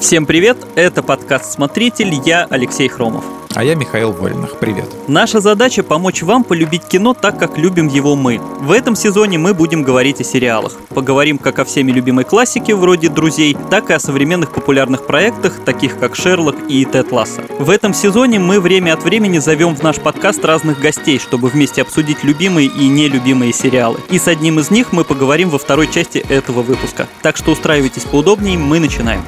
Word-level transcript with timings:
Всем 0.00 0.26
привет, 0.26 0.58
это 0.74 1.02
подкаст 1.02 1.52
«Смотритель», 1.52 2.12
я 2.24 2.46
Алексей 2.50 2.86
Хромов. 2.86 3.24
А 3.54 3.64
я 3.64 3.74
Михаил 3.74 4.12
Вольных. 4.12 4.58
Привет. 4.58 4.84
Наша 5.08 5.40
задача– 5.40 5.82
помочь 5.84 6.22
вам 6.22 6.44
полюбить 6.44 6.84
кино 6.84 7.14
так, 7.14 7.38
как 7.38 7.56
любим 7.56 7.88
его 7.88 8.14
мы. 8.14 8.38
В 8.60 8.70
этом 8.70 8.94
сезоне 8.94 9.38
мы 9.38 9.54
будем 9.54 9.82
говорить 9.82 10.20
о 10.20 10.24
сериалах. 10.24 10.74
Поговорим 10.90 11.38
как 11.38 11.58
о 11.58 11.64
всеми 11.64 11.90
любимой 11.90 12.24
классике, 12.24 12.74
вроде 12.74 13.08
«Друзей», 13.08 13.56
так 13.70 13.88
и 13.88 13.94
о 13.94 13.98
современных 13.98 14.52
популярных 14.52 15.06
проектах, 15.06 15.64
таких 15.64 15.98
как 15.98 16.14
«Шерлок» 16.14 16.56
и 16.68 16.84
«Тед 16.84 17.10
Ласса». 17.10 17.42
В 17.58 17.70
этом 17.70 17.94
сезоне 17.94 18.38
мы 18.38 18.60
время 18.60 18.92
от 18.92 19.02
времени 19.02 19.38
зовем 19.38 19.74
в 19.74 19.82
наш 19.82 19.96
подкаст 19.96 20.44
разных 20.44 20.78
гостей, 20.78 21.18
чтобы 21.18 21.48
вместе 21.48 21.80
обсудить 21.80 22.22
любимые 22.22 22.68
и 22.68 22.88
нелюбимые 22.88 23.54
сериалы. 23.54 24.00
И 24.10 24.18
с 24.18 24.28
одним 24.28 24.60
из 24.60 24.70
них 24.70 24.92
мы 24.92 25.04
поговорим 25.04 25.48
во 25.48 25.58
второй 25.58 25.90
части 25.90 26.18
этого 26.18 26.60
выпуска. 26.60 27.08
Так 27.22 27.38
что 27.38 27.52
устраивайтесь 27.52 28.04
поудобнее, 28.04 28.58
мы 28.58 28.78
начинаем. 28.78 29.22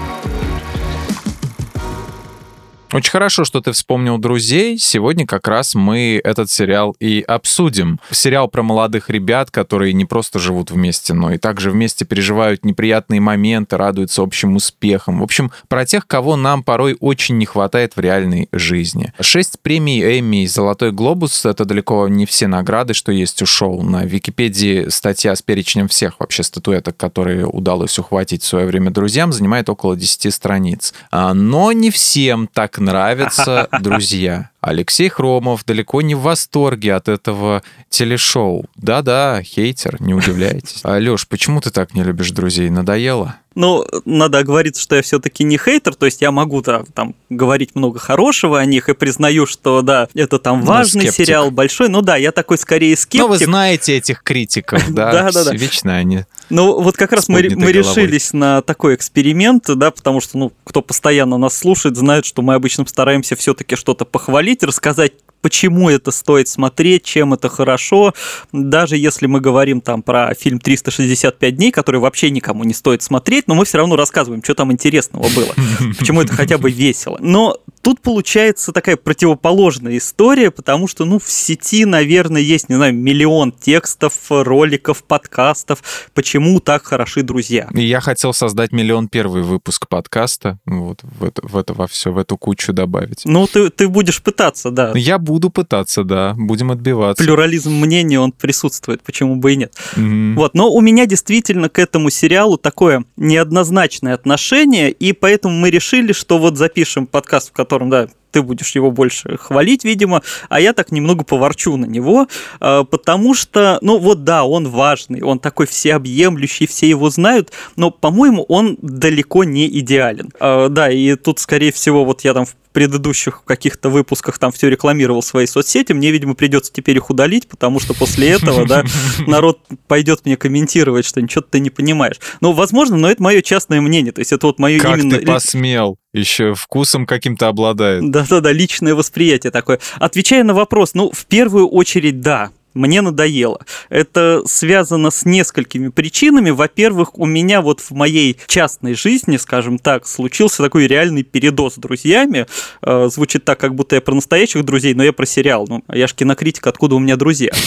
Очень 2.90 3.10
хорошо, 3.10 3.44
что 3.44 3.60
ты 3.60 3.72
вспомнил 3.72 4.16
друзей. 4.16 4.78
Сегодня 4.78 5.26
как 5.26 5.46
раз 5.46 5.74
мы 5.74 6.18
этот 6.24 6.50
сериал 6.50 6.96
и 6.98 7.20
обсудим. 7.20 8.00
Сериал 8.10 8.48
про 8.48 8.62
молодых 8.62 9.10
ребят, 9.10 9.50
которые 9.50 9.92
не 9.92 10.06
просто 10.06 10.38
живут 10.38 10.70
вместе, 10.70 11.12
но 11.12 11.30
и 11.30 11.36
также 11.36 11.70
вместе 11.70 12.06
переживают 12.06 12.64
неприятные 12.64 13.20
моменты, 13.20 13.76
радуются 13.76 14.22
общим 14.22 14.56
успехам. 14.56 15.20
В 15.20 15.22
общем, 15.22 15.52
про 15.68 15.84
тех, 15.84 16.06
кого 16.06 16.36
нам 16.36 16.62
порой 16.62 16.96
очень 16.98 17.36
не 17.36 17.44
хватает 17.44 17.94
в 17.94 18.00
реальной 18.00 18.48
жизни. 18.52 19.12
Шесть 19.20 19.60
премий 19.60 20.00
Эмми 20.18 20.44
и 20.44 20.46
Золотой 20.46 20.90
глобус— 20.90 21.44
это 21.44 21.66
далеко 21.66 22.08
не 22.08 22.24
все 22.24 22.46
награды, 22.46 22.94
что 22.94 23.12
есть 23.12 23.42
у 23.42 23.46
шоу. 23.46 23.82
На 23.82 24.04
Википедии 24.06 24.88
статья 24.88 25.36
с 25.36 25.42
перечнем 25.42 25.88
всех 25.88 26.18
вообще 26.20 26.42
статуэток, 26.42 26.96
которые 26.96 27.46
удалось 27.46 27.98
ухватить 27.98 28.42
в 28.42 28.46
свое 28.46 28.64
время 28.64 28.90
друзьям, 28.90 29.30
занимает 29.30 29.68
около 29.68 29.94
10 29.94 30.32
страниц. 30.32 30.94
А, 31.10 31.34
но 31.34 31.72
не 31.72 31.90
всем 31.90 32.48
так 32.50 32.77
нравятся 32.80 33.68
друзья. 33.80 34.50
Алексей 34.60 35.08
Хромов 35.08 35.64
далеко 35.64 36.02
не 36.02 36.14
в 36.14 36.20
восторге 36.20 36.94
от 36.94 37.08
этого 37.08 37.62
телешоу. 37.90 38.66
Да-да, 38.76 39.40
хейтер, 39.42 40.00
не 40.00 40.14
удивляйтесь. 40.14 40.80
Алёш, 40.82 41.28
почему 41.28 41.60
ты 41.60 41.70
так 41.70 41.94
не 41.94 42.02
любишь 42.02 42.32
друзей? 42.32 42.68
Надоело? 42.70 43.36
Ну, 43.58 43.84
надо 44.04 44.38
оговориться, 44.38 44.80
что 44.80 44.94
я 44.94 45.02
все-таки 45.02 45.42
не 45.42 45.58
хейтер, 45.58 45.96
то 45.96 46.06
есть 46.06 46.22
я 46.22 46.30
могу 46.30 46.62
да, 46.62 46.84
там 46.94 47.16
говорить 47.28 47.74
много 47.74 47.98
хорошего 47.98 48.60
о 48.60 48.64
них 48.64 48.88
и 48.88 48.94
признаю, 48.94 49.46
что 49.46 49.82
да, 49.82 50.08
это 50.14 50.38
там 50.38 50.60
ну, 50.60 50.66
важный 50.66 51.06
ну, 51.06 51.10
сериал, 51.10 51.50
большой. 51.50 51.88
Ну 51.88 52.00
да, 52.00 52.16
я 52.16 52.30
такой 52.30 52.56
скорее 52.56 52.96
скептик. 52.96 53.22
Ну, 53.22 53.28
вы 53.28 53.38
знаете 53.38 53.96
этих 53.96 54.22
критиков, 54.22 54.84
да? 54.90 55.10
Да, 55.10 55.32
да, 55.32 55.44
да. 55.44 55.52
Вечно 55.54 55.96
они. 55.96 56.24
Ну, 56.50 56.80
вот 56.80 56.96
как 56.96 57.10
раз 57.12 57.28
мы, 57.28 57.48
мы 57.56 57.72
решились 57.72 58.32
на 58.32 58.62
такой 58.62 58.94
эксперимент, 58.94 59.64
да, 59.66 59.90
потому 59.90 60.20
что, 60.20 60.38
ну, 60.38 60.52
кто 60.62 60.80
постоянно 60.80 61.36
нас 61.36 61.58
слушает, 61.58 61.96
знает, 61.96 62.26
что 62.26 62.42
мы 62.42 62.54
обычно 62.54 62.86
стараемся 62.86 63.34
все-таки 63.34 63.74
что-то 63.74 64.04
похвалить, 64.04 64.47
рассказать 64.56 65.12
почему 65.40 65.88
это 65.88 66.10
стоит 66.10 66.48
смотреть, 66.48 67.04
чем 67.04 67.34
это 67.34 67.48
хорошо. 67.48 68.14
Даже 68.52 68.96
если 68.96 69.26
мы 69.26 69.40
говорим 69.40 69.80
там 69.80 70.02
про 70.02 70.34
фильм 70.34 70.58
«365 70.58 71.50
дней», 71.52 71.70
который 71.70 72.00
вообще 72.00 72.30
никому 72.30 72.64
не 72.64 72.74
стоит 72.74 73.02
смотреть, 73.02 73.46
но 73.46 73.54
мы 73.54 73.64
все 73.64 73.78
равно 73.78 73.96
рассказываем, 73.96 74.42
что 74.42 74.54
там 74.54 74.72
интересного 74.72 75.28
было, 75.34 75.54
почему 75.98 76.22
это 76.22 76.32
хотя 76.32 76.58
бы 76.58 76.70
весело. 76.70 77.18
Но 77.20 77.56
тут 77.82 78.00
получается 78.00 78.72
такая 78.72 78.96
противоположная 78.96 79.96
история, 79.96 80.50
потому 80.50 80.88
что, 80.88 81.04
ну, 81.04 81.18
в 81.18 81.30
сети, 81.30 81.84
наверное, 81.84 82.42
есть, 82.42 82.68
не 82.68 82.74
знаю, 82.74 82.94
миллион 82.94 83.52
текстов, 83.52 84.12
роликов, 84.28 85.04
подкастов, 85.04 86.10
почему 86.14 86.60
так 86.60 86.84
хороши 86.84 87.22
друзья. 87.22 87.68
И 87.74 87.82
я 87.82 88.00
хотел 88.00 88.34
создать 88.34 88.72
миллион 88.72 89.08
первый 89.08 89.42
выпуск 89.42 89.88
подкаста, 89.88 90.58
вот 90.66 91.00
в 91.02 91.24
это, 91.24 91.46
в 91.46 91.56
это 91.56 91.74
во 91.74 91.86
все, 91.86 92.12
в 92.12 92.18
эту 92.18 92.36
кучу 92.36 92.72
добавить. 92.72 93.22
Ну, 93.24 93.46
ты, 93.46 93.70
ты 93.70 93.88
будешь 93.88 94.22
пытаться, 94.22 94.37
да. 94.70 94.92
Я 94.94 95.18
буду 95.18 95.50
пытаться, 95.50 96.04
да, 96.04 96.34
будем 96.36 96.70
отбиваться. 96.70 97.22
Плюрализм 97.22 97.72
мнений, 97.72 98.18
он 98.18 98.32
присутствует, 98.32 99.02
почему 99.02 99.36
бы 99.36 99.52
и 99.52 99.56
нет. 99.56 99.74
Mm-hmm. 99.96 100.34
Вот, 100.34 100.54
но 100.54 100.70
у 100.70 100.80
меня 100.80 101.06
действительно 101.06 101.68
к 101.68 101.78
этому 101.78 102.10
сериалу 102.10 102.56
такое 102.56 103.04
неоднозначное 103.16 104.14
отношение, 104.14 104.90
и 104.90 105.12
поэтому 105.12 105.54
мы 105.54 105.70
решили, 105.70 106.12
что 106.12 106.38
вот 106.38 106.56
запишем 106.56 107.06
подкаст, 107.06 107.50
в 107.50 107.52
котором, 107.52 107.90
да, 107.90 108.08
ты 108.30 108.42
будешь 108.42 108.74
его 108.74 108.90
больше 108.90 109.36
хвалить, 109.36 109.84
видимо, 109.84 110.22
а 110.48 110.60
я 110.60 110.72
так 110.72 110.92
немного 110.92 111.24
поворчу 111.24 111.76
на 111.76 111.86
него, 111.86 112.28
а, 112.60 112.84
потому 112.84 113.34
что, 113.34 113.78
ну 113.82 113.98
вот 113.98 114.24
да, 114.24 114.44
он 114.44 114.68
важный, 114.68 115.22
он 115.22 115.38
такой 115.38 115.66
всеобъемлющий, 115.66 116.66
все 116.66 116.88
его 116.88 117.10
знают, 117.10 117.52
но, 117.76 117.90
по-моему, 117.90 118.44
он 118.44 118.78
далеко 118.80 119.44
не 119.44 119.66
идеален. 119.78 120.30
А, 120.40 120.68
да, 120.68 120.90
и 120.90 121.14
тут, 121.16 121.38
скорее 121.38 121.72
всего, 121.72 122.04
вот 122.04 122.22
я 122.22 122.34
там 122.34 122.46
в 122.46 122.54
предыдущих 122.72 123.42
каких-то 123.44 123.88
выпусках 123.88 124.38
там 124.38 124.52
все 124.52 124.68
рекламировал 124.68 125.22
свои 125.22 125.46
соцсети, 125.46 125.92
мне, 125.92 126.10
видимо, 126.10 126.34
придется 126.34 126.72
теперь 126.72 126.96
их 126.96 127.10
удалить, 127.10 127.48
потому 127.48 127.80
что 127.80 127.94
после 127.94 128.30
этого, 128.30 128.66
да, 128.66 128.84
народ 129.26 129.60
пойдет 129.86 130.24
мне 130.24 130.36
комментировать, 130.36 131.04
что 131.04 131.20
ничего 131.20 131.42
ты 131.42 131.60
не 131.60 131.70
понимаешь. 131.70 132.20
Ну, 132.40 132.52
возможно, 132.52 132.96
но 132.96 133.10
это 133.10 133.22
мое 133.22 133.42
частное 133.42 133.80
мнение, 133.80 134.12
то 134.12 134.20
есть 134.20 134.32
это 134.32 134.46
вот 134.46 134.58
мое 134.58 134.78
как 134.78 134.98
именно... 134.98 135.18
ты 135.18 135.26
посмел? 135.26 135.98
Еще 136.14 136.54
вкусом 136.54 137.06
каким-то 137.06 137.48
обладает. 137.48 138.10
Да-да-да, 138.10 138.50
личное 138.50 138.94
восприятие 138.94 139.50
такое. 139.50 139.78
Отвечая 139.96 140.42
на 140.42 140.54
вопрос, 140.54 140.94
ну, 140.94 141.10
в 141.12 141.26
первую 141.26 141.68
очередь, 141.68 142.20
да, 142.20 142.50
мне 142.74 143.00
надоело. 143.00 143.60
Это 143.88 144.42
связано 144.46 145.10
с 145.10 145.24
несколькими 145.24 145.88
причинами. 145.88 146.50
Во-первых, 146.50 147.18
у 147.18 147.26
меня 147.26 147.60
вот 147.60 147.80
в 147.80 147.90
моей 147.90 148.38
частной 148.46 148.94
жизни, 148.94 149.36
скажем 149.36 149.78
так, 149.78 150.06
случился 150.06 150.62
такой 150.62 150.86
реальный 150.86 151.24
передоз 151.24 151.74
с 151.74 151.78
друзьями. 151.78 152.46
Э, 152.82 153.08
звучит 153.10 153.44
так, 153.44 153.58
как 153.58 153.74
будто 153.74 153.96
я 153.96 154.00
про 154.00 154.14
настоящих 154.14 154.64
друзей, 154.64 154.94
но 154.94 155.02
я 155.02 155.12
про 155.12 155.26
сериал. 155.26 155.66
Ну, 155.68 155.82
я 155.92 156.06
ж 156.06 156.14
кинокритик, 156.14 156.66
откуда 156.66 156.94
у 156.94 156.98
меня 157.00 157.16
друзья? 157.16 157.52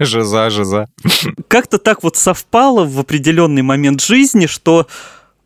Жиза, 0.00 0.50
жиза. 0.50 0.86
Как-то 1.48 1.78
так 1.78 2.02
вот 2.02 2.16
совпало 2.16 2.84
в 2.84 3.00
определенный 3.00 3.62
момент 3.62 4.00
жизни, 4.00 4.46
что 4.46 4.86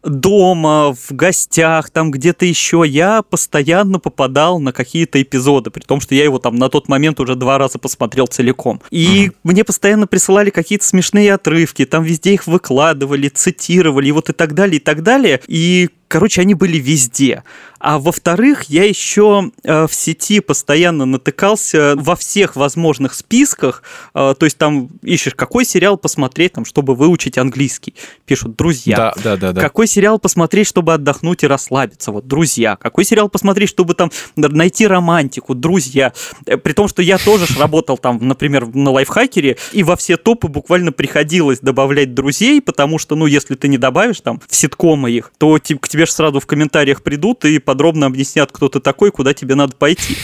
дома, 0.06 0.94
в 0.94 1.12
гостях, 1.12 1.90
там 1.90 2.10
где-то 2.10 2.44
еще, 2.44 2.84
я 2.86 3.22
постоянно 3.22 3.98
попадал 3.98 4.60
на 4.60 4.72
какие-то 4.72 5.20
эпизоды, 5.20 5.70
при 5.70 5.82
том, 5.82 6.00
что 6.00 6.14
я 6.14 6.24
его 6.24 6.38
там 6.38 6.56
на 6.56 6.68
тот 6.68 6.88
момент 6.88 7.20
уже 7.20 7.34
два 7.34 7.58
раза 7.58 7.78
посмотрел 7.78 8.26
целиком. 8.26 8.80
И 8.90 9.26
mm-hmm. 9.26 9.34
мне 9.44 9.64
постоянно 9.64 10.06
присылали 10.06 10.50
какие-то 10.50 10.84
смешные 10.84 11.34
отрывки, 11.34 11.84
там 11.84 12.04
везде 12.04 12.34
их 12.34 12.46
выкладывали, 12.46 13.28
цитировали, 13.28 14.08
и 14.08 14.12
вот 14.12 14.30
и 14.30 14.32
так 14.32 14.54
далее, 14.54 14.76
и 14.76 14.82
так 14.82 15.02
далее. 15.02 15.40
И 15.46 15.90
Короче, 16.08 16.40
они 16.40 16.54
были 16.54 16.78
везде. 16.78 17.42
А 17.78 17.98
во-вторых, 17.98 18.64
я 18.64 18.84
еще 18.84 19.50
э, 19.62 19.86
в 19.86 19.94
сети 19.94 20.40
постоянно 20.40 21.04
натыкался 21.04 21.94
во 21.96 22.16
всех 22.16 22.56
возможных 22.56 23.14
списках. 23.14 23.82
Э, 24.14 24.34
то 24.38 24.44
есть 24.44 24.56
там 24.56 24.88
ищешь, 25.02 25.34
какой 25.34 25.64
сериал 25.64 25.96
посмотреть, 25.96 26.54
там, 26.54 26.64
чтобы 26.64 26.94
выучить 26.94 27.38
английский. 27.38 27.94
Пишут 28.24 28.56
друзья. 28.56 28.96
Да, 28.96 29.14
да, 29.22 29.36
да, 29.36 29.52
да. 29.52 29.60
Какой 29.60 29.86
сериал 29.86 30.18
посмотреть, 30.18 30.66
чтобы 30.66 30.94
отдохнуть 30.94 31.42
и 31.42 31.46
расслабиться? 31.46 32.12
Вот 32.12 32.26
друзья. 32.26 32.76
Какой 32.76 33.04
сериал 33.04 33.28
посмотреть, 33.28 33.68
чтобы 33.68 33.94
там 33.94 34.10
найти 34.36 34.86
романтику? 34.86 35.54
Друзья. 35.54 36.12
Э, 36.46 36.56
при 36.56 36.72
том, 36.72 36.88
что 36.88 37.02
я 37.02 37.18
тоже 37.18 37.46
работал 37.58 37.98
там, 37.98 38.18
например, 38.20 38.66
на 38.74 38.90
лайфхакере, 38.90 39.56
и 39.72 39.82
во 39.82 39.96
все 39.96 40.16
топы 40.16 40.48
буквально 40.48 40.92
приходилось 40.92 41.60
добавлять 41.60 42.14
друзей, 42.14 42.60
потому 42.60 42.98
что, 42.98 43.16
ну, 43.16 43.26
если 43.26 43.54
ты 43.54 43.68
не 43.68 43.78
добавишь 43.78 44.20
там 44.20 44.40
в 44.48 44.54
ситкомы 44.54 45.10
их, 45.10 45.32
то 45.38 45.58
к 45.58 45.88
тебе 45.88 45.95
же 46.04 46.12
сразу 46.12 46.40
в 46.40 46.46
комментариях 46.46 47.02
придут 47.02 47.44
и 47.44 47.58
подробно 47.58 48.06
объяснят, 48.06 48.50
кто 48.52 48.68
ты 48.68 48.80
такой, 48.80 49.10
куда 49.10 49.32
тебе 49.32 49.54
надо 49.54 49.74
пойти. 49.76 50.16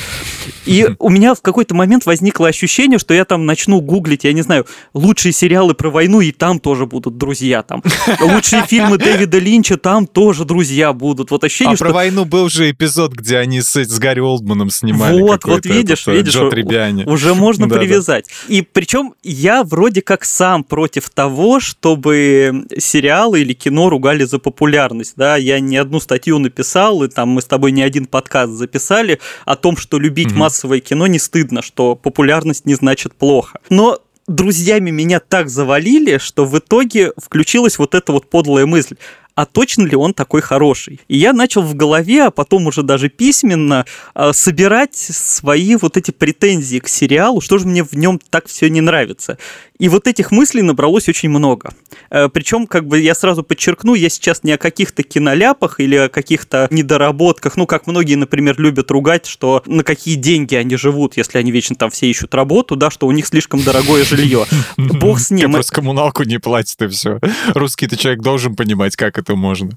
И 0.66 0.88
у 0.98 1.08
меня 1.08 1.34
в 1.34 1.42
какой-то 1.42 1.75
момент 1.75 2.06
возникло 2.06 2.48
ощущение, 2.48 2.98
что 2.98 3.14
я 3.14 3.25
там 3.25 3.47
начну 3.47 3.80
гуглить, 3.80 4.25
я 4.25 4.32
не 4.32 4.42
знаю, 4.42 4.66
лучшие 4.94 5.32
сериалы 5.32 5.75
про 5.75 5.91
войну, 5.91 6.20
и 6.20 6.32
там 6.32 6.58
тоже 6.58 6.86
будут 6.86 7.19
друзья. 7.19 7.62
Там. 7.62 7.82
Лучшие 8.20 8.64
фильмы 8.66 8.98
Дэвида 8.98 9.38
Линча, 9.38 9.76
там 9.76 10.06
тоже 10.06 10.44
друзья 10.44 10.93
будут. 10.93 11.31
Вот 11.31 11.44
ощущение, 11.44 11.75
а 11.75 11.76
что... 11.76 11.87
про 11.87 11.94
войну 11.94 12.25
был 12.25 12.49
же 12.49 12.70
эпизод, 12.70 13.12
где 13.12 13.38
они 13.38 13.61
с, 13.61 13.76
с 13.76 13.99
Гарри 13.99 14.20
Олдманом 14.20 14.70
снимали. 14.70 15.20
Вот, 15.20 15.44
вот 15.44 15.67
видишь, 15.67 16.02
этот, 16.02 16.14
видишь, 16.14 16.34
Джо 16.34 17.11
уже 17.11 17.34
можно 17.34 17.69
да, 17.69 17.78
привязать. 17.78 18.26
Да. 18.49 18.55
И 18.55 18.62
причем 18.62 19.14
я 19.22 19.64
вроде 19.64 20.02
как 20.02 20.25
сам 20.25 20.64
против 20.64 21.11
того, 21.11 21.61
чтобы 21.61 22.67
сериалы 22.78 23.40
или 23.40 23.52
кино 23.52 23.88
ругали 23.88 24.25
за 24.25 24.38
популярность. 24.38 25.14
Да, 25.17 25.37
я 25.37 25.61
не 25.61 25.76
одну 25.76 26.00
статью 26.00 26.38
написал, 26.38 27.02
и 27.02 27.08
там 27.08 27.31
мы 27.31 27.43
с 27.43 27.46
тобой 27.46 27.72
не 27.72 27.82
один 27.82 28.06
подкаст 28.06 28.52
записали 28.52 29.20
о 29.44 29.56
том, 29.56 29.76
что 29.76 29.99
любить 29.99 30.31
угу. 30.32 30.40
массовое 30.40 30.81
кино 30.81 31.06
не 31.06 31.19
стыдно, 31.19 31.62
что 31.62 31.94
популярность 31.94 32.67
не 32.67 32.75
значит 32.75 33.14
плохо. 33.14 33.61
Но 33.69 34.00
друзьями 34.26 34.90
меня 34.90 35.20
так 35.20 35.49
завалили, 35.49 36.19
что 36.19 36.44
в 36.44 36.58
итоге 36.58 37.12
включилась 37.17 37.79
вот 37.79 37.94
эта 37.94 38.12
вот 38.12 38.29
подлая 38.29 38.67
мысль. 38.67 38.96
А 39.34 39.46
точно 39.46 39.87
ли 39.87 39.96
он 39.96 40.14
такой 40.14 40.40
хороший? 40.40 41.00
И 41.08 41.17
я 41.17 41.32
начал 41.32 41.62
в 41.62 41.75
голове, 41.75 42.25
а 42.25 42.31
потом 42.31 42.67
уже 42.67 42.82
даже 42.82 43.08
письменно 43.08 43.87
э, 44.14 44.32
собирать 44.32 44.94
свои 44.94 45.76
вот 45.76 45.96
эти 45.96 46.11
претензии 46.11 46.79
к 46.79 46.88
сериалу, 46.88 47.40
что 47.40 47.58
же 47.58 47.67
мне 47.67 47.82
в 47.82 47.94
нем 47.94 48.20
так 48.31 48.46
все 48.46 48.69
не 48.69 48.81
нравится. 48.81 49.38
И 49.79 49.88
вот 49.88 50.06
этих 50.06 50.31
мыслей 50.31 50.62
набралось 50.62 51.08
очень 51.08 51.29
много. 51.29 51.75
Э, 52.11 52.29
Причем, 52.29 52.67
как 52.67 52.87
бы 52.87 53.00
я 53.00 53.14
сразу 53.14 53.43
подчеркну, 53.43 53.94
я 53.94 54.08
сейчас 54.11 54.44
не 54.44 54.52
о 54.52 54.58
каких-то 54.58 55.02
киноляпах 55.02 55.81
или 55.81 55.96
о 55.96 56.08
каких-то 56.08 56.69
недоработках, 56.70 57.56
ну, 57.56 57.67
как 57.67 57.87
многие, 57.87 58.17
например, 58.17 58.61
любят 58.61 58.90
ругать, 58.90 59.26
что 59.26 59.62
на 59.67 59.82
какие 59.82 60.17
деньги 60.17 60.55
они 60.55 60.76
живут, 60.76 61.17
если 61.17 61.38
они 61.38 61.50
вечно 61.50 61.75
там 61.76 61.90
все 61.90 62.06
ищут 62.06 62.34
работу, 62.34 62.76
да, 62.76 62.90
что 62.90 63.06
у 63.06 63.12
них 63.12 63.26
слишком 63.26 63.62
дорогое 63.62 64.05
жилье. 64.05 64.44
Бог 64.76 65.20
с 65.20 65.31
ним. 65.31 65.49
Ты 65.49 65.52
просто 65.55 65.75
коммуналку 65.75 66.23
не 66.25 66.38
платит, 66.38 66.81
и 66.82 66.88
все. 66.88 67.19
Русский 67.49 67.87
ты 67.87 67.96
человек 67.96 68.23
должен 68.23 68.55
понимать, 68.55 68.96
как 68.96 69.19
это 69.19 69.21
можно. 69.30 69.70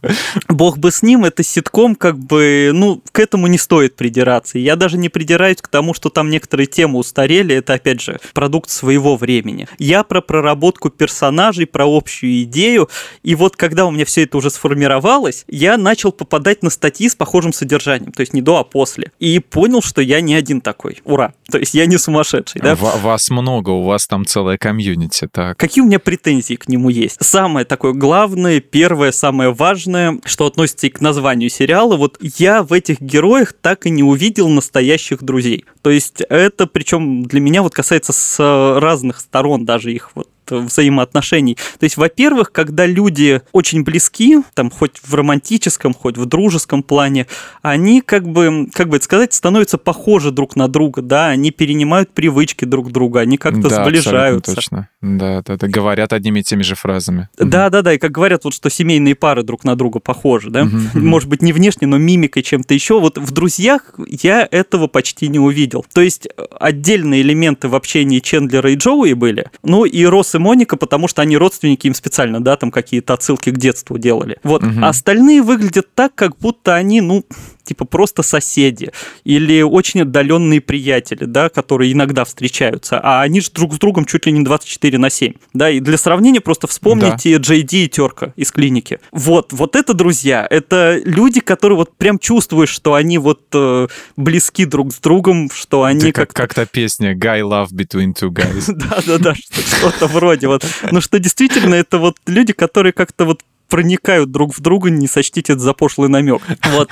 Бог 0.49 0.77
бы 0.77 0.91
с 0.91 1.01
ним, 1.01 1.25
это 1.25 1.43
ситком, 1.43 1.95
как 1.95 2.17
бы, 2.17 2.71
ну, 2.73 3.01
к 3.11 3.19
этому 3.19 3.47
не 3.47 3.57
стоит 3.57 3.95
придираться. 3.95 4.57
Я 4.57 4.75
даже 4.75 4.97
не 4.97 5.09
придираюсь 5.09 5.57
к 5.57 5.67
тому, 5.67 5.93
что 5.93 6.09
там 6.09 6.29
некоторые 6.29 6.67
темы 6.67 6.99
устарели, 6.99 7.55
это, 7.55 7.73
опять 7.73 8.01
же, 8.01 8.19
продукт 8.33 8.69
своего 8.69 9.15
времени. 9.15 9.67
Я 9.77 10.03
про 10.03 10.21
проработку 10.21 10.89
персонажей, 10.89 11.65
про 11.65 11.85
общую 11.85 12.43
идею, 12.43 12.89
и 13.23 13.35
вот 13.35 13.55
когда 13.55 13.85
у 13.85 13.91
меня 13.91 14.05
все 14.05 14.23
это 14.23 14.37
уже 14.37 14.49
сформировалось, 14.49 15.45
я 15.47 15.77
начал 15.77 16.11
попадать 16.11 16.63
на 16.63 16.69
статьи 16.69 17.09
с 17.09 17.15
похожим 17.15 17.53
содержанием, 17.53 18.11
то 18.11 18.21
есть 18.21 18.33
не 18.33 18.41
до, 18.41 18.57
а 18.57 18.63
после, 18.63 19.11
и 19.19 19.39
понял, 19.39 19.81
что 19.81 20.01
я 20.01 20.21
не 20.21 20.35
один 20.35 20.61
такой. 20.61 21.01
Ура! 21.03 21.33
То 21.49 21.57
есть 21.59 21.73
я 21.73 21.85
не 21.85 21.97
сумасшедший, 21.97 22.61
да? 22.61 22.75
В- 22.75 23.01
вас 23.01 23.29
много, 23.29 23.69
у 23.69 23.83
вас 23.83 24.07
там 24.07 24.25
целая 24.25 24.57
комьюнити, 24.57 25.27
так. 25.31 25.57
Какие 25.57 25.83
у 25.83 25.87
меня 25.87 25.99
претензии 25.99 26.55
к 26.55 26.67
нему 26.67 26.89
есть? 26.89 27.23
Самое 27.23 27.65
такое 27.65 27.93
главное, 27.93 28.59
первое, 28.59 29.11
самое 29.11 29.34
важное, 29.37 30.19
что 30.25 30.45
относится 30.45 30.87
и 30.87 30.89
к 30.89 31.01
названию 31.01 31.49
сериала, 31.49 31.95
вот 31.95 32.17
я 32.21 32.63
в 32.63 32.73
этих 32.73 33.01
героях 33.01 33.53
так 33.53 33.85
и 33.85 33.89
не 33.89 34.03
увидел 34.03 34.49
настоящих 34.49 35.23
друзей. 35.23 35.65
То 35.81 35.89
есть 35.89 36.21
это, 36.21 36.67
причем 36.67 37.23
для 37.23 37.39
меня 37.39 37.61
вот 37.61 37.73
касается 37.73 38.13
с 38.13 38.79
разных 38.79 39.19
сторон 39.19 39.65
даже 39.65 39.93
их 39.93 40.11
вот 40.15 40.29
взаимоотношений. 40.51 41.57
То 41.79 41.83
есть, 41.83 41.97
во-первых, 41.97 42.51
когда 42.51 42.85
люди 42.85 43.41
очень 43.51 43.83
близки, 43.83 44.37
там, 44.53 44.69
хоть 44.69 44.99
в 45.01 45.13
романтическом, 45.13 45.93
хоть 45.93 46.17
в 46.17 46.25
дружеском 46.25 46.83
плане, 46.83 47.27
они, 47.61 48.01
как 48.01 48.27
бы, 48.27 48.67
как 48.73 48.89
бы 48.89 48.97
это 48.97 49.05
сказать, 49.05 49.33
становятся 49.33 49.77
похожи 49.77 50.31
друг 50.31 50.55
на 50.55 50.67
друга, 50.67 51.01
да, 51.01 51.29
они 51.29 51.51
перенимают 51.51 52.11
привычки 52.11 52.65
друг 52.65 52.91
друга, 52.91 53.21
они 53.21 53.37
как-то 53.37 53.69
да, 53.69 53.83
сближаются. 53.83 54.55
точно. 54.55 54.89
Да, 55.01 55.41
да, 55.45 55.57
да, 55.57 55.67
говорят 55.67 56.13
одними 56.13 56.39
и 56.39 56.43
теми 56.43 56.63
же 56.63 56.75
фразами. 56.75 57.29
Да, 57.37 57.69
да, 57.69 57.81
да, 57.81 57.93
и 57.93 57.97
как 57.97 58.11
говорят, 58.11 58.43
вот 58.43 58.53
что 58.53 58.69
семейные 58.69 59.15
пары 59.15 59.43
друг 59.43 59.63
на 59.63 59.75
друга 59.75 59.99
похожи, 59.99 60.49
да, 60.49 60.67
может 60.93 61.29
быть, 61.29 61.41
не 61.41 61.53
внешне, 61.53 61.87
но 61.87 61.97
мимикой 61.97 62.43
чем-то 62.43 62.73
еще. 62.73 62.99
Вот 62.99 63.17
в 63.17 63.31
«Друзьях» 63.31 63.93
я 64.07 64.47
этого 64.49 64.87
почти 64.87 65.27
не 65.27 65.39
увидел. 65.39 65.85
То 65.93 66.01
есть 66.01 66.27
отдельные 66.59 67.21
элементы 67.21 67.67
в 67.67 67.75
общении 67.75 68.19
Чендлера 68.19 68.71
и 68.71 68.75
Джоуи 68.75 69.13
были, 69.13 69.49
ну 69.63 69.85
и 69.85 70.05
Росс 70.05 70.34
и 70.35 70.39
Моника, 70.39 70.77
потому 70.77 71.07
что 71.07 71.21
они 71.21 71.37
родственники, 71.37 71.87
им 71.87 71.93
специально, 71.93 72.43
да, 72.43 72.55
там 72.57 72.71
какие-то 72.71 73.13
отсылки 73.13 73.49
к 73.49 73.57
детству 73.57 73.97
делали. 73.97 74.37
Вот. 74.43 74.61
Мгм. 74.63 74.83
А 74.83 74.89
остальные 74.89 75.41
выглядят 75.41 75.87
так, 75.95 76.13
как 76.15 76.37
будто 76.37 76.75
они, 76.75 77.01
ну, 77.01 77.25
типа 77.65 77.85
просто 77.85 78.23
соседи 78.23 78.91
или 79.23 79.61
очень 79.61 80.01
отдаленные 80.03 80.61
приятели, 80.61 81.25
да, 81.25 81.49
которые 81.49 81.91
иногда 81.91 82.23
встречаются, 82.25 82.99
а 82.99 83.21
они 83.21 83.41
же 83.41 83.49
друг 83.51 83.73
с 83.73 83.77
другом 83.77 84.05
чуть 84.05 84.25
ли 84.25 84.31
не 84.31 84.43
24 84.43 84.97
на 84.97 85.09
7, 85.09 85.33
да, 85.53 85.69
и 85.69 85.79
для 85.79 85.97
сравнения 85.97 86.41
просто 86.41 86.67
вспомните 86.67 87.35
Джей 87.35 87.63
Ди 87.63 87.85
и 87.85 87.89
Терка 87.89 88.33
из 88.35 88.51
клиники. 88.51 88.99
Вот, 89.11 89.51
вот 89.53 89.75
это 89.75 89.93
друзья, 89.93 90.45
это 90.49 90.99
люди, 91.03 91.39
которые 91.39 91.77
вот 91.77 91.95
прям 91.97 92.19
чувствуешь, 92.19 92.69
что 92.69 92.93
они 92.93 93.17
вот 93.17 93.41
э, 93.53 93.87
близки 94.15 94.65
друг 94.65 94.93
с 94.93 94.99
другом, 94.99 95.49
что 95.53 95.83
они 95.83 96.11
как, 96.11 96.29
как-то 96.29 96.41
как 96.41 96.53
та 96.53 96.65
песня 96.65 97.13
«Guy 97.15 97.41
love 97.41 97.69
between 97.71 98.13
two 98.13 98.29
guys». 98.29 98.65
да-да-да, 98.73 99.35
что- 99.35 99.61
что-то 99.61 100.07
вроде 100.07 100.47
вот. 100.47 100.65
Ну 100.91 101.01
что 101.01 101.19
действительно, 101.19 101.75
это 101.75 101.97
вот 101.97 102.17
люди, 102.27 102.53
которые 102.53 102.93
как-то 102.93 103.25
вот 103.25 103.41
проникают 103.67 104.31
друг 104.31 104.55
в 104.55 104.61
друга, 104.61 104.89
не 104.89 105.07
сочтите 105.07 105.53
это 105.53 105.61
за 105.61 105.73
пошлый 105.73 106.09
намек. 106.09 106.41
Вот. 106.75 106.91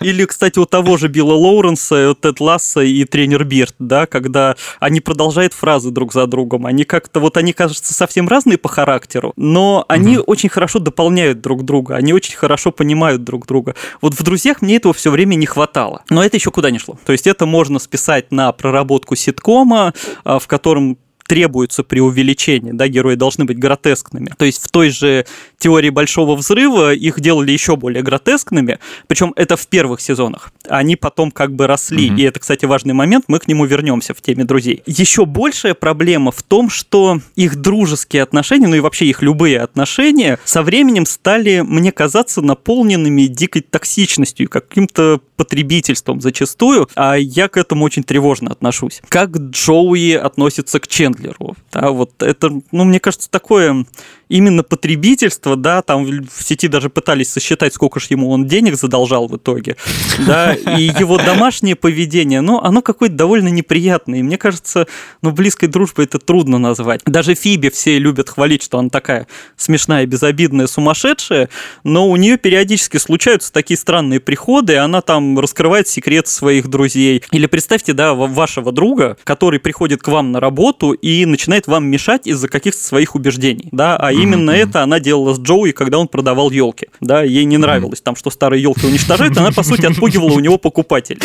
Или, 0.00 0.24
кстати, 0.24 0.58
у 0.58 0.64
того 0.64 0.96
же 0.96 1.08
Билла 1.08 1.34
Лоуренса, 1.34 2.14
Тед 2.20 2.40
Ласса 2.40 2.80
и 2.80 3.04
тренер 3.04 3.44
Бирд, 3.44 3.74
да, 3.78 4.06
когда 4.06 4.56
они 4.80 5.00
продолжают 5.00 5.52
фразы 5.52 5.90
друг 5.90 6.12
за 6.12 6.26
другом, 6.26 6.66
они 6.66 6.84
как-то, 6.84 7.20
вот 7.20 7.36
они, 7.36 7.52
кажется, 7.52 7.94
совсем 7.94 8.26
разные 8.28 8.58
по 8.58 8.68
характеру, 8.68 9.32
но 9.36 9.84
они 9.88 10.18
очень 10.18 10.48
хорошо 10.48 10.78
дополняют 10.78 11.40
друг 11.40 11.64
друга, 11.64 11.96
они 11.96 12.12
очень 12.12 12.36
хорошо 12.36 12.72
понимают 12.72 13.22
друг 13.22 13.46
друга. 13.46 13.74
Вот 14.00 14.14
в 14.14 14.22
«Друзьях» 14.22 14.62
мне 14.62 14.76
этого 14.76 14.94
все 14.94 15.10
время 15.10 15.34
не 15.34 15.46
хватало. 15.46 16.02
Но 16.10 16.24
это 16.24 16.36
еще 16.36 16.50
куда 16.50 16.70
не 16.70 16.78
шло. 16.78 16.98
То 17.04 17.12
есть 17.12 17.26
это 17.26 17.46
можно 17.46 17.78
списать 17.78 18.32
на 18.32 18.50
проработку 18.52 19.14
ситкома, 19.14 19.94
а, 20.24 20.38
в 20.38 20.46
котором 20.46 20.98
требуется 21.26 21.82
преувеличение, 21.82 22.72
да, 22.72 22.88
герои 22.88 23.14
должны 23.14 23.44
быть 23.44 23.58
гротескными. 23.58 24.32
То 24.36 24.44
есть 24.44 24.62
в 24.62 24.68
той 24.70 24.90
же 24.90 25.26
теории 25.58 25.90
Большого 25.90 26.36
Взрыва 26.36 26.94
их 26.94 27.20
делали 27.20 27.52
еще 27.52 27.76
более 27.76 28.02
гротескными, 28.02 28.78
причем 29.06 29.32
это 29.36 29.56
в 29.56 29.66
первых 29.66 30.00
сезонах. 30.00 30.52
Они 30.68 30.96
потом 30.96 31.30
как 31.30 31.54
бы 31.54 31.66
росли, 31.66 32.10
Мгм. 32.10 32.18
и 32.18 32.22
это, 32.22 32.40
кстати, 32.40 32.64
важный 32.64 32.94
момент, 32.94 33.24
мы 33.28 33.38
к 33.38 33.48
нему 33.48 33.64
вернемся 33.64 34.14
в 34.14 34.20
теме 34.20 34.44
друзей. 34.44 34.82
Еще 34.86 35.24
большая 35.26 35.74
проблема 35.74 36.30
в 36.32 36.42
том, 36.42 36.70
что 36.70 37.20
их 37.34 37.56
дружеские 37.56 38.22
отношения, 38.22 38.66
ну 38.66 38.76
и 38.76 38.80
вообще 38.80 39.06
их 39.06 39.22
любые 39.22 39.60
отношения 39.60 40.38
со 40.44 40.62
временем 40.62 41.06
стали, 41.06 41.60
мне 41.60 41.92
казаться, 41.92 42.42
наполненными 42.42 43.22
дикой 43.22 43.62
токсичностью, 43.62 44.48
каким-то 44.48 45.20
потребительством 45.36 46.20
зачастую, 46.20 46.88
а 46.94 47.14
я 47.16 47.48
к 47.48 47.56
этому 47.56 47.84
очень 47.84 48.02
тревожно 48.02 48.50
отношусь. 48.50 49.00
Как 49.08 49.36
Джоуи 49.36 50.12
относится 50.12 50.80
к 50.80 50.86
Чендлеру? 51.16 51.56
Да, 51.72 51.90
вот 51.90 52.22
это, 52.22 52.50
ну, 52.72 52.84
мне 52.84 53.00
кажется, 53.00 53.30
такое 53.30 53.84
именно 54.28 54.62
потребительство, 54.62 55.56
да, 55.56 55.82
там 55.82 56.04
в 56.04 56.42
сети 56.42 56.68
даже 56.68 56.90
пытались 56.90 57.30
сосчитать, 57.30 57.74
сколько 57.74 58.00
же 58.00 58.06
ему 58.10 58.30
он 58.30 58.46
денег 58.46 58.76
задолжал 58.76 59.28
в 59.28 59.36
итоге, 59.36 59.76
да, 60.26 60.54
и 60.54 60.82
его 60.98 61.18
домашнее 61.18 61.76
поведение, 61.76 62.40
ну, 62.40 62.60
оно 62.60 62.82
какое-то 62.82 63.14
довольно 63.14 63.48
неприятное, 63.48 64.20
и 64.20 64.22
мне 64.22 64.38
кажется, 64.38 64.86
ну, 65.22 65.30
близкой 65.30 65.68
дружбой 65.68 66.06
это 66.06 66.18
трудно 66.18 66.58
назвать. 66.58 67.02
Даже 67.04 67.34
Фиби 67.34 67.70
все 67.70 67.98
любят 67.98 68.28
хвалить, 68.28 68.62
что 68.62 68.78
она 68.78 68.88
такая 68.88 69.26
смешная, 69.56 70.06
безобидная, 70.06 70.66
сумасшедшая, 70.66 71.48
но 71.84 72.08
у 72.08 72.16
нее 72.16 72.36
периодически 72.36 72.96
случаются 72.96 73.52
такие 73.52 73.78
странные 73.78 74.20
приходы, 74.20 74.74
и 74.74 74.76
она 74.76 75.00
там 75.02 75.38
раскрывает 75.38 75.88
секрет 75.88 76.26
своих 76.26 76.68
друзей. 76.68 77.22
Или 77.30 77.46
представьте, 77.46 77.92
да, 77.92 78.14
ва- 78.14 78.26
вашего 78.26 78.72
друга, 78.72 79.16
который 79.24 79.60
приходит 79.60 80.02
к 80.02 80.08
вам 80.08 80.32
на 80.32 80.40
работу 80.40 80.92
и 80.92 81.24
начинает 81.24 81.66
вам 81.66 81.86
мешать 81.86 82.26
из-за 82.26 82.48
каких-то 82.48 82.82
своих 82.82 83.14
убеждений, 83.14 83.68
да, 83.72 83.96
а 83.96 84.15
именно 84.22 84.50
это 84.50 84.82
она 84.82 85.00
делала 85.00 85.34
с 85.34 85.40
Джоуи, 85.40 85.72
когда 85.72 85.98
он 85.98 86.08
продавал 86.08 86.50
елки, 86.50 86.88
да, 87.00 87.22
ей 87.22 87.44
не 87.44 87.58
нравилось 87.58 88.00
там, 88.00 88.16
что 88.16 88.30
старые 88.30 88.62
елки 88.62 88.86
уничтожают, 88.86 89.36
она, 89.36 89.52
по 89.52 89.62
сути, 89.62 89.86
отпугивала 89.86 90.32
у 90.32 90.40
него 90.40 90.58
покупателей. 90.58 91.20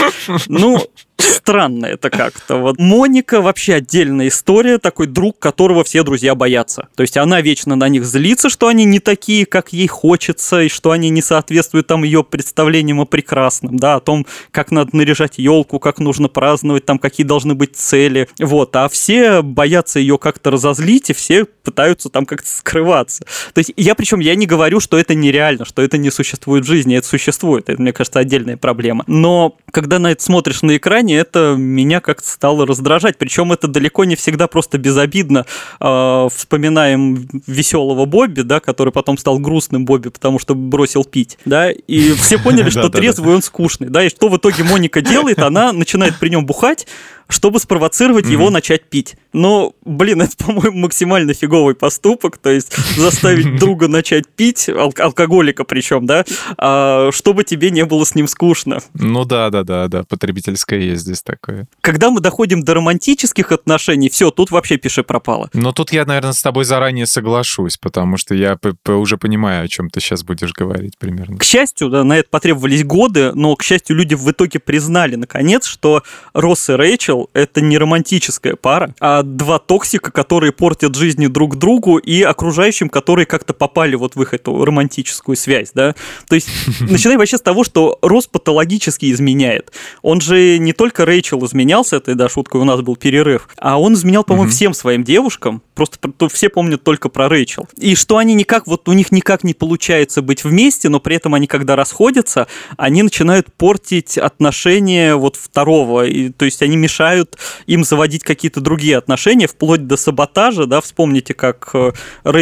Ну, 0.47 0.79
странно 1.17 1.85
это 1.85 2.09
как-то. 2.09 2.57
Вот. 2.57 2.79
Моника 2.79 3.41
вообще 3.41 3.75
отдельная 3.75 4.27
история, 4.27 4.77
такой 4.77 5.07
друг, 5.07 5.39
которого 5.39 5.83
все 5.83 6.03
друзья 6.03 6.35
боятся. 6.35 6.87
То 6.95 7.01
есть 7.01 7.17
она 7.17 7.41
вечно 7.41 7.75
на 7.75 7.89
них 7.89 8.05
злится, 8.05 8.49
что 8.49 8.67
они 8.67 8.85
не 8.85 8.99
такие, 8.99 9.45
как 9.45 9.73
ей 9.73 9.87
хочется, 9.87 10.63
и 10.63 10.69
что 10.69 10.91
они 10.91 11.09
не 11.09 11.21
соответствуют 11.21 11.87
там 11.87 12.03
ее 12.03 12.23
представлениям 12.23 12.99
о 12.99 13.05
прекрасном, 13.05 13.77
да, 13.77 13.95
о 13.95 13.99
том, 13.99 14.25
как 14.51 14.71
надо 14.71 14.95
наряжать 14.95 15.37
елку, 15.37 15.79
как 15.79 15.99
нужно 15.99 16.27
праздновать, 16.27 16.85
там 16.85 16.99
какие 16.99 17.25
должны 17.25 17.55
быть 17.55 17.75
цели. 17.75 18.27
Вот, 18.39 18.75
а 18.75 18.89
все 18.89 19.41
боятся 19.41 19.99
ее 19.99 20.17
как-то 20.17 20.51
разозлить, 20.51 21.09
и 21.09 21.13
все 21.13 21.45
пытаются 21.45 22.09
там 22.09 22.25
как-то 22.25 22.47
скрываться. 22.81 23.23
То 23.53 23.59
есть 23.59 23.73
я 23.77 23.95
причем 23.95 24.19
я 24.19 24.35
не 24.35 24.45
говорю, 24.45 24.79
что 24.79 24.97
это 24.97 25.13
нереально, 25.15 25.65
что 25.65 25.81
это 25.81 25.97
не 25.97 26.09
существует 26.09 26.65
в 26.65 26.67
жизни, 26.67 26.97
это 26.97 27.07
существует, 27.07 27.69
это, 27.69 27.81
мне 27.81 27.93
кажется, 27.93 28.19
отдельная 28.19 28.57
проблема. 28.57 29.03
Но 29.07 29.55
когда 29.71 29.99
на 29.99 30.11
это 30.11 30.23
смотришь 30.23 30.61
на 30.63 30.77
экране, 30.77 31.17
это 31.17 31.55
меня 31.57 31.99
как-то 32.01 32.27
стало 32.27 32.65
раздражать. 32.65 33.17
Причем 33.17 33.51
это 33.51 33.67
далеко 33.67 34.05
не 34.05 34.15
всегда 34.15 34.47
просто 34.47 34.77
безобидно. 34.77 35.45
Э, 35.79 36.27
Вспоминаем 36.33 37.27
веселого 37.47 38.05
Бобби, 38.05 38.41
да, 38.41 38.59
который 38.59 38.91
потом 38.91 39.17
стал 39.17 39.39
грустным 39.39 39.85
Бобби, 39.85 40.09
потому 40.09 40.39
что 40.39 40.55
бросил 40.55 41.03
пить, 41.03 41.37
да, 41.45 41.71
и 41.71 42.13
все 42.13 42.37
поняли, 42.37 42.69
что 42.71 42.89
трезвый 42.89 43.35
он 43.35 43.41
скучный, 43.41 43.89
да, 43.89 44.03
и 44.03 44.09
что 44.09 44.29
в 44.29 44.37
итоге 44.37 44.63
Моника 44.63 45.01
делает, 45.01 45.39
она 45.39 45.71
начинает 45.71 46.19
при 46.19 46.29
нем 46.29 46.45
бухать, 46.45 46.87
чтобы 47.31 47.59
спровоцировать 47.59 48.27
его 48.27 48.49
начать 48.49 48.83
пить. 48.83 49.15
Но, 49.33 49.73
блин, 49.85 50.21
это, 50.21 50.35
по-моему, 50.37 50.79
максимально 50.79 51.33
фиговый 51.33 51.75
поступок. 51.75 52.37
То 52.37 52.49
есть 52.49 52.70
заставить 52.95 53.55
друга 53.59 53.87
начать 53.87 54.27
пить, 54.27 54.69
ал- 54.69 54.93
алкоголика 54.97 55.63
причем, 55.63 56.05
да, 56.05 56.25
а, 56.57 57.09
чтобы 57.11 57.43
тебе 57.43 57.71
не 57.71 57.85
было 57.85 58.05
с 58.05 58.15
ним 58.15 58.27
скучно. 58.27 58.79
Ну 58.93 59.25
да, 59.25 59.49
да, 59.49 59.63
да, 59.63 59.87
да, 59.87 60.03
потребительское 60.03 60.79
есть 60.79 61.01
здесь 61.03 61.21
такое. 61.21 61.67
Когда 61.81 62.09
мы 62.09 62.19
доходим 62.19 62.63
до 62.63 62.75
романтических 62.75 63.51
отношений, 63.51 64.09
все, 64.09 64.31
тут 64.31 64.51
вообще 64.51 64.77
пиши 64.77 65.03
пропало. 65.03 65.49
Но 65.53 65.71
тут 65.71 65.91
я, 65.91 66.05
наверное, 66.05 66.33
с 66.33 66.41
тобой 66.41 66.65
заранее 66.65 67.05
соглашусь, 67.05 67.77
потому 67.77 68.17
что 68.17 68.35
я 68.35 68.57
уже 68.87 69.17
понимаю, 69.17 69.65
о 69.65 69.67
чем 69.67 69.89
ты 69.89 69.99
сейчас 69.99 70.23
будешь 70.23 70.53
говорить 70.53 70.97
примерно. 70.97 71.37
К 71.37 71.43
счастью, 71.43 71.89
да, 71.89 72.03
на 72.03 72.17
это 72.17 72.29
потребовались 72.29 72.83
годы, 72.83 73.31
но, 73.33 73.55
к 73.55 73.63
счастью, 73.63 73.95
люди 73.95 74.15
в 74.15 74.29
итоге 74.29 74.59
признали, 74.59 75.15
наконец, 75.15 75.65
что 75.65 76.03
Росс 76.33 76.69
и 76.69 76.73
Рэйчел— 76.73 77.29
это 77.33 77.61
не 77.61 77.77
романтическая 77.77 78.55
пара, 78.55 78.93
а 78.99 79.23
два 79.23 79.59
токсика, 79.59 80.11
которые 80.11 80.51
портят 80.51 80.95
жизни 80.95 81.27
друг 81.27 81.57
другу 81.57 81.97
и 81.97 82.21
окружающим, 82.21 82.60
которые 82.89 83.25
как-то 83.25 83.53
попали 83.53 83.95
вот 83.95 84.15
в 84.15 84.21
их 84.21 84.33
эту 84.33 84.63
романтическую 84.63 85.35
связь, 85.35 85.71
да. 85.73 85.95
То 86.27 86.35
есть, 86.35 86.47
начиная 86.79 87.17
вообще 87.17 87.37
с 87.37 87.41
того, 87.41 87.63
что 87.63 87.97
Росс 88.01 88.27
патологически 88.27 89.11
изменяет. 89.11 89.71
Он 90.01 90.21
же 90.21 90.57
не 90.57 90.73
только 90.73 91.05
Рэйчел 91.05 91.43
изменялся, 91.45 91.97
это, 91.97 92.15
да, 92.15 92.29
шутка, 92.29 92.57
у 92.57 92.63
нас 92.63 92.81
был 92.81 92.95
перерыв, 92.95 93.47
а 93.57 93.79
он 93.79 93.93
изменял, 93.93 94.23
по-моему, 94.23 94.51
всем 94.51 94.73
своим 94.73 95.03
девушкам, 95.03 95.61
просто 95.75 95.97
все 96.29 96.49
помнят 96.49 96.83
только 96.83 97.09
про 97.09 97.29
Рэйчел. 97.29 97.67
И 97.77 97.95
что 97.95 98.17
они 98.17 98.33
никак, 98.33 98.67
вот 98.67 98.87
у 98.87 98.93
них 98.93 99.11
никак 99.11 99.43
не 99.43 99.53
получается 99.53 100.21
быть 100.21 100.43
вместе, 100.43 100.89
но 100.89 100.99
при 100.99 101.15
этом 101.15 101.33
они, 101.33 101.47
когда 101.47 101.75
расходятся, 101.75 102.47
они 102.77 103.03
начинают 103.03 103.53
портить 103.53 104.17
отношения 104.17 105.15
вот 105.15 105.35
второго, 105.35 106.05
и, 106.05 106.29
то 106.29 106.45
есть 106.45 106.61
они 106.61 106.77
мешают 106.77 107.37
им 107.65 107.83
заводить 107.83 108.23
какие-то 108.23 108.61
другие 108.61 108.97
отношения, 108.97 109.47
вплоть 109.47 109.87
до 109.87 109.97
саботажа, 109.97 110.65
да, 110.65 110.81
вспомните, 110.81 111.33
как 111.33 111.69
э, 111.73 111.91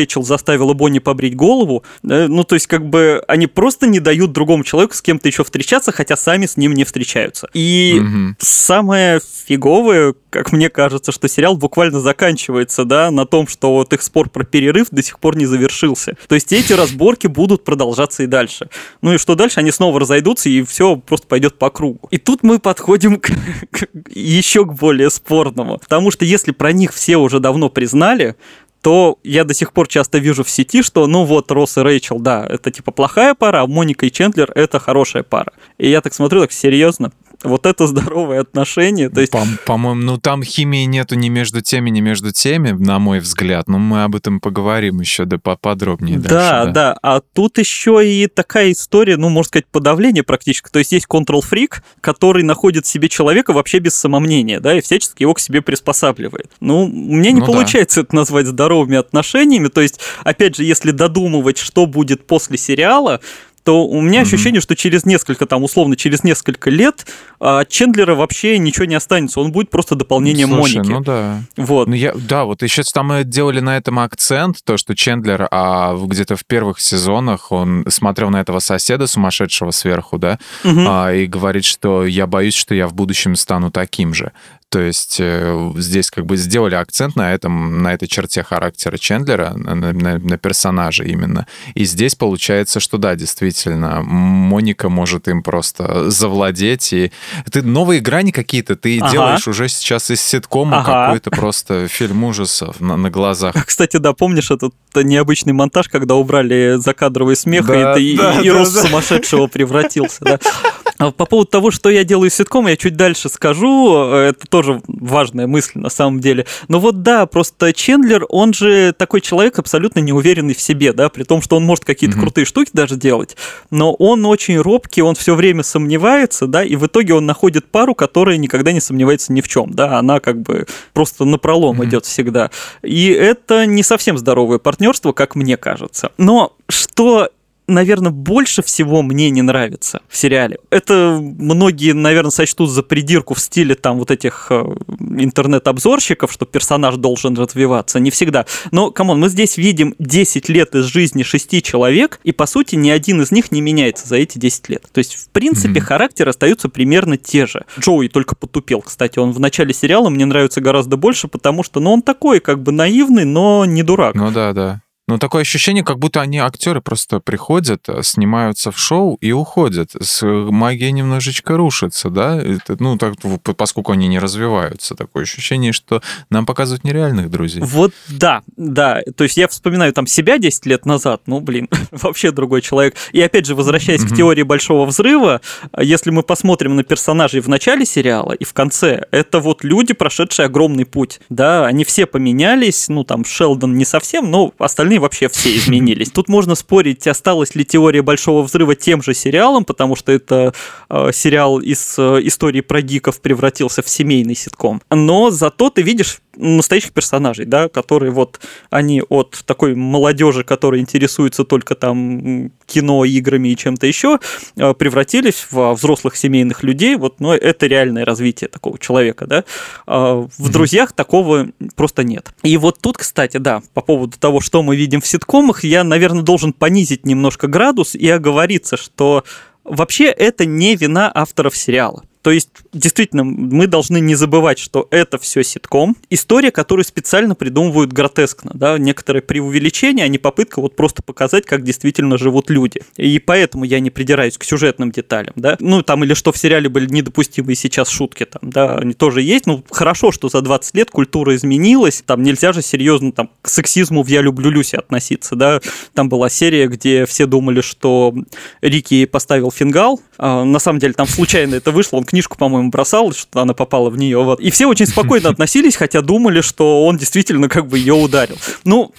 Рэйчел 0.09 0.23
заставила 0.23 0.73
Бонни 0.73 0.99
побрить 0.99 1.35
голову, 1.35 1.83
ну, 2.01 2.43
то 2.43 2.55
есть 2.55 2.67
как 2.67 2.89
бы 2.89 3.23
они 3.27 3.47
просто 3.47 3.87
не 3.87 3.99
дают 3.99 4.31
другому 4.31 4.63
человеку 4.63 4.95
с 4.95 5.01
кем-то 5.01 5.27
еще 5.27 5.43
встречаться, 5.43 5.91
хотя 5.91 6.17
сами 6.17 6.47
с 6.47 6.57
ним 6.57 6.73
не 6.73 6.83
встречаются. 6.83 7.47
И 7.53 7.99
угу. 8.01 8.35
самое 8.39 9.21
фиговое, 9.45 10.15
как 10.29 10.51
мне 10.51 10.69
кажется, 10.69 11.11
что 11.11 11.27
сериал 11.27 11.55
буквально 11.57 11.99
заканчивается, 11.99 12.85
да, 12.85 13.11
на 13.11 13.25
том, 13.25 13.47
что 13.47 13.73
вот 13.73 13.93
их 13.93 14.01
спор 14.01 14.29
про 14.29 14.43
перерыв 14.43 14.87
до 14.91 15.03
сих 15.03 15.19
пор 15.19 15.37
не 15.37 15.45
завершился. 15.45 16.17
То 16.27 16.35
есть 16.35 16.51
эти 16.51 16.73
разборки 16.73 17.27
будут 17.27 17.63
продолжаться 17.63 18.23
и 18.23 18.27
дальше. 18.27 18.69
Ну 19.01 19.13
и 19.13 19.17
что 19.17 19.35
дальше? 19.35 19.59
Они 19.59 19.71
снова 19.71 19.99
разойдутся, 19.99 20.49
и 20.49 20.63
все 20.63 20.95
просто 20.95 21.27
пойдет 21.27 21.57
по 21.59 21.69
кругу. 21.69 22.07
И 22.09 22.17
тут 22.17 22.41
мы 22.41 22.57
подходим 22.59 23.19
к, 23.19 23.29
к, 23.71 23.87
еще 24.09 24.65
к 24.65 24.73
более 24.73 25.09
спорному. 25.09 25.77
Потому 25.77 26.09
что 26.11 26.25
если 26.25 26.51
про 26.51 26.71
них 26.71 26.93
все 26.93 27.17
уже 27.17 27.39
давно 27.39 27.69
признали, 27.69 28.35
то 28.81 29.19
я 29.23 29.43
до 29.43 29.53
сих 29.53 29.73
пор 29.73 29.87
часто 29.87 30.19
вижу 30.19 30.43
в 30.43 30.49
сети, 30.49 30.81
что 30.81 31.05
ну 31.07 31.25
вот 31.25 31.51
Росс 31.51 31.77
и 31.77 31.81
Рэйчел, 31.81 32.19
да, 32.19 32.45
это 32.47 32.71
типа 32.71 32.91
плохая 32.91 33.33
пара, 33.33 33.61
а 33.61 33.67
Моника 33.67 34.05
и 34.05 34.11
Чендлер 34.11 34.51
это 34.55 34.79
хорошая 34.79 35.23
пара. 35.23 35.53
И 35.77 35.89
я 35.89 36.01
так 36.01 36.13
смотрю, 36.13 36.41
так 36.41 36.51
серьезно, 36.51 37.11
вот 37.43 37.65
это 37.65 37.87
здоровое 37.87 38.41
отношение. 38.41 39.09
То 39.09 39.21
есть... 39.21 39.31
По- 39.31 39.45
по-моему, 39.65 40.01
ну 40.01 40.17
там 40.17 40.43
химии 40.43 40.85
нету 40.85 41.15
ни 41.15 41.29
между 41.29 41.61
теми, 41.61 41.89
ни 41.89 42.01
между 42.01 42.31
теми, 42.31 42.71
на 42.71 42.99
мой 42.99 43.19
взгляд. 43.19 43.67
Но 43.67 43.79
мы 43.79 44.03
об 44.03 44.15
этом 44.15 44.39
поговорим 44.39 44.99
еще 44.99 45.25
да 45.25 45.37
поподробнее. 45.37 46.17
Да, 46.17 46.29
дальше, 46.29 46.65
да, 46.65 46.71
да. 46.71 46.99
А 47.01 47.21
тут 47.21 47.57
еще 47.57 48.05
и 48.05 48.27
такая 48.27 48.71
история, 48.71 49.17
ну, 49.17 49.29
можно 49.29 49.47
сказать, 49.47 49.67
подавление 49.67 50.23
практически. 50.23 50.69
То 50.69 50.79
есть 50.79 50.91
есть 50.91 51.05
контрол-фрик, 51.05 51.83
который 52.01 52.43
находит 52.43 52.85
в 52.85 52.89
себе 52.89 53.09
человека 53.09 53.53
вообще 53.53 53.79
без 53.79 53.95
самомнения, 53.95 54.59
да, 54.59 54.77
и 54.77 54.81
всячески 54.81 55.23
его 55.23 55.33
к 55.33 55.39
себе 55.39 55.61
приспосабливает. 55.61 56.51
Ну, 56.59 56.87
мне 56.87 57.31
не 57.31 57.39
ну, 57.39 57.45
получается 57.45 58.01
да. 58.01 58.05
это 58.05 58.15
назвать 58.15 58.47
здоровыми 58.47 58.97
отношениями. 58.97 59.67
То 59.67 59.81
есть, 59.81 59.99
опять 60.23 60.55
же, 60.55 60.63
если 60.63 60.91
додумывать, 60.91 61.57
что 61.57 61.85
будет 61.85 62.25
после 62.27 62.57
сериала, 62.57 63.21
то 63.69 63.85
у 63.85 64.01
меня 64.01 64.21
mm-hmm. 64.21 64.23
ощущение, 64.23 64.61
что 64.61 64.75
через 64.75 65.05
несколько, 65.05 65.45
там, 65.45 65.61
условно, 65.61 65.95
через 65.95 66.23
несколько 66.23 66.71
лет 66.71 67.05
а, 67.39 67.65
Чендлера 67.65 68.15
вообще 68.15 68.57
ничего 68.57 68.85
не 68.85 68.95
останется. 68.95 69.39
Он 69.41 69.51
будет 69.51 69.69
просто 69.69 69.93
дополнением 69.93 70.49
Слушай, 70.49 70.77
Моники. 70.77 70.91
ну 70.91 71.01
да. 71.01 71.43
Вот. 71.55 71.87
Ну, 71.87 71.93
я, 71.93 72.13
да, 72.15 72.45
вот 72.45 72.63
еще 72.63 72.81
там 72.81 73.09
мы 73.09 73.23
делали 73.23 73.59
на 73.59 73.77
этом 73.77 73.99
акцент, 73.99 74.63
то, 74.63 74.75
что 74.77 74.95
Чендлер 74.95 75.47
а, 75.51 75.95
где-то 75.95 76.35
в 76.35 76.45
первых 76.45 76.79
сезонах 76.79 77.51
он 77.51 77.85
смотрел 77.89 78.31
на 78.31 78.41
этого 78.41 78.57
соседа 78.57 79.05
сумасшедшего 79.05 79.69
сверху, 79.69 80.17
да, 80.17 80.39
mm-hmm. 80.63 80.85
а, 80.87 81.13
и 81.13 81.27
говорит, 81.27 81.63
что 81.63 82.07
я 82.07 82.25
боюсь, 82.25 82.55
что 82.55 82.73
я 82.73 82.87
в 82.87 82.95
будущем 82.95 83.35
стану 83.35 83.69
таким 83.69 84.15
же. 84.15 84.31
То 84.69 84.79
есть 84.79 85.17
э, 85.19 85.71
здесь 85.77 86.11
как 86.11 86.27
бы 86.27 86.37
сделали 86.37 86.75
акцент 86.75 87.15
на 87.15 87.33
этом, 87.33 87.81
на 87.81 87.93
этой 87.93 88.07
черте 88.07 88.43
характера 88.43 88.97
Чендлера, 88.97 89.53
на, 89.55 89.93
на, 89.93 90.19
на 90.19 90.37
персонаже 90.37 91.07
именно. 91.07 91.47
И 91.73 91.85
здесь 91.85 92.13
получается, 92.13 92.79
что 92.79 92.99
да, 92.99 93.15
действительно, 93.15 94.03
Моника 94.03 94.89
может 94.89 95.27
им 95.27 95.41
просто 95.41 96.11
завладеть. 96.11 96.93
И 96.93 97.11
ты 97.51 97.63
новые 97.63 97.99
грани 97.99 98.29
какие-то 98.29 98.75
ты 98.75 98.99
ага. 98.99 99.11
делаешь 99.11 99.47
уже 99.47 99.69
сейчас 99.69 100.11
из 100.11 100.21
ситкома 100.21 100.81
ага. 100.81 101.05
какой-то 101.05 101.31
просто 101.31 101.87
фильм 101.87 102.23
ужасов 102.23 102.79
на, 102.79 102.95
на 102.95 103.09
глазах. 103.09 103.55
Кстати, 103.65 103.97
да, 103.97 104.13
помнишь 104.13 104.51
этот 104.51 104.73
необычный 104.95 105.53
монтаж, 105.53 105.89
когда 105.89 106.13
убрали 106.13 106.75
закадровый 106.77 107.35
смех, 107.35 107.65
да, 107.65 107.97
и, 107.97 108.15
да, 108.15 108.39
и, 108.39 108.43
и 108.45 108.49
да, 108.49 108.59
рост 108.59 108.75
да. 108.75 108.83
сумасшедшего 108.83 109.47
превратился, 109.47 110.23
да? 110.23 110.39
А 110.97 111.11
по 111.11 111.25
поводу 111.25 111.49
того, 111.49 111.71
что 111.71 111.89
я 111.89 112.03
делаю 112.03 112.29
с 112.29 112.35
ситком, 112.35 112.67
я 112.67 112.75
чуть 112.75 112.95
дальше 112.95 113.29
скажу. 113.29 114.03
Это 114.11 114.47
тоже 114.47 114.81
важная 114.87 115.47
мысль 115.47 115.79
на 115.79 115.89
самом 115.89 116.19
деле. 116.19 116.45
Но 116.67 116.79
вот 116.79 117.03
да, 117.03 117.25
просто 117.25 117.73
Чендлер, 117.73 118.25
он 118.29 118.53
же 118.53 118.93
такой 118.93 119.21
человек 119.21 119.59
абсолютно 119.59 119.99
неуверенный 119.99 120.53
в 120.53 120.61
себе, 120.61 120.93
да, 120.93 121.09
при 121.09 121.23
том, 121.23 121.41
что 121.41 121.57
он 121.57 121.65
может 121.65 121.85
какие-то 121.85 122.17
mm-hmm. 122.17 122.21
крутые 122.21 122.45
штуки 122.45 122.69
даже 122.73 122.95
делать, 122.95 123.37
но 123.71 123.93
он 123.93 124.25
очень 124.25 124.57
робкий, 124.57 125.01
он 125.01 125.15
все 125.15 125.35
время 125.35 125.63
сомневается, 125.63 126.47
да, 126.47 126.63
и 126.63 126.75
в 126.75 126.85
итоге 126.85 127.13
он 127.13 127.25
находит 127.25 127.65
пару, 127.67 127.95
которая 127.95 128.37
никогда 128.37 128.71
не 128.71 128.81
сомневается 128.81 129.33
ни 129.33 129.41
в 129.41 129.47
чем, 129.47 129.71
да, 129.71 129.99
она 129.99 130.19
как 130.19 130.41
бы 130.41 130.67
просто 130.93 131.25
напролом 131.25 131.81
mm-hmm. 131.81 131.85
идет 131.85 132.05
всегда. 132.05 132.51
И 132.81 133.09
это 133.09 133.65
не 133.65 133.83
совсем 133.83 134.17
здоровое 134.17 134.59
партнерство, 134.59 135.11
как 135.11 135.35
мне 135.35 135.57
кажется. 135.57 136.11
Но 136.17 136.53
что 136.67 137.29
наверное, 137.69 138.11
больше 138.11 138.61
всего 138.61 139.01
мне 139.01 139.29
не 139.29 139.41
нравится 139.41 140.01
в 140.07 140.17
сериале. 140.17 140.59
Это 140.69 141.19
многие, 141.21 141.93
наверное, 141.93 142.31
сочтут 142.31 142.69
за 142.69 142.83
придирку 142.83 143.33
в 143.33 143.39
стиле 143.39 143.75
там 143.75 143.99
вот 143.99 144.11
этих 144.11 144.47
э, 144.49 144.63
интернет-обзорщиков, 144.99 146.31
что 146.31 146.45
персонаж 146.45 146.95
должен 146.95 147.37
развиваться. 147.37 147.99
Не 147.99 148.11
всегда. 148.11 148.45
Но, 148.71 148.91
come 148.91 149.07
on, 149.07 149.19
мы 149.19 149.29
здесь 149.29 149.57
видим 149.57 149.95
10 149.99 150.49
лет 150.49 150.75
из 150.75 150.85
жизни 150.85 151.23
шести 151.23 151.61
человек, 151.61 152.19
и, 152.23 152.31
по 152.31 152.45
сути, 152.45 152.75
ни 152.75 152.89
один 152.89 153.21
из 153.21 153.31
них 153.31 153.51
не 153.51 153.61
меняется 153.61 154.07
за 154.07 154.17
эти 154.17 154.37
10 154.37 154.69
лет. 154.69 154.85
То 154.91 154.99
есть, 154.99 155.15
в 155.15 155.29
принципе, 155.29 155.79
mm-hmm. 155.79 155.83
характеры 155.83 156.29
остаются 156.29 156.69
примерно 156.69 157.17
те 157.17 157.45
же. 157.45 157.65
Джоуи 157.79 158.07
только 158.07 158.35
потупел, 158.35 158.81
кстати. 158.81 159.19
Он 159.19 159.31
в 159.31 159.39
начале 159.39 159.73
сериала 159.73 160.09
мне 160.09 160.25
нравится 160.25 160.61
гораздо 160.61 160.97
больше, 160.97 161.27
потому 161.27 161.63
что, 161.63 161.79
ну, 161.79 161.93
он 161.93 162.01
такой, 162.01 162.39
как 162.39 162.61
бы 162.61 162.71
наивный, 162.71 163.25
но 163.25 163.65
не 163.65 163.83
дурак. 163.83 164.15
Ну 164.15 164.31
да, 164.31 164.53
да. 164.53 164.81
Но 165.09 165.17
такое 165.17 165.41
ощущение, 165.41 165.83
как 165.83 165.97
будто 165.97 166.21
они, 166.21 166.37
актеры, 166.37 166.81
просто 166.81 167.19
приходят, 167.19 167.89
э, 167.89 168.03
снимаются 168.03 168.71
в 168.71 168.77
шоу 168.77 169.17
и 169.21 169.31
уходят. 169.31 169.95
С 169.99 170.23
магия 170.23 170.91
немножечко 170.91 171.57
рушится, 171.57 172.11
да? 172.11 172.39
Это, 172.39 172.77
ну, 172.79 172.95
так, 172.95 173.15
поскольку 173.57 173.91
они 173.91 174.07
не 174.07 174.19
развиваются. 174.19 174.93
Такое 174.93 175.23
ощущение, 175.23 175.73
что 175.73 176.03
нам 176.29 176.45
показывают 176.45 176.83
нереальных 176.83 177.31
друзей. 177.31 177.63
Вот 177.63 177.91
да, 178.07 178.43
да. 178.55 179.01
То 179.17 179.23
есть 179.23 179.35
я 179.35 179.47
вспоминаю 179.47 179.93
там 179.93 180.05
себя 180.05 180.37
10 180.37 180.67
лет 180.67 180.85
назад, 180.85 181.23
ну, 181.25 181.39
блин, 181.39 181.67
вообще 181.91 182.29
другой 182.29 182.61
человек. 182.61 182.95
И 183.11 183.19
опять 183.19 183.47
же, 183.47 183.55
возвращаясь 183.55 184.03
mm-hmm. 184.03 184.13
к 184.13 184.15
теории 184.15 184.43
Большого 184.43 184.85
Взрыва, 184.85 185.41
если 185.75 186.11
мы 186.11 186.21
посмотрим 186.21 186.75
на 186.75 186.83
персонажей 186.83 187.41
в 187.41 187.49
начале 187.49 187.83
сериала 187.83 188.33
и 188.33 188.43
в 188.43 188.53
конце, 188.53 189.07
это 189.09 189.39
вот 189.39 189.63
люди, 189.63 189.93
прошедшие 189.93 190.45
огромный 190.45 190.85
путь, 190.85 191.19
да, 191.29 191.65
они 191.65 191.83
все 191.83 192.05
поменялись, 192.05 192.89
ну, 192.89 193.03
там, 193.03 193.25
Шелдон 193.25 193.75
не 193.75 193.85
совсем, 193.85 194.29
но 194.29 194.53
остальные 194.59 194.98
вообще 194.99 195.29
все 195.29 195.55
изменились. 195.55 196.11
Тут 196.11 196.29
можно 196.29 196.55
спорить, 196.55 197.07
осталась 197.07 197.55
ли 197.55 197.65
теория 197.65 198.01
Большого 198.01 198.43
Взрыва 198.43 198.75
тем 198.75 199.01
же 199.01 199.13
сериалом, 199.13 199.65
потому 199.65 199.95
что 199.95 200.11
это 200.11 200.53
э, 200.89 201.11
сериал 201.13 201.59
из 201.59 201.95
э, 201.97 202.19
истории 202.23 202.61
про 202.61 202.81
гиков 202.81 203.21
превратился 203.21 203.81
в 203.81 203.89
семейный 203.89 204.35
ситком. 204.35 204.81
Но 204.89 205.31
зато 205.31 205.69
ты 205.69 205.81
видишь 205.81 206.21
настоящих 206.39 206.93
персонажей, 206.93 207.45
да, 207.45 207.69
которые 207.69 208.11
вот, 208.11 208.39
они 208.69 209.03
от 209.09 209.43
такой 209.45 209.75
молодежи, 209.75 210.43
которая 210.43 210.81
интересуется 210.81 211.43
только 211.43 211.75
там 211.75 212.51
кино, 212.65 213.05
играми 213.05 213.49
и 213.49 213.57
чем-то 213.57 213.85
еще, 213.85 214.19
э, 214.55 214.73
превратились 214.73 215.47
в 215.51 215.73
взрослых 215.73 216.15
семейных 216.15 216.63
людей, 216.63 216.95
вот, 216.95 217.19
но 217.19 217.35
это 217.35 217.67
реальное 217.67 218.05
развитие 218.05 218.47
такого 218.47 218.79
человека, 218.79 219.27
да. 219.27 219.43
А 219.85 220.27
в 220.37 220.51
«Друзьях» 220.51 220.93
такого 220.93 221.49
просто 221.75 222.03
нет. 222.03 222.29
И 222.43 222.57
вот 222.57 222.79
тут, 222.79 222.97
кстати, 222.97 223.37
да, 223.37 223.61
по 223.73 223.81
поводу 223.81 224.17
того, 224.17 224.39
что 224.39 224.63
мы 224.63 224.75
видим 224.75 225.01
в 225.01 225.07
ситкомах, 225.07 225.63
я, 225.63 225.83
наверное, 225.83 226.23
должен 226.23 226.53
понизить 226.53 227.05
немножко 227.05 227.47
градус 227.47 227.95
и 227.95 228.07
оговориться, 228.09 228.77
что 228.77 229.23
вообще 229.63 230.05
это 230.05 230.45
не 230.45 230.75
вина 230.75 231.11
авторов 231.13 231.55
сериала. 231.55 232.03
То 232.21 232.31
есть, 232.31 232.49
действительно, 232.73 233.23
мы 233.23 233.67
должны 233.67 233.99
не 233.99 234.15
забывать, 234.15 234.59
что 234.59 234.87
это 234.91 235.17
все 235.17 235.43
ситком. 235.43 235.95
История, 236.09 236.51
которую 236.51 236.83
специально 236.83 237.33
придумывают 237.33 237.93
гротескно. 237.93 238.51
Да? 238.53 238.77
Некоторое 238.77 239.21
преувеличение, 239.21 240.05
а 240.05 240.07
не 240.09 240.17
попытка 240.17 240.59
вот 240.59 240.75
просто 240.75 241.01
показать, 241.01 241.45
как 241.45 241.63
действительно 241.63 242.17
живут 242.17 242.49
люди. 242.49 242.81
И 242.97 243.19
поэтому 243.19 243.63
я 243.63 243.79
не 243.79 243.89
придираюсь 243.89 244.37
к 244.37 244.43
сюжетным 244.43 244.91
деталям. 244.91 245.33
Да? 245.37 245.55
Ну, 245.59 245.81
там, 245.81 246.03
или 246.03 246.13
что 246.13 246.33
в 246.33 246.37
сериале 246.37 246.67
были 246.67 246.87
недопустимые 246.87 247.55
сейчас 247.55 247.89
шутки, 247.89 248.25
там, 248.25 248.49
да, 248.49 248.75
они 248.75 248.93
тоже 248.93 249.21
есть. 249.21 249.45
Ну, 249.45 249.63
хорошо, 249.69 250.11
что 250.11 250.27
за 250.27 250.41
20 250.41 250.75
лет 250.75 250.91
культура 250.91 251.35
изменилась. 251.35 252.03
Там 252.05 252.21
нельзя 252.23 252.51
же 252.51 252.61
серьезно 252.61 253.13
там, 253.13 253.29
к 253.41 253.47
сексизму 253.47 254.03
в 254.03 254.07
«Я 254.07 254.21
люблю 254.21 254.49
Люси» 254.49 254.75
относиться. 254.75 255.35
Да? 255.35 255.61
Там 255.93 256.09
была 256.09 256.29
серия, 256.29 256.67
где 256.67 257.05
все 257.05 257.25
думали, 257.25 257.61
что 257.61 258.13
Рики 258.61 259.05
поставил 259.05 259.51
фингал. 259.51 260.01
А, 260.17 260.43
на 260.43 260.59
самом 260.59 260.79
деле, 260.79 260.93
там 260.93 261.07
случайно 261.07 261.55
это 261.55 261.71
вышло. 261.71 261.97
Он 261.97 262.03
книжку, 262.09 262.37
по-моему, 262.37 262.69
бросал, 262.69 263.13
что 263.13 263.41
она 263.41 263.53
попала 263.53 263.89
в 263.89 263.97
нее. 263.97 264.21
Вот. 264.23 264.39
И 264.39 264.49
все 264.51 264.65
очень 264.65 264.87
спокойно 264.87 265.29
относились, 265.29 265.75
хотя 265.75 266.01
думали, 266.01 266.41
что 266.41 266.85
он 266.85 266.97
действительно 266.97 267.49
как 267.49 267.67
бы 267.67 267.77
ее 267.77 267.93
ударил. 267.93 268.37
Ну, 268.63 268.91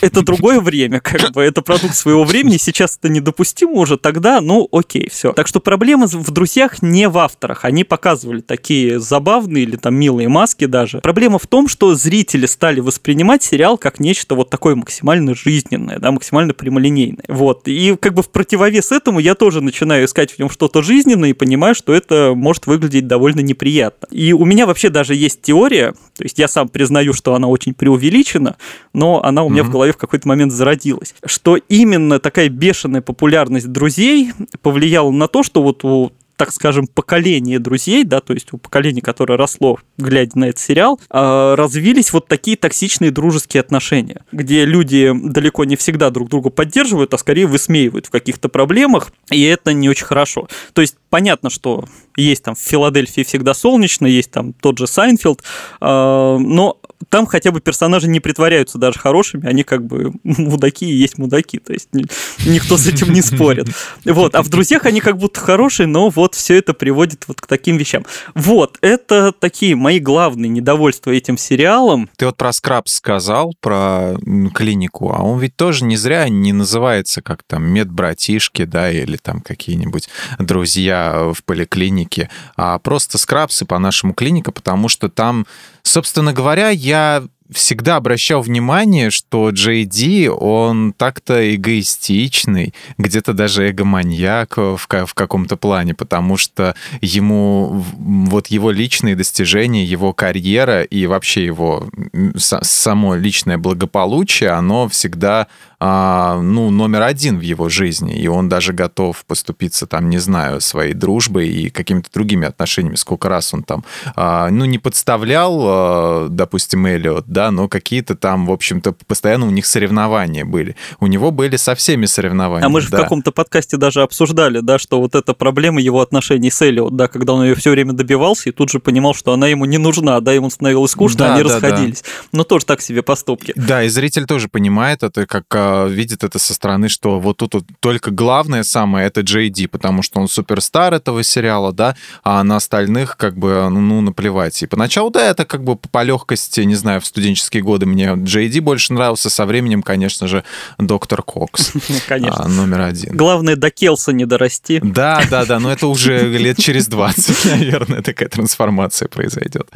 это 0.00 0.22
другое 0.22 0.60
время, 0.60 1.00
как 1.00 1.32
бы, 1.32 1.42
это 1.42 1.62
продукт 1.62 1.94
своего 1.94 2.24
времени, 2.24 2.56
сейчас 2.56 2.98
это 2.98 3.08
недопустимо 3.08 3.72
уже, 3.72 3.96
тогда, 3.96 4.40
ну, 4.40 4.68
окей, 4.70 5.08
все. 5.10 5.32
Так 5.32 5.46
что 5.46 5.60
проблема 5.60 6.06
в 6.06 6.30
друзьях 6.30 6.82
не 6.82 7.08
в 7.08 7.18
авторах, 7.18 7.64
они 7.64 7.84
показывали 7.84 8.40
такие 8.40 9.00
забавные 9.00 9.64
или 9.64 9.76
там 9.76 9.94
милые 9.94 10.28
маски 10.28 10.66
даже. 10.66 11.00
Проблема 11.00 11.38
в 11.38 11.46
том, 11.46 11.68
что 11.68 11.94
зрители 11.94 12.46
стали 12.46 12.80
воспринимать 12.80 13.42
сериал 13.42 13.78
как 13.78 14.00
нечто 14.00 14.34
вот 14.34 14.50
такое 14.50 14.74
максимально 14.74 15.34
жизненное, 15.34 15.98
да, 15.98 16.10
максимально 16.10 16.54
прямолинейное. 16.54 17.24
Вот, 17.28 17.66
и 17.66 17.96
как 18.00 18.14
бы 18.14 18.22
в 18.22 18.30
противовес 18.30 18.92
этому 18.92 19.18
я 19.20 19.34
тоже 19.34 19.60
начинаю 19.60 20.04
искать 20.04 20.32
в 20.32 20.38
нем 20.38 20.50
что-то 20.50 20.82
жизненное 20.82 21.30
и 21.30 21.32
понимаю, 21.34 21.74
что 21.74 21.92
это 21.92 22.32
может 22.34 22.57
выглядеть 22.66 23.06
довольно 23.06 23.40
неприятно. 23.40 24.06
И 24.10 24.32
у 24.32 24.44
меня 24.44 24.66
вообще 24.66 24.90
даже 24.90 25.14
есть 25.14 25.42
теория, 25.42 25.92
то 26.16 26.22
есть 26.22 26.38
я 26.38 26.48
сам 26.48 26.68
признаю, 26.68 27.12
что 27.12 27.34
она 27.34 27.48
очень 27.48 27.74
преувеличена, 27.74 28.56
но 28.92 29.22
она 29.22 29.44
у 29.44 29.48
меня 29.48 29.62
mm-hmm. 29.62 29.66
в 29.66 29.70
голове 29.70 29.92
в 29.92 29.96
какой-то 29.96 30.28
момент 30.28 30.52
зародилась, 30.52 31.14
что 31.24 31.56
именно 31.56 32.18
такая 32.18 32.48
бешеная 32.48 33.02
популярность 33.02 33.68
друзей 33.68 34.32
повлияла 34.62 35.10
на 35.10 35.28
то, 35.28 35.42
что 35.42 35.62
вот 35.62 35.84
у 35.84 36.12
так 36.38 36.52
скажем, 36.52 36.86
поколение 36.86 37.58
друзей, 37.58 38.04
да, 38.04 38.20
то 38.20 38.32
есть 38.32 38.52
у 38.52 38.58
поколения, 38.58 39.02
которое 39.02 39.36
росло, 39.36 39.80
глядя 39.98 40.38
на 40.38 40.44
этот 40.44 40.60
сериал, 40.60 41.00
а, 41.10 41.56
развились 41.56 42.12
вот 42.12 42.28
такие 42.28 42.56
токсичные 42.56 43.10
дружеские 43.10 43.60
отношения, 43.60 44.22
где 44.30 44.64
люди 44.64 45.12
далеко 45.12 45.64
не 45.64 45.74
всегда 45.74 46.10
друг 46.10 46.28
друга 46.28 46.50
поддерживают, 46.50 47.12
а 47.12 47.18
скорее 47.18 47.48
высмеивают 47.48 48.06
в 48.06 48.10
каких-то 48.10 48.48
проблемах, 48.48 49.10
и 49.32 49.42
это 49.42 49.72
не 49.72 49.88
очень 49.88 50.06
хорошо. 50.06 50.48
То 50.74 50.80
есть 50.80 50.94
понятно, 51.10 51.50
что 51.50 51.86
есть 52.22 52.44
там 52.44 52.54
в 52.54 52.60
Филадельфии 52.60 53.22
всегда 53.22 53.54
солнечно, 53.54 54.06
есть 54.06 54.30
там 54.30 54.52
тот 54.52 54.78
же 54.78 54.86
Сайнфелд, 54.86 55.42
а, 55.80 56.38
но 56.38 56.78
там 57.08 57.26
хотя 57.26 57.52
бы 57.52 57.60
персонажи 57.60 58.08
не 58.08 58.20
притворяются 58.20 58.78
даже 58.78 58.98
хорошими, 58.98 59.46
они 59.48 59.62
как 59.62 59.86
бы 59.86 60.12
мудаки 60.24 60.86
и 60.86 60.94
есть 60.94 61.18
мудаки, 61.18 61.58
то 61.58 61.72
есть 61.72 61.88
никто 61.92 62.76
с 62.76 62.86
этим 62.86 63.12
не 63.12 63.22
спорит. 63.22 63.68
Вот, 64.04 64.34
а 64.34 64.42
в 64.42 64.48
«Друзьях» 64.48 64.84
они 64.86 65.00
как 65.00 65.16
будто 65.16 65.40
хорошие, 65.40 65.86
но 65.86 66.08
вот 66.08 66.34
все 66.34 66.56
это 66.56 66.74
приводит 66.74 67.24
вот 67.28 67.40
к 67.40 67.46
таким 67.46 67.76
вещам. 67.76 68.04
Вот, 68.34 68.78
это 68.80 69.32
такие 69.32 69.76
мои 69.76 70.00
главные 70.00 70.48
недовольства 70.48 71.10
этим 71.10 71.38
сериалом. 71.38 72.08
Ты 72.16 72.26
вот 72.26 72.36
про 72.36 72.52
Scrubs 72.52 72.94
сказал, 72.94 73.54
про 73.60 74.16
клинику, 74.54 75.12
а 75.12 75.22
он 75.22 75.38
ведь 75.38 75.56
тоже 75.56 75.84
не 75.84 75.96
зря 75.96 76.28
не 76.28 76.52
называется 76.52 77.22
как 77.22 77.42
там 77.46 77.64
медбратишки, 77.64 78.64
да, 78.64 78.90
или 78.90 79.16
там 79.16 79.40
какие-нибудь 79.40 80.08
друзья 80.38 81.32
в 81.32 81.44
поликлинике, 81.44 82.07
а 82.56 82.78
просто 82.78 83.18
Скрабс 83.18 83.62
и 83.62 83.64
по-нашему 83.64 84.14
клиника, 84.14 84.52
потому 84.52 84.88
что 84.88 85.08
там 85.08 85.46
Собственно 85.88 86.34
говоря, 86.34 86.68
я 86.68 87.24
всегда 87.50 87.96
обращал 87.96 88.42
внимание, 88.42 89.08
что 89.08 89.50
Ди, 89.50 90.28
он 90.28 90.92
так-то 90.92 91.54
эгоистичный, 91.54 92.74
где-то 92.98 93.32
даже 93.32 93.70
эгоманьяк 93.70 94.58
в, 94.58 94.76
в 94.76 95.14
каком-то 95.14 95.56
плане, 95.56 95.94
потому 95.94 96.36
что 96.36 96.74
ему 97.00 97.82
вот 97.96 98.48
его 98.48 98.70
личные 98.70 99.16
достижения, 99.16 99.82
его 99.82 100.12
карьера 100.12 100.82
и 100.82 101.06
вообще 101.06 101.46
его 101.46 101.88
само 102.36 103.14
личное 103.14 103.56
благополучие, 103.56 104.50
оно 104.50 104.86
всегда 104.90 105.46
а, 105.80 106.40
ну, 106.40 106.70
номер 106.70 107.02
один 107.02 107.38
в 107.38 107.42
его 107.42 107.68
жизни, 107.68 108.18
и 108.18 108.26
он 108.26 108.48
даже 108.48 108.72
готов 108.72 109.24
поступиться 109.26 109.86
там, 109.86 110.10
не 110.10 110.18
знаю, 110.18 110.60
своей 110.60 110.94
дружбой 110.94 111.48
и 111.48 111.70
какими-то 111.70 112.10
другими 112.12 112.46
отношениями. 112.48 112.96
Сколько 112.96 113.28
раз 113.28 113.54
он 113.54 113.62
там, 113.62 113.84
а, 114.16 114.50
ну, 114.50 114.64
не 114.64 114.78
подставлял, 114.78 115.60
а, 115.64 116.28
допустим, 116.28 116.86
Эллиот, 116.86 117.26
да, 117.28 117.50
но 117.50 117.68
какие-то 117.68 118.16
там, 118.16 118.46
в 118.46 118.52
общем-то, 118.52 118.94
постоянно 119.06 119.46
у 119.46 119.50
них 119.50 119.66
соревнования 119.66 120.44
были. 120.44 120.74
У 120.98 121.06
него 121.06 121.30
были 121.30 121.56
со 121.56 121.74
всеми 121.74 122.06
соревнования. 122.06 122.66
А 122.66 122.68
мы 122.68 122.80
же 122.80 122.90
да. 122.90 122.98
в 122.98 123.02
каком-то 123.02 123.30
подкасте 123.30 123.76
даже 123.76 124.02
обсуждали, 124.02 124.60
да, 124.60 124.78
что 124.78 125.00
вот 125.00 125.14
эта 125.14 125.32
проблема 125.32 125.80
его 125.80 126.00
отношений 126.00 126.50
с 126.50 126.60
Эллиот, 126.60 126.96
да, 126.96 127.06
когда 127.06 127.34
он 127.34 127.44
ее 127.44 127.54
все 127.54 127.70
время 127.70 127.92
добивался 127.92 128.48
и 128.48 128.52
тут 128.52 128.70
же 128.70 128.80
понимал, 128.80 129.14
что 129.14 129.32
она 129.32 129.46
ему 129.46 129.64
не 129.64 129.78
нужна, 129.78 130.20
да, 130.20 130.32
ему 130.32 130.50
становилось 130.50 130.90
скучно, 130.90 131.18
да, 131.18 131.34
они 131.34 131.44
да, 131.44 131.54
расходились. 131.54 132.02
Да. 132.02 132.08
Но 132.32 132.44
тоже 132.44 132.66
так 132.66 132.80
себе 132.80 133.02
поступки. 133.02 133.52
Да, 133.54 133.84
и 133.84 133.88
зритель 133.88 134.26
тоже 134.26 134.48
понимает 134.48 135.02
это, 135.02 135.26
как 135.26 135.44
видит 135.88 136.24
это 136.24 136.38
со 136.38 136.54
стороны, 136.54 136.88
что 136.88 137.20
вот 137.20 137.38
тут 137.38 137.54
вот 137.54 137.64
только 137.80 138.10
главное 138.10 138.62
самое 138.62 139.06
это 139.06 139.20
Джей 139.20 139.48
Ди, 139.48 139.66
потому 139.66 140.02
что 140.02 140.20
он 140.20 140.28
суперстар 140.28 140.94
этого 140.94 141.22
сериала, 141.22 141.72
да, 141.72 141.96
а 142.22 142.42
на 142.44 142.56
остальных 142.56 143.16
как 143.16 143.36
бы, 143.36 143.68
ну, 143.70 143.80
ну 143.80 144.00
наплевать. 144.00 144.62
И 144.62 144.66
поначалу, 144.66 145.10
да, 145.10 145.30
это 145.30 145.44
как 145.44 145.64
бы 145.64 145.76
по 145.76 146.02
легкости, 146.02 146.60
не 146.60 146.74
знаю, 146.74 147.00
в 147.00 147.06
студенческие 147.06 147.62
годы 147.62 147.86
мне 147.86 148.14
Джей 148.16 148.48
Ди 148.48 148.60
больше 148.60 148.92
нравился, 148.92 149.30
со 149.30 149.46
временем, 149.46 149.82
конечно 149.82 150.26
же, 150.26 150.44
Доктор 150.78 151.22
Кокс. 151.22 151.72
Конечно. 152.08 152.44
А, 152.44 152.48
номер 152.48 152.80
один. 152.82 153.16
Главное, 153.16 153.56
до 153.56 153.70
Келса 153.70 154.12
не 154.12 154.26
дорасти. 154.26 154.80
Да, 154.82 155.22
да, 155.30 155.44
да, 155.44 155.58
но 155.58 155.72
это 155.72 155.86
уже 155.86 156.28
лет 156.38 156.58
через 156.58 156.86
20, 156.86 157.44
наверное, 157.44 158.02
такая 158.02 158.28
трансформация 158.28 159.08
произойдет. 159.08 159.68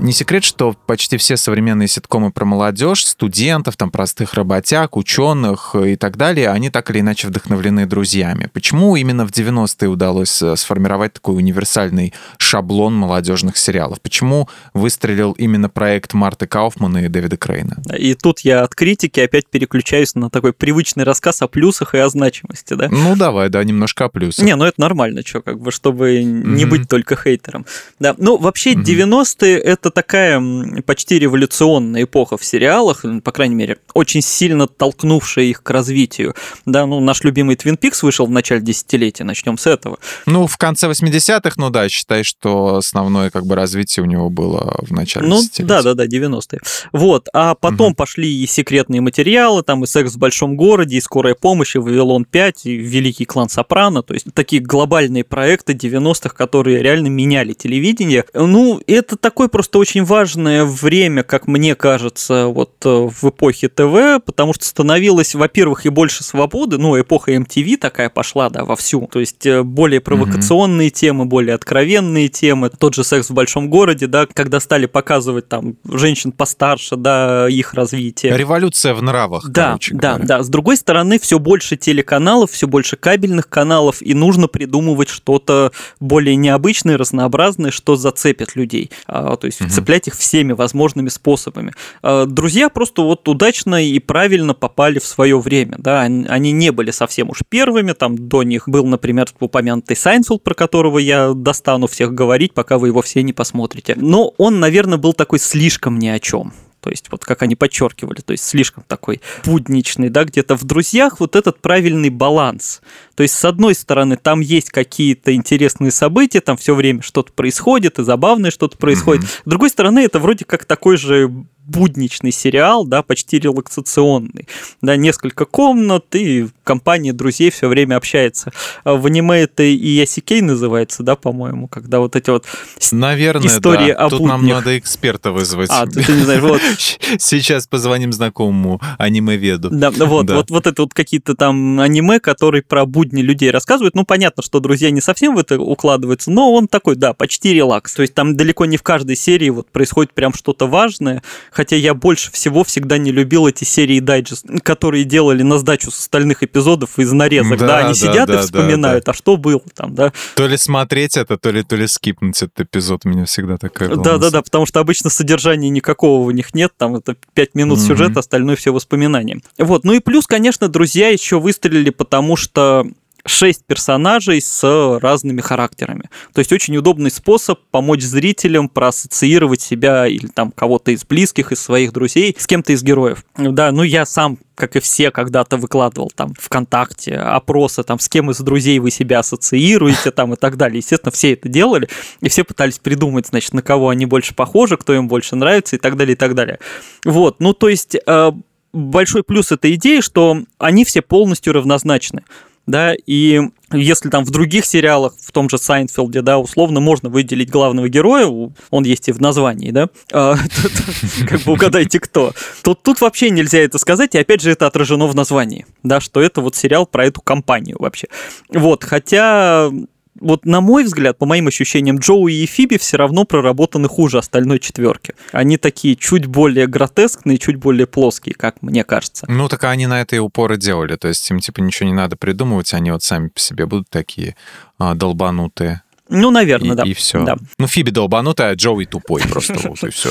Не 0.00 0.12
секрет, 0.12 0.44
что 0.44 0.74
почти 0.86 1.18
все 1.18 1.36
современные 1.36 1.86
ситкомы 1.86 2.32
про 2.32 2.46
молодежь, 2.46 3.04
студентов, 3.04 3.76
там, 3.76 3.90
простых 3.90 4.32
работяг, 4.32 4.96
ученых 4.96 5.74
и 5.74 5.94
так 5.96 6.16
далее, 6.16 6.48
они 6.48 6.70
так 6.70 6.90
или 6.90 7.00
иначе 7.00 7.28
вдохновлены 7.28 7.84
друзьями. 7.84 8.48
Почему 8.54 8.96
именно 8.96 9.26
в 9.26 9.30
90-е 9.30 9.88
удалось 9.88 10.40
э, 10.40 10.56
сформировать 10.56 11.12
такой 11.12 11.36
универсальный 11.36 12.14
шаблон 12.38 12.94
молодежных 12.94 13.58
сериалов? 13.58 14.00
Почему 14.00 14.48
выстрелил 14.72 15.32
именно 15.32 15.68
проект 15.68 16.14
Марты 16.14 16.46
Кауфмана 16.46 17.04
и 17.04 17.08
Дэвида 17.08 17.36
Крейна? 17.36 17.76
И 17.94 18.14
тут 18.14 18.40
я 18.40 18.62
от 18.62 18.74
критики 18.74 19.20
опять 19.20 19.48
переключаюсь 19.48 20.14
на 20.14 20.30
такой 20.30 20.54
привычный 20.54 21.04
рассказ 21.04 21.42
о 21.42 21.46
плюсах 21.46 21.94
и 21.94 21.98
о 21.98 22.08
значимости, 22.08 22.72
да? 22.72 22.88
Ну, 22.90 23.16
давай, 23.16 23.50
да, 23.50 23.62
немножко 23.64 24.06
о 24.06 24.08
плюсах. 24.08 24.46
Не, 24.46 24.56
ну 24.56 24.64
это 24.64 24.80
нормально, 24.80 25.20
что, 25.26 25.42
как 25.42 25.60
бы, 25.60 25.70
чтобы 25.70 26.20
mm-hmm. 26.20 26.54
не 26.54 26.64
быть 26.64 26.88
только 26.88 27.16
хейтером. 27.16 27.66
Да, 27.98 28.14
ну, 28.16 28.38
вообще, 28.38 28.72
mm-hmm. 28.72 29.08
90-е 29.10 29.58
это 29.58 29.89
это 29.90 29.94
такая 29.96 30.42
почти 30.86 31.18
революционная 31.18 32.04
эпоха 32.04 32.38
в 32.38 32.44
сериалах, 32.44 33.04
по 33.22 33.32
крайней 33.32 33.54
мере, 33.54 33.78
очень 33.94 34.22
сильно 34.22 34.66
толкнувшая 34.66 35.46
их 35.46 35.62
к 35.62 35.70
развитию. 35.70 36.34
Да, 36.64 36.86
ну, 36.86 37.00
наш 37.00 37.22
любимый 37.22 37.56
Twin 37.56 37.78
Peaks 37.78 37.98
вышел 38.02 38.26
в 38.26 38.30
начале 38.30 38.60
десятилетия, 38.60 39.24
начнем 39.24 39.58
с 39.58 39.66
этого. 39.66 39.98
Ну, 40.26 40.46
в 40.46 40.56
конце 40.56 40.88
80-х, 40.88 41.54
ну 41.56 41.70
да, 41.70 41.88
считай, 41.88 42.22
что 42.22 42.76
основное 42.76 43.30
как 43.30 43.46
бы 43.46 43.54
развитие 43.54 44.04
у 44.04 44.06
него 44.06 44.30
было 44.30 44.76
в 44.78 44.92
начале 44.92 45.26
ну, 45.26 45.38
десятилетия. 45.38 45.64
Да, 45.64 45.82
да, 45.82 45.94
да, 45.94 46.06
90-е. 46.06 46.60
Вот, 46.92 47.28
а 47.32 47.54
потом 47.54 47.88
угу. 47.88 47.96
пошли 47.96 48.42
и 48.42 48.46
секретные 48.46 49.00
материалы, 49.00 49.62
там 49.62 49.84
и 49.84 49.86
секс 49.86 50.12
в 50.14 50.18
большом 50.18 50.56
городе, 50.56 50.96
и 50.96 51.00
скорая 51.00 51.34
помощь, 51.34 51.74
и 51.74 51.78
Вавилон 51.78 52.24
5, 52.24 52.66
и 52.66 52.76
Великий 52.76 53.24
клан 53.24 53.48
Сопрано, 53.48 54.02
то 54.02 54.14
есть 54.14 54.26
такие 54.34 54.62
глобальные 54.62 55.24
проекты 55.24 55.72
90-х, 55.72 56.30
которые 56.30 56.82
реально 56.82 57.08
меняли 57.08 57.52
телевидение. 57.52 58.24
Ну, 58.34 58.80
это 58.86 59.16
такой 59.16 59.48
просто 59.48 59.78
очень 59.80 60.04
важное 60.04 60.64
время, 60.64 61.22
как 61.22 61.46
мне 61.46 61.74
кажется, 61.74 62.46
вот 62.46 62.72
э, 62.84 62.88
в 62.88 63.28
эпохе 63.28 63.68
ТВ, 63.68 64.22
потому 64.24 64.52
что 64.52 64.64
становилось, 64.64 65.34
во-первых, 65.34 65.86
и 65.86 65.88
больше 65.88 66.22
свободы, 66.22 66.78
ну, 66.78 67.00
эпоха 67.00 67.32
MTV 67.34 67.76
такая 67.76 68.10
пошла, 68.10 68.50
да, 68.50 68.64
вовсю, 68.64 69.08
то 69.10 69.20
есть 69.20 69.44
э, 69.46 69.62
более 69.62 70.00
провокационные 70.00 70.88
mm-hmm. 70.88 70.92
темы, 70.92 71.24
более 71.24 71.54
откровенные 71.54 72.28
темы, 72.28 72.70
тот 72.70 72.94
же 72.94 73.04
секс 73.04 73.30
в 73.30 73.34
большом 73.34 73.70
городе, 73.70 74.06
да, 74.06 74.26
когда 74.26 74.60
стали 74.60 74.86
показывать 74.86 75.48
там 75.48 75.76
женщин 75.84 76.32
постарше, 76.32 76.96
да, 76.96 77.48
их 77.48 77.74
развитие. 77.74 78.36
Революция 78.36 78.94
в 78.94 79.02
нравах, 79.02 79.48
да, 79.48 79.68
короче 79.68 79.94
да, 79.94 80.08
говоря. 80.10 80.26
да. 80.26 80.42
С 80.42 80.48
другой 80.48 80.76
стороны, 80.76 81.18
все 81.18 81.38
больше 81.38 81.76
телеканалов, 81.76 82.50
все 82.50 82.68
больше 82.68 82.96
кабельных 82.96 83.48
каналов, 83.48 84.02
и 84.02 84.14
нужно 84.14 84.46
придумывать 84.48 85.08
что-то 85.08 85.72
более 85.98 86.36
необычное, 86.36 86.98
разнообразное, 86.98 87.70
что 87.70 87.96
зацепит 87.96 88.56
людей. 88.56 88.90
А, 89.06 89.36
то 89.36 89.46
есть 89.46 89.60
цеплять 89.70 90.08
их 90.08 90.14
всеми 90.14 90.52
возможными 90.52 91.08
способами. 91.08 91.72
А, 92.02 92.26
друзья 92.26 92.68
просто 92.68 93.02
вот 93.02 93.28
удачно 93.28 93.84
и 93.84 93.98
правильно 93.98 94.54
попали 94.54 94.98
в 94.98 95.06
свое 95.06 95.38
время, 95.38 95.76
да, 95.78 96.02
они 96.02 96.52
не 96.52 96.70
были 96.72 96.90
совсем 96.90 97.30
уж 97.30 97.40
первыми, 97.48 97.92
там 97.92 98.16
до 98.16 98.42
них 98.42 98.68
был, 98.68 98.86
например, 98.86 99.28
упомянутый 99.38 99.96
Сайнфилд, 99.96 100.42
про 100.42 100.54
которого 100.54 100.98
я 100.98 101.32
достану 101.34 101.86
всех 101.86 102.14
говорить, 102.14 102.54
пока 102.54 102.78
вы 102.78 102.88
его 102.88 103.02
все 103.02 103.22
не 103.22 103.32
посмотрите. 103.32 103.94
Но 103.96 104.34
он, 104.38 104.60
наверное, 104.60 104.98
был 104.98 105.12
такой 105.12 105.38
слишком 105.38 105.98
ни 105.98 106.08
о 106.08 106.18
чем. 106.18 106.52
То 106.80 106.90
есть, 106.90 107.10
вот 107.10 107.24
как 107.24 107.42
они 107.42 107.56
подчеркивали, 107.56 108.20
то 108.20 108.32
есть 108.32 108.44
слишком 108.44 108.84
такой 108.86 109.20
будничный, 109.44 110.08
да, 110.08 110.24
где-то 110.24 110.56
в 110.56 110.64
друзьях 110.64 111.20
вот 111.20 111.36
этот 111.36 111.60
правильный 111.60 112.08
баланс. 112.08 112.80
То 113.20 113.24
есть, 113.24 113.34
с 113.34 113.44
одной 113.44 113.74
стороны, 113.74 114.16
там 114.16 114.40
есть 114.40 114.70
какие-то 114.70 115.34
интересные 115.34 115.90
события, 115.90 116.40
там 116.40 116.56
все 116.56 116.74
время 116.74 117.02
что-то 117.02 117.34
происходит, 117.34 117.98
и 117.98 118.02
забавное 118.02 118.50
что-то 118.50 118.78
происходит. 118.78 119.24
Mm-hmm. 119.24 119.42
С 119.44 119.50
другой 119.50 119.68
стороны, 119.68 119.98
это 119.98 120.18
вроде 120.18 120.46
как 120.46 120.64
такой 120.64 120.96
же 120.96 121.30
будничный 121.70 122.32
сериал, 122.32 122.84
да, 122.84 123.02
почти 123.02 123.38
релаксационный. 123.38 124.48
Да, 124.82 124.96
несколько 124.96 125.44
комнат, 125.44 126.06
и 126.14 126.48
компания 126.64 127.12
друзей 127.12 127.50
все 127.50 127.68
время 127.68 127.96
общается. 127.96 128.52
А 128.84 128.94
в 128.94 129.06
аниме 129.06 129.42
это 129.42 129.62
и 129.62 129.88
Ясикей 129.88 130.40
называется, 130.40 131.02
да, 131.02 131.16
по-моему, 131.16 131.68
когда 131.68 132.00
вот 132.00 132.16
эти 132.16 132.30
вот 132.30 132.46
Наверное, 132.90 133.46
истории 133.46 133.92
да. 133.92 134.06
о 134.06 134.10
Тут 134.10 134.20
буднях. 134.20 134.36
нам 134.38 134.48
надо 134.48 134.78
эксперта 134.78 135.32
вызвать. 135.32 135.70
А, 135.70 135.86
ты, 135.86 136.02
ты 136.02 136.12
не 136.12 136.22
знаешь, 136.22 136.42
вот. 136.42 136.60
Сейчас 137.18 137.66
позвоним 137.66 138.12
знакомому 138.12 138.80
аниме-веду. 138.98 139.68
Да, 139.70 139.90
вот, 139.90 140.26
да. 140.26 140.36
вот, 140.36 140.50
вот 140.50 140.66
это 140.66 140.82
вот 140.82 140.94
какие-то 140.94 141.34
там 141.34 141.80
аниме, 141.80 142.20
которые 142.20 142.62
про 142.62 142.84
будни 142.86 143.09
людей 143.18 143.50
рассказывают. 143.50 143.94
Ну, 143.94 144.04
понятно, 144.04 144.42
что 144.42 144.60
друзья 144.60 144.90
не 144.90 145.00
совсем 145.00 145.34
в 145.34 145.38
это 145.38 145.60
укладываются, 145.60 146.30
но 146.30 146.52
он 146.52 146.68
такой, 146.68 146.96
да, 146.96 147.12
почти 147.12 147.52
релакс. 147.52 147.94
То 147.94 148.02
есть 148.02 148.14
там 148.14 148.36
далеко 148.36 148.64
не 148.64 148.76
в 148.76 148.82
каждой 148.82 149.16
серии 149.16 149.50
вот 149.50 149.70
происходит 149.70 150.12
прям 150.12 150.32
что-то 150.34 150.66
важное, 150.66 151.22
хотя 151.50 151.76
я 151.76 151.94
больше 151.94 152.30
всего 152.32 152.64
всегда 152.64 152.98
не 152.98 153.12
любил 153.12 153.46
эти 153.46 153.64
серии 153.64 154.00
дайджест, 154.00 154.46
которые 154.62 155.04
делали 155.04 155.42
на 155.42 155.58
сдачу 155.58 155.90
с 155.90 155.98
остальных 155.98 156.42
эпизодов 156.42 156.98
из 156.98 157.12
нарезок, 157.12 157.58
да, 157.58 157.66
да 157.66 157.78
они 157.78 157.88
да, 157.88 157.94
сидят 157.94 158.28
да, 158.28 158.34
и 158.34 158.42
вспоминают, 158.42 159.04
да, 159.04 159.12
да. 159.12 159.12
а 159.12 159.14
что 159.14 159.36
было 159.36 159.60
там, 159.74 159.94
да. 159.94 160.12
То 160.36 160.46
ли 160.46 160.56
смотреть 160.56 161.16
это, 161.16 161.36
то 161.36 161.50
ли, 161.50 161.62
то 161.62 161.76
ли 161.76 161.86
скипнуть 161.86 162.40
этот 162.42 162.60
эпизод, 162.60 163.04
меня 163.04 163.24
всегда 163.24 163.56
такая 163.56 163.88
Да, 163.88 164.18
да, 164.18 164.30
да, 164.30 164.42
потому 164.42 164.66
что 164.66 164.80
обычно 164.80 165.10
содержания 165.10 165.68
никакого 165.68 166.24
у 166.24 166.30
них 166.30 166.54
нет, 166.54 166.72
там 166.76 166.96
это 166.96 167.16
5 167.34 167.54
минут 167.54 167.78
mm-hmm. 167.78 167.86
сюжета, 167.86 168.20
остальное 168.20 168.56
все 168.56 168.72
воспоминания. 168.72 169.40
Вот, 169.58 169.84
ну 169.84 169.92
и 169.92 170.00
плюс, 170.00 170.26
конечно, 170.26 170.68
друзья 170.68 171.08
еще 171.08 171.40
выстрелили, 171.40 171.90
потому 171.90 172.36
что 172.36 172.86
шесть 173.26 173.64
персонажей 173.64 174.40
с 174.40 174.98
разными 175.00 175.40
характерами. 175.40 176.10
То 176.32 176.40
есть 176.40 176.52
очень 176.52 176.76
удобный 176.76 177.10
способ 177.10 177.60
помочь 177.70 178.02
зрителям 178.02 178.68
проассоциировать 178.68 179.60
себя 179.60 180.06
или 180.06 180.26
там 180.26 180.52
кого-то 180.52 180.90
из 180.90 181.04
близких, 181.04 181.52
из 181.52 181.60
своих 181.60 181.92
друзей 181.92 182.36
с 182.38 182.46
кем-то 182.46 182.72
из 182.72 182.82
героев. 182.82 183.24
Да, 183.36 183.72
ну 183.72 183.82
я 183.82 184.06
сам 184.06 184.38
как 184.60 184.76
и 184.76 184.80
все 184.80 185.10
когда-то 185.10 185.56
выкладывал 185.56 186.12
там 186.14 186.34
ВКонтакте 186.38 187.16
опросы, 187.16 187.82
там, 187.82 187.98
с 187.98 188.08
кем 188.08 188.30
из 188.30 188.38
друзей 188.40 188.78
вы 188.78 188.90
себя 188.90 189.20
ассоциируете, 189.20 190.10
там, 190.10 190.34
и 190.34 190.36
так 190.36 190.58
далее. 190.58 190.78
Естественно, 190.78 191.10
все 191.10 191.32
это 191.32 191.48
делали, 191.48 191.88
и 192.20 192.28
все 192.28 192.44
пытались 192.44 192.78
придумать, 192.78 193.26
значит, 193.26 193.54
на 193.54 193.62
кого 193.62 193.88
они 193.88 194.04
больше 194.04 194.34
похожи, 194.34 194.76
кто 194.76 194.94
им 194.94 195.08
больше 195.08 195.34
нравится, 195.34 195.76
и 195.76 195.78
так 195.78 195.96
далее, 195.96 196.12
и 196.12 196.16
так 196.16 196.34
далее. 196.34 196.58
Вот, 197.06 197.40
ну, 197.40 197.54
то 197.54 197.70
есть 197.70 197.96
э, 198.06 198.32
большой 198.72 199.22
плюс 199.22 199.50
этой 199.50 199.74
идеи, 199.74 200.00
что 200.00 200.42
они 200.58 200.84
все 200.84 201.00
полностью 201.00 201.54
равнозначны 201.54 202.22
да, 202.70 202.94
и 203.06 203.40
если 203.72 204.08
там 204.08 204.24
в 204.24 204.30
других 204.30 204.64
сериалах, 204.64 205.14
в 205.20 205.32
том 205.32 205.48
же 205.48 205.58
Сайнфилде, 205.58 206.22
да, 206.22 206.38
условно 206.38 206.80
можно 206.80 207.08
выделить 207.08 207.50
главного 207.50 207.88
героя, 207.88 208.26
он 208.70 208.84
есть 208.84 209.08
и 209.08 209.12
в 209.12 209.20
названии, 209.20 209.70
да, 209.70 209.88
а, 210.12 210.36
как 211.28 211.42
бы 211.42 211.52
угадайте 211.52 212.00
кто, 212.00 212.32
то 212.62 212.74
тут 212.74 213.00
вообще 213.00 213.30
нельзя 213.30 213.58
это 213.58 213.78
сказать, 213.78 214.14
и 214.14 214.18
опять 214.18 214.40
же 214.40 214.50
это 214.50 214.66
отражено 214.66 215.06
в 215.06 215.14
названии, 215.14 215.66
да, 215.82 216.00
что 216.00 216.20
это 216.20 216.40
вот 216.40 216.56
сериал 216.56 216.86
про 216.86 217.06
эту 217.06 217.20
компанию 217.20 217.76
вообще. 217.78 218.08
Вот, 218.48 218.84
хотя 218.84 219.70
вот 220.18 220.44
на 220.44 220.60
мой 220.60 220.84
взгляд, 220.84 221.18
по 221.18 221.26
моим 221.26 221.46
ощущениям, 221.46 221.98
Джоуи 221.98 222.42
и 222.42 222.46
Фиби 222.46 222.78
все 222.78 222.96
равно 222.96 223.24
проработаны 223.24 223.88
хуже 223.88 224.18
остальной 224.18 224.58
четверки. 224.58 225.14
Они 225.32 225.56
такие 225.56 225.96
чуть 225.96 226.26
более 226.26 226.66
гротескные, 226.66 227.38
чуть 227.38 227.56
более 227.56 227.86
плоские, 227.86 228.34
как 228.34 228.62
мне 228.62 228.84
кажется. 228.84 229.26
Ну, 229.28 229.48
так 229.48 229.64
они 229.64 229.86
на 229.86 230.00
это 230.00 230.16
и 230.16 230.18
упоры 230.18 230.56
делали. 230.56 230.96
То 230.96 231.08
есть 231.08 231.28
им, 231.30 231.40
типа, 231.40 231.60
ничего 231.60 231.88
не 231.88 231.94
надо 231.94 232.16
придумывать, 232.16 232.74
они 232.74 232.90
вот 232.90 233.02
сами 233.02 233.28
по 233.28 233.40
себе 233.40 233.66
будут 233.66 233.88
такие 233.88 234.36
а, 234.78 234.94
долбанутые. 234.94 235.82
Ну, 236.10 236.30
наверное, 236.30 236.72
и, 236.72 236.76
да. 236.76 236.82
И 236.82 236.92
все. 236.92 237.24
Да. 237.24 237.36
Ну, 237.58 237.66
Фиби 237.66 237.90
долбанутая, 237.90 238.50
а 238.50 238.54
Джоуи 238.54 238.84
тупой 238.84 239.22
просто. 239.22 239.54
Вот 239.68 239.82
и 239.84 239.90
все. 239.90 240.10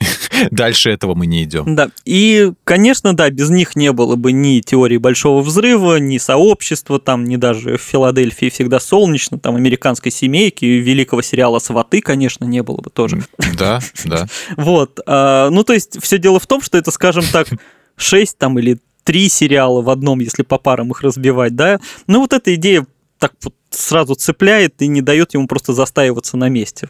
Дальше 0.50 0.90
этого 0.90 1.14
мы 1.14 1.26
не 1.26 1.44
идем. 1.44 1.74
Да. 1.74 1.90
И, 2.04 2.52
конечно, 2.64 3.14
да, 3.14 3.30
без 3.30 3.50
них 3.50 3.74
не 3.74 3.92
было 3.92 4.16
бы 4.16 4.32
ни 4.32 4.60
теории 4.60 4.98
большого 4.98 5.42
взрыва, 5.42 5.96
ни 5.96 6.18
сообщества, 6.18 7.00
там, 7.00 7.24
ни 7.24 7.36
даже 7.36 7.78
в 7.78 7.80
Филадельфии 7.80 8.50
всегда 8.50 8.78
солнечно, 8.78 9.38
там, 9.38 9.56
американской 9.56 10.12
семейки, 10.12 10.64
великого 10.64 11.22
сериала 11.22 11.58
«Сваты», 11.58 12.00
конечно, 12.02 12.44
не 12.44 12.62
было 12.62 12.76
бы 12.76 12.90
тоже. 12.90 13.22
Да, 13.56 13.80
да. 14.04 14.26
Вот. 14.56 15.00
А, 15.06 15.48
ну, 15.50 15.64
то 15.64 15.72
есть, 15.72 16.02
все 16.02 16.18
дело 16.18 16.38
в 16.38 16.46
том, 16.46 16.60
что 16.60 16.76
это, 16.78 16.90
скажем 16.90 17.24
так, 17.32 17.48
шесть 17.96 18.36
там 18.38 18.58
или 18.58 18.78
три 19.04 19.28
сериала 19.28 19.80
в 19.80 19.88
одном, 19.88 20.20
если 20.20 20.42
по 20.42 20.58
парам 20.58 20.90
их 20.90 21.00
разбивать, 21.00 21.56
да. 21.56 21.80
Ну, 22.06 22.20
вот 22.20 22.34
эта 22.34 22.54
идея 22.54 22.86
так 23.18 23.32
вот 23.42 23.54
сразу 23.70 24.14
цепляет 24.14 24.80
и 24.82 24.86
не 24.86 25.02
дает 25.02 25.34
ему 25.34 25.46
просто 25.46 25.72
застаиваться 25.72 26.36
на 26.36 26.48
месте. 26.48 26.88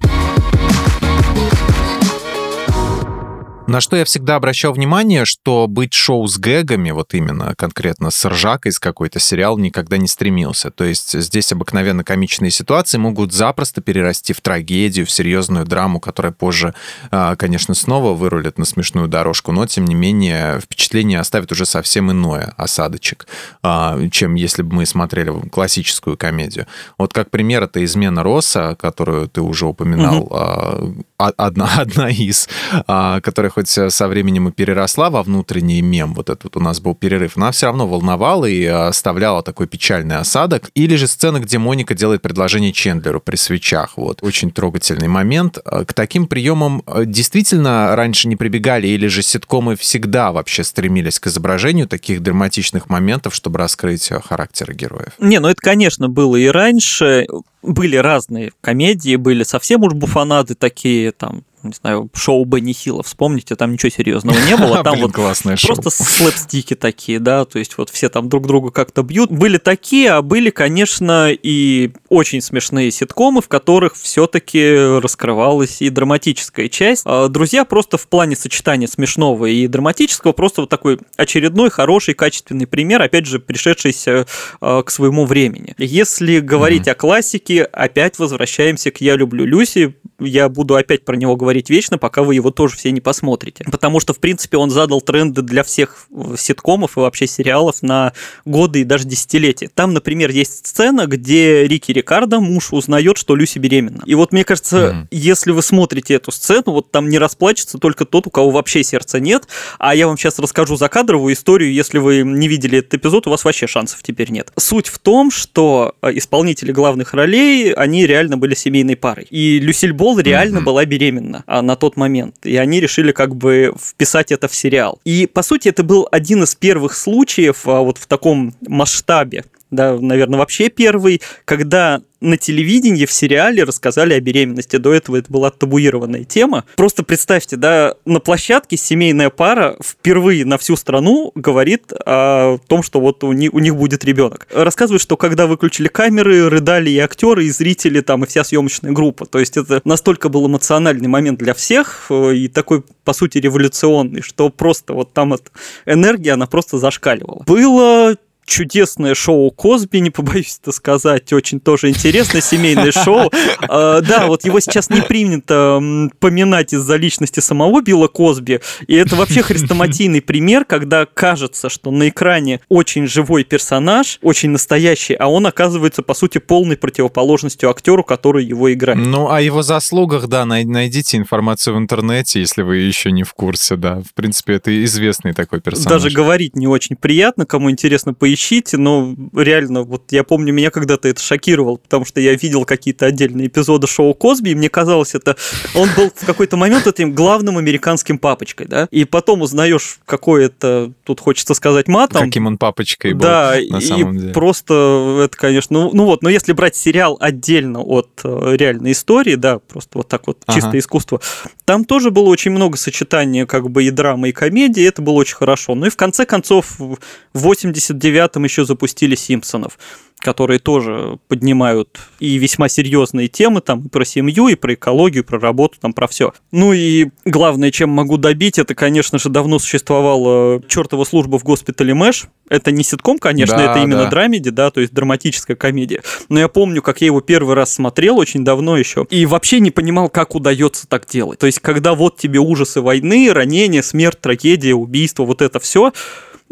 На 3.69 3.83
что 3.83 3.97
я 3.97 4.07
всегда 4.07 4.37
обращал 4.37 4.73
внимание, 4.73 5.27
что 5.27 5.67
быть 5.67 5.93
шоу 5.93 6.27
с 6.27 6.39
гэгами, 6.39 6.91
вот 6.91 7.13
именно 7.13 7.55
конкретно 7.55 8.11
с 8.11 8.25
ржакой 8.25 8.73
с 8.73 8.79
какой-то 8.79 9.21
сериал 9.21 9.59
никогда 9.59 9.99
не 9.99 10.09
стремился. 10.09 10.71
То 10.71 10.85
есть 10.85 11.13
здесь 11.13 11.53
обыкновенно 11.53 12.03
комичные 12.03 12.51
ситуации 12.51 12.97
могут 12.97 13.35
запросто 13.35 13.83
перерасти 13.83 14.33
в 14.33 14.41
трагедию, 14.41 15.05
в 15.05 15.11
серьезную 15.11 15.67
драму, 15.67 16.01
которая 16.01 16.33
позже, 16.33 16.73
а, 17.11 17.37
конечно, 17.37 17.75
снова 17.75 18.15
вырулит 18.15 18.57
на 18.57 18.65
смешную 18.65 19.07
дорожку, 19.07 19.53
но 19.53 19.67
тем 19.67 19.85
не 19.85 19.95
менее 19.95 20.61
впечатление 20.61 21.21
оставит 21.21 21.53
уже 21.53 21.67
совсем 21.67 22.11
иное 22.11 22.55
осадочек, 22.57 23.27
а, 23.63 23.99
чем 24.11 24.35
если 24.35 24.63
бы 24.63 24.77
мы 24.77 24.87
смотрели 24.87 25.47
классическую 25.51 26.17
комедию. 26.17 26.67
Вот 26.97 27.13
как 27.13 27.31
пример 27.31 27.65
это 27.65 27.85
«Измена 27.85 28.23
Росса», 28.23 28.77
которую 28.77 29.29
ты 29.29 29.43
уже 29.43 29.67
упоминал, 29.67 30.23
угу. 30.23 31.05
одна, 31.19 31.71
одна 31.77 32.09
из, 32.09 32.49
которая 32.87 33.51
хоть 33.59 33.77
э, 33.77 33.91
со 33.91 34.07
временем 34.07 34.49
и 34.49 34.53
переросла 34.53 35.11
во 35.11 35.25
внутренний 35.25 35.83
мем, 35.83 36.15
вот 36.15 36.31
этот 36.31 36.45
вот 36.45 36.57
у 36.57 36.61
нас 36.61 36.79
был 36.79 36.95
перерыв, 36.95 37.37
она 37.37 37.51
все 37.51 37.67
равно 37.67 37.89
волновала 37.89 38.45
и 38.45 38.63
э, 38.63 38.71
оставляла 38.71 39.43
такой 39.43 39.67
печальный 39.67 40.17
осадок. 40.17 40.71
Или 40.77 40.95
же 40.95 41.09
сцена, 41.09 41.41
где 41.41 41.59
Моника 41.59 41.97
делает 41.97 42.23
предложение 42.23 42.73
Чендлеру 42.73 43.21
при 43.21 43.35
свечах. 43.35 43.97
Вот, 43.97 44.23
очень 44.23 44.53
трогательный 44.53 45.09
момент. 45.09 45.59
Э, 45.65 45.85
к 45.85 45.93
таким 45.93 46.29
приемам 46.29 46.85
действительно 47.05 47.97
раньше 47.97 48.29
не 48.29 48.37
прибегали, 48.37 48.87
или 48.87 49.09
же 49.09 49.23
ситкомы 49.23 49.75
всегда 49.75 50.31
вообще 50.31 50.63
стремились 50.63 51.19
к 51.19 51.27
изображению 51.27 51.89
таких 51.89 52.23
драматичных 52.23 52.89
моментов, 52.89 53.35
чтобы 53.35 53.59
раскрыть 53.59 54.09
характеры 54.09 54.75
героев? 54.75 55.15
Не, 55.19 55.41
ну 55.41 55.49
это, 55.49 55.61
конечно, 55.61 56.09
было 56.09 56.37
и 56.37 56.47
раньше 56.47 57.27
были 57.63 57.97
разные 57.97 58.53
комедии, 58.61 59.17
были 59.17 59.43
совсем 59.43 59.83
уж 59.83 59.95
буфанады 59.95 60.55
такие, 60.55 61.11
там, 61.11 61.43
не 61.69 61.75
знаю, 61.75 62.11
шоу 62.15 62.45
Бенни 62.45 62.73
Хилла, 62.73 63.03
вспомните, 63.03 63.57
там 63.57 63.73
ничего 63.73 63.91
серьезного 63.91 64.37
не 64.47 64.57
было, 64.57 64.83
там 64.85 64.99
вот 65.01 65.13
просто 65.13 65.91
слэпстики 65.91 66.75
такие, 66.75 67.19
да, 67.19 67.45
то 67.45 67.59
есть 67.59 67.79
вот 67.79 67.91
все 67.91 68.09
там 68.09 68.29
друг 68.29 68.47
друга 68.47 68.71
как-то 68.71 69.03
бьют. 69.03 69.31
Были 69.31 69.59
такие, 69.59 70.11
а 70.13 70.23
были, 70.23 70.51
конечно, 70.51 71.31
и 71.31 71.93
очень 72.09 72.41
смешные 72.41 72.91
ситкомы, 72.91 73.43
в 73.43 73.49
которых 73.49 73.95
все-таки 73.97 74.99
раскрывалась 75.01 75.83
и 75.83 75.91
драматическая 75.91 76.69
часть. 76.69 77.03
А 77.05 77.29
друзья 77.29 77.65
просто 77.65 77.99
в 77.99 78.09
плане 78.09 78.37
сочетания 78.37 78.87
смешного 78.87 79.47
и 79.47 79.67
драматического 79.67 80.33
просто 80.33 80.63
вот 80.63 80.71
такой 80.71 80.99
очередной 81.17 81.71
хороший 81.71 82.15
качественный 82.15 82.67
пример, 82.67 83.03
опять 83.03 83.27
же, 83.27 83.39
пришедшийся 83.39 84.27
а, 84.61 84.83
к 84.83 84.91
своему 84.91 85.27
времени. 85.27 85.75
Если 85.79 86.41
говорить 86.41 86.87
mm-hmm. 86.87 86.93
о 86.93 86.95
классике, 86.95 87.63
опять 87.65 88.19
возвращаемся 88.19 88.91
к 88.91 89.01
«Я 89.01 89.17
люблю 89.17 89.45
Люси», 89.45 89.95
я 90.21 90.49
буду 90.49 90.75
опять 90.75 91.05
про 91.05 91.17
него 91.17 91.37
говорить 91.37 91.71
вечно, 91.71 91.99
пока 91.99 92.23
вы 92.23 92.35
его 92.35 92.51
тоже 92.51 92.77
все 92.77 92.91
не 92.91 93.01
посмотрите. 93.01 93.65
Потому 93.71 94.01
что, 94.01 94.13
в 94.13 94.19
принципе, 94.19 94.57
он 94.57 94.71
задал 94.71 95.01
тренды 95.01 95.43
для 95.43 95.63
всех 95.63 96.07
э, 96.11 96.35
ситкомов 96.37 96.97
и 96.97 97.01
вообще 97.01 97.27
сериалов 97.27 97.83
на 97.83 98.13
годы 98.45 98.81
и 98.81 98.85
даже 98.85 99.05
десятилетия. 99.05 99.71
Там, 99.73 99.95
например, 99.95 100.31
есть 100.31 100.67
сцена, 100.67 101.07
где 101.07 101.67
Рики 101.67 101.93
Рикардо, 101.93 102.41
муж, 102.41 102.73
узнает, 102.73 103.17
что 103.17 103.37
Люси 103.37 103.59
беременна. 103.59 104.03
И 104.07 104.15
вот 104.15 104.33
мне 104.33 104.45
кажется, 104.45 104.77
mm-hmm. 104.77 105.07
если 105.13 105.53
вы 105.53 105.63
смотрите 105.63 106.15
эту 106.15 106.33
сцену, 106.33 106.65
вот 106.67 106.91
там 106.91 107.09
не 107.09 107.19
расплачется 107.19 107.79
только 107.79 108.05
тот, 108.05 108.27
у 108.27 108.31
кого 108.31 108.51
вообще 108.51 108.83
сердца 108.83 109.21
нет. 109.21 109.47
А 109.79 109.95
я 109.95 110.09
вам 110.09 110.17
сейчас 110.17 110.39
расскажу 110.39 110.77
закадровую 110.77 111.35
историю. 111.35 111.73
Если 111.73 111.99
вы 111.99 112.23
не 112.23 112.49
видели 112.49 112.79
этот 112.79 112.95
эпизод, 112.95 113.27
у 113.27 113.31
вас 113.31 113.45
вообще 113.45 113.67
шансов 113.67 114.03
теперь 114.03 114.31
нет. 114.31 114.53
Суть 114.57 114.89
в 114.89 114.99
том, 114.99 115.31
что 115.31 115.95
э, 116.03 116.11
исполнители 116.15 116.73
главных 116.73 117.15
ролей, 117.15 117.73
они 117.73 118.07
реально 118.07 118.37
были 118.37 118.55
семейной 118.55 118.97
парой. 118.97 119.27
И 119.31 119.61
Люсиль 119.61 119.93
Бол 119.93 120.08
Nicole 120.13 120.23
реально 120.23 120.59
mm-hmm. 120.59 120.65
была 120.65 120.85
беременна 120.85 121.45
а, 121.47 121.63
на 121.63 121.77
тот 121.77 121.97
момент, 121.97 122.37
и 122.45 122.57
они 122.57 122.81
решили 122.81 123.13
как 123.13 123.35
бы 123.35 123.75
вписать 123.81 124.33
это 124.33 124.49
в 124.49 124.55
сериал. 124.55 125.01
И, 125.05 125.27
по 125.27 125.43
сути, 125.43 125.69
это 125.69 125.83
был 125.83 126.09
один 126.11 126.43
из 126.43 126.55
первых 126.55 126.95
случаев 126.95 127.67
а, 127.67 127.81
вот 127.81 127.99
в 127.99 128.07
таком 128.07 128.55
масштабе, 128.67 129.45
да, 129.71 129.99
наверное, 129.99 130.39
вообще 130.39 130.69
первый, 130.69 131.21
когда 131.45 132.01
на 132.21 132.37
телевидении 132.37 133.07
в 133.07 133.13
сериале 133.13 133.65
рассказали 133.65 134.15
о 134.15 134.21
беременности. 134.21 134.77
До 134.77 134.93
этого 134.93 135.17
это 135.17 135.31
была 135.31 135.51
табуированная 135.51 136.25
тема. 136.25 136.65
Просто 136.77 137.05
представьте, 137.05 137.57
да, 137.57 137.95
на 138.05 138.21
площадке 138.21 138.77
семейная 138.77 139.31
пара 139.31 139.77
впервые 139.83 140.45
на 140.45 140.59
всю 140.59 140.77
страну 140.77 141.33
говорит 141.35 141.93
о 142.05 142.59
том, 142.67 142.83
что 142.83 143.01
вот 143.01 143.23
у 143.25 143.33
них, 143.33 143.55
у 143.55 143.59
них 143.61 143.77
будет 143.77 144.05
ребенок. 144.05 144.49
Рассказывают, 144.53 145.03
что 145.03 145.17
когда 145.17 145.47
выключили 145.47 145.89
камеры, 145.89 146.49
рыдали 146.49 146.91
и 146.91 146.99
актеры, 146.99 147.45
и 147.45 147.51
зрители, 147.51 148.01
там, 148.01 148.25
и 148.25 148.27
вся 148.27 148.45
съемочная 148.45 148.93
группа. 148.93 149.27
То 149.27 149.39
есть 149.39 149.57
это 149.57 149.81
настолько 149.85 150.29
был 150.29 150.47
эмоциональный 150.47 151.09
момент 151.09 151.39
для 151.39 151.55
всех 151.55 152.07
э, 152.11 152.35
и 152.35 152.49
такой, 152.49 152.83
по 153.05 153.13
сути, 153.13 153.39
революционный, 153.39 154.23
что 154.23 154.49
просто 154.51 154.93
вот 154.93 155.13
там 155.13 155.33
от 155.33 155.53
энергии 155.87 156.31
она 156.31 156.47
просто 156.47 156.79
зашкаливала. 156.79 157.45
Было 157.47 158.17
чудесное 158.49 159.15
шоу 159.15 159.51
Косби, 159.51 159.99
не 159.99 160.11
побоюсь 160.11 160.59
это 160.61 160.73
сказать, 160.73 161.33
очень 161.33 161.61
тоже 161.61 161.91
интересное 161.91 162.41
семейное 162.41 162.91
шоу. 162.91 163.31
А, 163.71 164.01
да, 164.01 164.27
вот 164.29 164.45
его 164.45 164.61
сейчас 164.61 164.89
не 164.89 165.03
принято 165.03 165.81
поминать 166.21 166.73
из-за 166.73 166.97
личности 166.97 167.41
самого 167.41 167.83
Билла 167.83 168.09
Косби, 168.09 168.61
и 168.87 168.95
это 168.95 169.15
вообще 169.17 169.43
хрестоматийный 169.43 170.23
пример, 170.23 170.65
когда 170.65 171.05
кажется, 171.07 171.69
что 171.69 171.91
на 171.91 172.09
экране 172.09 172.61
очень 172.69 173.07
живой 173.07 173.45
персонаж, 173.45 174.19
очень 174.23 174.51
настоящий, 174.51 175.15
а 175.15 175.27
он 175.27 175.47
оказывается, 175.47 176.03
по 176.03 176.15
сути, 176.15 176.39
полной 176.39 176.77
противоположностью 176.77 177.69
актеру, 177.69 178.05
который 178.05 178.45
его 178.45 178.73
играет. 178.73 179.05
Ну, 179.05 179.31
о 179.31 179.41
его 179.41 179.63
заслугах, 179.63 180.29
да, 180.29 180.47
найдите 180.47 181.19
информацию 181.19 181.75
в 181.75 181.79
интернете, 181.79 182.41
если 182.41 182.63
вы 182.63 182.77
еще 182.77 183.11
не 183.11 183.25
в 183.25 183.35
курсе, 183.35 183.77
да. 183.77 184.01
В 184.01 184.15
принципе, 184.15 184.55
это 184.55 184.85
известный 184.85 185.35
такой 185.35 185.61
персонаж. 185.61 186.03
Даже 186.03 186.15
говорить 186.15 186.57
не 186.57 186.67
очень 186.67 186.97
приятно, 186.97 187.45
кому 187.45 187.71
интересно, 187.71 188.15
поищите 188.15 188.38
ищите, 188.39 188.77
но 188.79 189.15
реально, 189.35 189.83
вот 189.83 190.05
я 190.11 190.23
помню, 190.23 190.53
меня 190.53 190.71
когда-то 190.71 191.09
это 191.09 191.21
шокировало, 191.21 191.77
потому 191.77 192.05
что 192.05 192.21
я 192.21 192.35
видел 192.35 192.65
какие-то 192.65 193.07
отдельные 193.07 193.49
эпизоды 193.49 193.87
шоу 193.87 194.15
Косби, 194.15 194.51
и 194.51 194.55
мне 194.55 194.69
казалось, 194.69 195.15
это 195.15 195.37
он 195.75 195.89
был 195.97 196.11
в 196.15 196.25
какой-то 196.25 196.57
момент 196.57 196.87
этим 196.87 197.13
главным 197.13 197.59
американским 197.59 198.19
папочкой, 198.19 198.67
да, 198.67 198.89
и 198.91 199.05
потом 199.05 199.43
узнаешь, 199.43 199.99
какой 200.07 200.47
это, 200.47 200.93
тут 201.05 201.21
хочется 201.21 201.55
сказать 201.55 201.89
матом. 201.89 202.25
Каким 202.25 202.47
он 202.47 202.59
папочкой 202.59 203.13
был, 203.13 203.21
да, 203.21 203.57
на 203.69 203.81
самом 203.81 204.17
и 204.17 204.19
деле. 204.21 204.33
просто 204.33 205.23
это, 205.25 205.37
конечно, 205.37 205.79
ну, 205.79 205.91
ну 205.93 206.05
вот, 206.05 206.23
но 206.23 206.29
если 206.29 206.53
брать 206.53 206.77
сериал 206.77 207.17
отдельно 207.21 207.83
от 207.83 208.09
э, 208.23 208.57
реальной 208.57 208.93
истории, 208.93 209.35
да, 209.35 209.59
просто 209.59 209.99
вот 209.99 210.09
так 210.09 210.27
вот, 210.27 210.39
чисто 210.49 210.69
ага. 210.69 210.79
искусство, 210.79 211.21
там 211.65 211.85
тоже 211.85 212.11
было 212.11 212.29
очень 212.29 212.53
много 212.53 212.77
сочетания 212.77 213.47
как 213.47 213.71
бы 213.71 213.85
и 213.85 213.91
драмы, 213.91 214.29
и 214.31 214.33
комедии, 214.33 214.87
это 214.87 215.03
было 215.03 215.15
очень 215.15 215.37
хорошо. 215.37 215.75
Ну 215.75 215.87
и 215.87 215.91
в 215.91 215.97
конце 215.97 216.25
концов, 216.25 216.79
в 216.79 216.99
89 217.33 218.28
2005 218.33 218.45
еще 218.45 218.65
запустили 218.65 219.15
«Симпсонов», 219.15 219.79
которые 220.21 220.59
тоже 220.59 221.19
поднимают 221.29 221.99
и 222.19 222.37
весьма 222.39 222.69
серьезные 222.69 223.29
темы 223.29 223.61
там 223.61 223.87
и 223.87 223.89
про 223.89 224.05
семью, 224.05 224.49
и 224.49 224.55
про 224.55 224.75
экологию, 224.75 225.23
и 225.23 225.27
про 225.27 225.39
работу, 225.39 225.79
там 225.81 225.93
про 225.93 226.07
все. 226.07 226.33
Ну 226.51 226.73
и 226.73 227.11
главное, 227.25 227.71
чем 227.71 227.91
могу 227.91 228.17
добить, 228.17 228.59
это, 228.59 228.75
конечно 228.75 229.19
же, 229.19 229.29
давно 229.29 229.59
существовала 229.59 230.61
чертова 230.67 231.05
служба 231.05 231.39
в 231.39 231.45
госпитале 231.45 231.95
Мэш. 231.95 232.27
Это 232.49 232.73
не 232.73 232.83
ситком, 232.83 233.19
конечно, 233.19 233.57
да, 233.57 233.73
это 233.73 233.81
именно 233.81 234.05
да. 234.05 234.11
драмеди, 234.11 234.51
да, 234.51 234.71
то 234.71 234.81
есть 234.81 234.93
драматическая 234.93 235.57
комедия. 235.57 236.03
Но 236.29 236.41
я 236.41 236.49
помню, 236.49 236.83
как 236.83 237.01
я 237.01 237.07
его 237.07 237.21
первый 237.21 237.55
раз 237.55 237.75
смотрел 237.75 238.19
очень 238.19 238.45
давно 238.45 238.77
еще, 238.77 239.07
и 239.11 239.27
вообще 239.27 239.61
не 239.61 239.71
понимал, 239.71 240.09
как 240.09 240.35
удается 240.35 240.89
так 240.89 241.07
делать. 241.07 241.39
То 241.39 241.47
есть, 241.47 241.61
когда 241.61 241.95
вот 241.95 242.17
тебе 242.17 242.41
ужасы 242.41 242.81
войны, 242.81 243.31
ранения, 243.33 243.83
смерть, 243.83 244.21
трагедия, 244.21 244.75
убийство, 244.75 245.25
вот 245.25 245.43
это 245.43 245.61
все, 245.61 245.93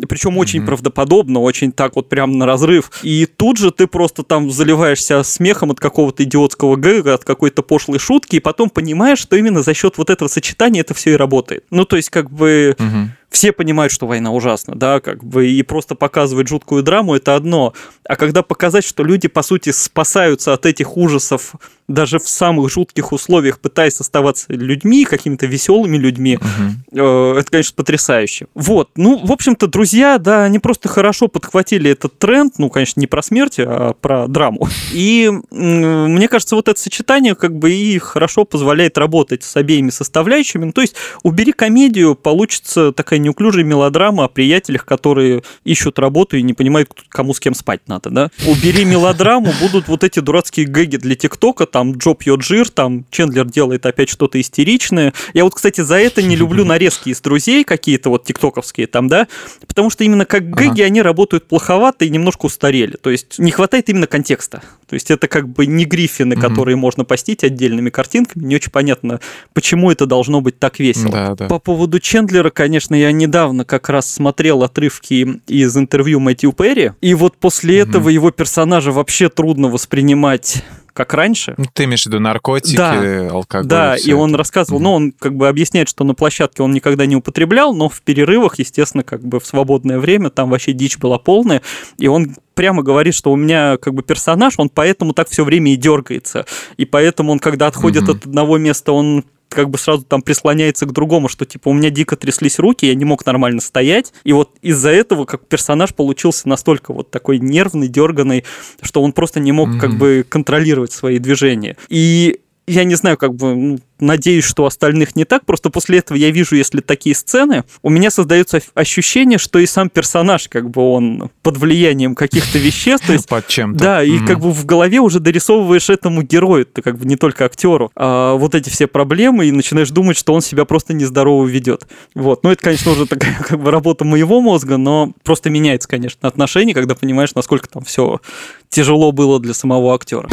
причем 0.09 0.33
mm-hmm. 0.33 0.41
очень 0.41 0.67
правдоподобно, 0.67 1.41
очень 1.41 1.73
так 1.73 1.97
вот 1.97 2.09
прям 2.09 2.39
на 2.39 2.47
разрыв. 2.47 2.91
И 3.03 3.27
тут 3.27 3.59
же 3.59 3.71
ты 3.71 3.87
просто 3.87 4.23
там 4.23 4.51
заливаешься 4.51 5.23
смехом 5.23 5.71
от 5.71 5.81
какого-то 5.81 6.25
идиотского 6.25 6.77
гэга, 6.77 7.15
от 7.15 7.25
какой-то 7.25 7.63
пошлой 7.63 7.99
шутки, 7.99 8.37
и 8.37 8.41
потом 8.41 8.71
понимаешь, 8.71 9.19
что 9.19 9.37
именно 9.37 9.63
за 9.63 9.75
счет 9.75 9.99
вот 9.99 10.11
этого 10.11 10.29
сочетания 10.29 10.83
это 10.83 10.95
все 10.95 11.13
и 11.13 11.17
работает. 11.17 11.65
Ну, 11.71 11.85
то 11.85 11.97
есть, 11.97 12.11
как 12.11 12.31
бы... 12.31 12.77
Mm-hmm 12.79 13.07
все 13.37 13.53
понимают, 13.53 13.93
что 13.93 14.07
война 14.07 14.31
ужасна, 14.33 14.75
да, 14.75 14.99
как 14.99 15.23
бы, 15.23 15.47
и 15.47 15.63
просто 15.63 15.95
показывать 15.95 16.49
жуткую 16.49 16.83
драму 16.83 17.17
это 17.17 17.37
одно. 17.37 17.75
А 18.09 18.17
когда 18.17 18.43
показать, 18.43 18.83
что 18.83 19.05
люди, 19.05 19.29
по 19.29 19.43
сути, 19.43 19.73
спасаются 19.73 20.55
от 20.55 20.65
этих 20.65 20.97
ужасов 20.97 21.55
даже 21.87 22.19
в 22.19 22.29
самых 22.29 22.71
жутких 22.73 23.13
условиях, 23.13 23.61
пытаясь 23.61 24.01
оставаться 24.01 24.47
людьми, 24.49 25.05
какими-то 25.05 25.47
веселыми 25.47 25.99
людьми, 25.99 26.37
угу. 26.37 27.01
э, 27.01 27.39
это, 27.39 27.51
конечно, 27.51 27.75
потрясающе. 27.77 28.47
Вот, 28.55 28.91
ну, 28.97 29.25
в 29.25 29.31
общем-то, 29.31 29.67
друзья, 29.67 30.19
да, 30.19 30.45
они 30.45 30.59
просто 30.59 30.89
хорошо 30.89 31.29
подхватили 31.29 31.91
этот 31.91 32.19
тренд, 32.19 32.55
ну, 32.59 32.71
конечно, 32.71 32.99
не 32.99 33.07
про 33.07 33.23
смерть, 33.23 33.57
а 33.59 33.93
про 33.93 34.27
драму. 34.27 34.69
И 34.93 35.31
э, 35.31 35.55
мне 35.55 36.29
кажется, 36.29 36.57
вот 36.57 36.69
это 36.69 36.81
сочетание 36.81 37.35
как 37.35 37.57
бы 37.57 37.73
и 37.73 37.99
хорошо 37.99 38.45
позволяет 38.45 38.99
работать 38.99 39.45
с 39.45 39.57
обеими 39.57 39.91
составляющими. 39.91 40.65
Ну, 40.65 40.73
то 40.73 40.81
есть 40.81 40.97
убери 41.23 41.53
комедию, 41.53 42.15
получится 42.15 42.93
такая 42.93 43.19
неуклюжая 43.27 43.65
мелодрама 43.65 44.25
о 44.25 44.29
приятелях, 44.29 44.85
которые 44.85 45.43
ищут 45.65 45.99
работу 45.99 46.37
и 46.37 46.43
не 46.43 46.55
понимают, 46.55 46.91
кому 47.09 47.35
с 47.35 47.41
кем 47.41 47.55
спать 47.55 47.81
надо, 47.87 48.11
да. 48.11 48.31
Убери 48.47 48.85
мелодраму, 48.85 49.53
будут 49.61 49.89
вот 49.89 50.05
эти 50.05 50.21
дурацкие 50.21 50.67
гэги 50.67 50.97
для 50.97 51.17
ТикТока, 51.17 51.67
там 51.67 51.93
Джо 51.93 52.15
пьет 52.15 52.43
жир, 52.43 52.69
там 52.71 53.05
Чендлер 53.11 53.47
делает 53.47 53.85
опять 53.87 54.09
что-то 54.09 54.41
истеричное. 54.41 55.13
Я 55.35 55.45
вот, 55.45 55.55
кстати, 55.55 55.81
за 55.81 55.97
это 55.97 56.23
не 56.23 56.37
люблю 56.37 56.65
нарезки 56.77 57.11
из 57.11 57.21
друзей 57.21 57.65
какие-то 57.65 58.11
вот 58.11 58.25
тиктоковские 58.25 58.87
там, 58.87 59.09
да, 59.09 59.27
потому 59.67 59.91
что 59.91 60.05
именно 60.05 60.25
как 60.25 60.49
гэги 60.51 60.81
ага. 60.81 60.85
они 60.85 61.03
работают 61.03 61.49
плоховато 61.49 62.05
и 62.05 62.11
немножко 62.11 62.47
устарели. 62.47 62.97
То 62.97 63.11
есть 63.11 63.39
не 63.39 63.51
хватает 63.51 63.89
именно 63.89 64.07
контекста. 64.07 64.63
То 64.87 64.95
есть 64.95 65.11
это 65.11 65.27
как 65.27 65.49
бы 65.49 65.67
не 65.67 65.85
гриффины, 65.85 66.37
угу. 66.37 66.43
которые 66.43 66.77
можно 66.77 67.05
постить 67.05 67.43
отдельными 67.43 67.91
картинками. 67.91 68.45
Не 68.45 68.57
очень 68.57 68.71
понятно, 68.71 69.21
почему 69.53 69.91
это 69.91 70.07
должно 70.07 70.41
быть 70.41 70.59
так 70.59 70.79
весело. 70.79 71.11
Да, 71.11 71.35
да. 71.35 71.49
По 71.49 71.59
поводу 71.59 71.99
Чендлера, 71.99 72.51
конечно, 72.51 72.95
я 72.95 73.13
недавно 73.19 73.65
как 73.65 73.89
раз 73.89 74.11
смотрел 74.11 74.63
отрывки 74.63 75.41
из 75.47 75.77
интервью 75.77 76.21
Мэтью 76.21 76.53
Перри, 76.53 76.93
и 77.01 77.15
вот 77.15 77.37
после 77.37 77.83
угу. 77.83 77.91
этого 77.91 78.09
его 78.09 78.31
персонажа 78.31 78.93
вообще 78.93 79.29
трудно 79.29 79.69
воспринимать 79.69 80.63
как 80.97 81.13
раньше. 81.13 81.55
Ну, 81.59 81.67
ты 81.73 81.85
имеешь 81.85 82.05
в 82.05 82.07
виду 82.07 82.19
наркотики, 82.21 82.75
да, 82.75 83.29
алкоголь? 83.31 83.69
Да, 83.69 83.97
и, 83.97 84.09
и 84.09 84.13
он 84.15 84.35
рассказывал, 84.35 84.81
mm-hmm. 84.81 84.83
ну, 84.83 84.93
он 84.95 85.13
как 85.13 85.37
бы 85.37 85.47
объясняет, 85.47 85.91
что 85.91 86.05
на 86.05 86.15
площадке 86.15 86.63
он 86.63 86.73
никогда 86.73 87.05
не 87.05 87.15
употреблял, 87.15 87.75
но 87.75 87.91
в 87.91 88.01
перерывах, 88.01 88.59
естественно, 88.59 89.05
как 89.05 89.23
бы 89.23 89.39
в 89.39 89.47
свободное 89.47 89.99
время 89.99 90.31
там 90.31 90.49
вообще 90.49 90.73
дичь 90.73 90.97
была 90.97 91.19
полная, 91.19 91.61
и 91.99 92.07
он 92.09 92.35
прямо 92.55 92.83
говорит, 92.83 93.15
что 93.15 93.31
у 93.31 93.37
меня 93.37 93.77
как 93.77 93.93
бы 93.93 94.03
персонаж, 94.03 94.55
он 94.57 94.71
поэтому 94.71 95.13
так 95.13 95.29
все 95.29 95.45
время 95.45 95.75
и 95.75 95.77
дергается. 95.77 96.47
И 96.79 96.87
поэтому 96.87 97.31
он, 97.31 97.39
когда 97.41 97.67
отходит 97.67 98.05
mm-hmm. 98.05 98.17
от 98.17 98.27
одного 98.27 98.57
места, 98.57 98.93
он 98.93 99.27
как 99.49 99.71
бы 99.71 99.79
сразу 99.79 100.05
там 100.05 100.23
прислоняется 100.23 100.87
к 100.87 100.93
другому, 100.93 101.29
что 101.29 101.45
типа 101.45 101.69
у 101.69 101.73
меня 101.73 101.91
дико 101.91 102.17
тряслись 102.17 102.59
руки, 102.59 102.87
я 102.87 102.95
не 102.95 103.05
мог 103.05 103.25
нормально 103.27 103.61
стоять. 103.61 104.13
И 104.25 104.33
вот 104.33 104.57
из-за 104.63 104.91
этого 104.91 105.25
как 105.25 105.47
персонаж 105.47 105.95
получился 105.95 106.49
настолько 106.49 106.93
вот 106.93 107.11
такой 107.11 107.39
нервный, 107.39 107.89
дерганный, 107.89 108.45
что 108.83 109.03
он 109.03 109.13
просто 109.13 109.41
не 109.41 109.53
мог 109.53 109.71
mm-hmm. 109.71 109.81
как 109.81 109.99
бы 109.99 110.27
контролировать 110.29 110.93
свои 110.93 111.19
движения. 111.19 111.77
И 111.89 112.41
я 112.67 112.85
не 112.85 112.95
знаю, 112.97 113.17
как 113.17 113.35
бы, 113.35 113.55
ну, 113.55 113.79
надеюсь, 114.01 114.45
что 114.45 114.67
остальных 114.67 115.17
не 115.17 115.25
так, 115.25 115.47
просто 115.47 115.71
после 115.71 115.99
этого 115.99 116.17
я 116.17 116.31
вижу, 116.31 116.57
если 116.57 116.81
такие 116.81 117.15
сцены, 117.15 117.65
у 117.83 117.91
меня 117.91 118.11
создается 118.11 118.61
ощущение, 118.75 119.39
что 119.39 119.59
и 119.59 119.67
сам 119.67 119.89
персонаж, 119.89 120.49
как 120.49 120.69
бы 120.71 120.83
он 120.83 121.31
под 121.43 121.57
влиянием 121.57 122.15
каких-то 122.15 122.59
веществ. 122.59 123.09
есть, 123.09 123.29
под 123.29 123.47
чем-то. 123.47 123.79
Да, 123.79 124.03
и 124.03 124.19
как 124.27 124.41
бы 124.41 124.51
в 124.51 124.67
голове 124.67 125.01
уже 125.01 125.21
дорисовываешь 125.21 125.91
этому 125.91 126.23
герою, 126.23 126.67
ты 126.67 126.83
как 126.83 126.99
бы 126.99 127.07
не 127.07 127.17
только 127.17 127.45
актеру, 127.45 127.91
а 127.95 128.35
вот 128.35 128.55
эти 128.55 128.69
все 128.69 128.87
проблемы, 128.87 129.47
и 129.47 129.53
начинаешь 129.53 129.91
думать, 129.91 130.17
что 130.17 130.35
он 130.35 130.41
себя 130.41 130.65
просто 130.65 130.93
нездорово 130.93 131.47
ведет. 131.47 131.87
Вот. 132.15 132.43
Ну, 132.43 132.51
это, 132.51 132.63
конечно, 132.63 132.93
уже 132.93 133.07
такая 133.07 133.35
как 133.47 133.63
бы 133.63 133.71
работа 133.71 134.05
моего 134.05 134.41
мозга, 134.41 134.77
но 134.77 135.13
просто 135.23 135.51
меняется, 135.51 135.89
конечно, 135.89 136.29
отношение, 136.29 136.75
когда 136.75 136.95
понимаешь, 136.95 137.35
насколько 137.35 137.69
там 137.69 137.85
все 137.85 138.21
тяжело 138.69 139.13
было 139.13 139.39
для 139.41 139.55
самого 139.55 139.95
актера. 139.95 140.29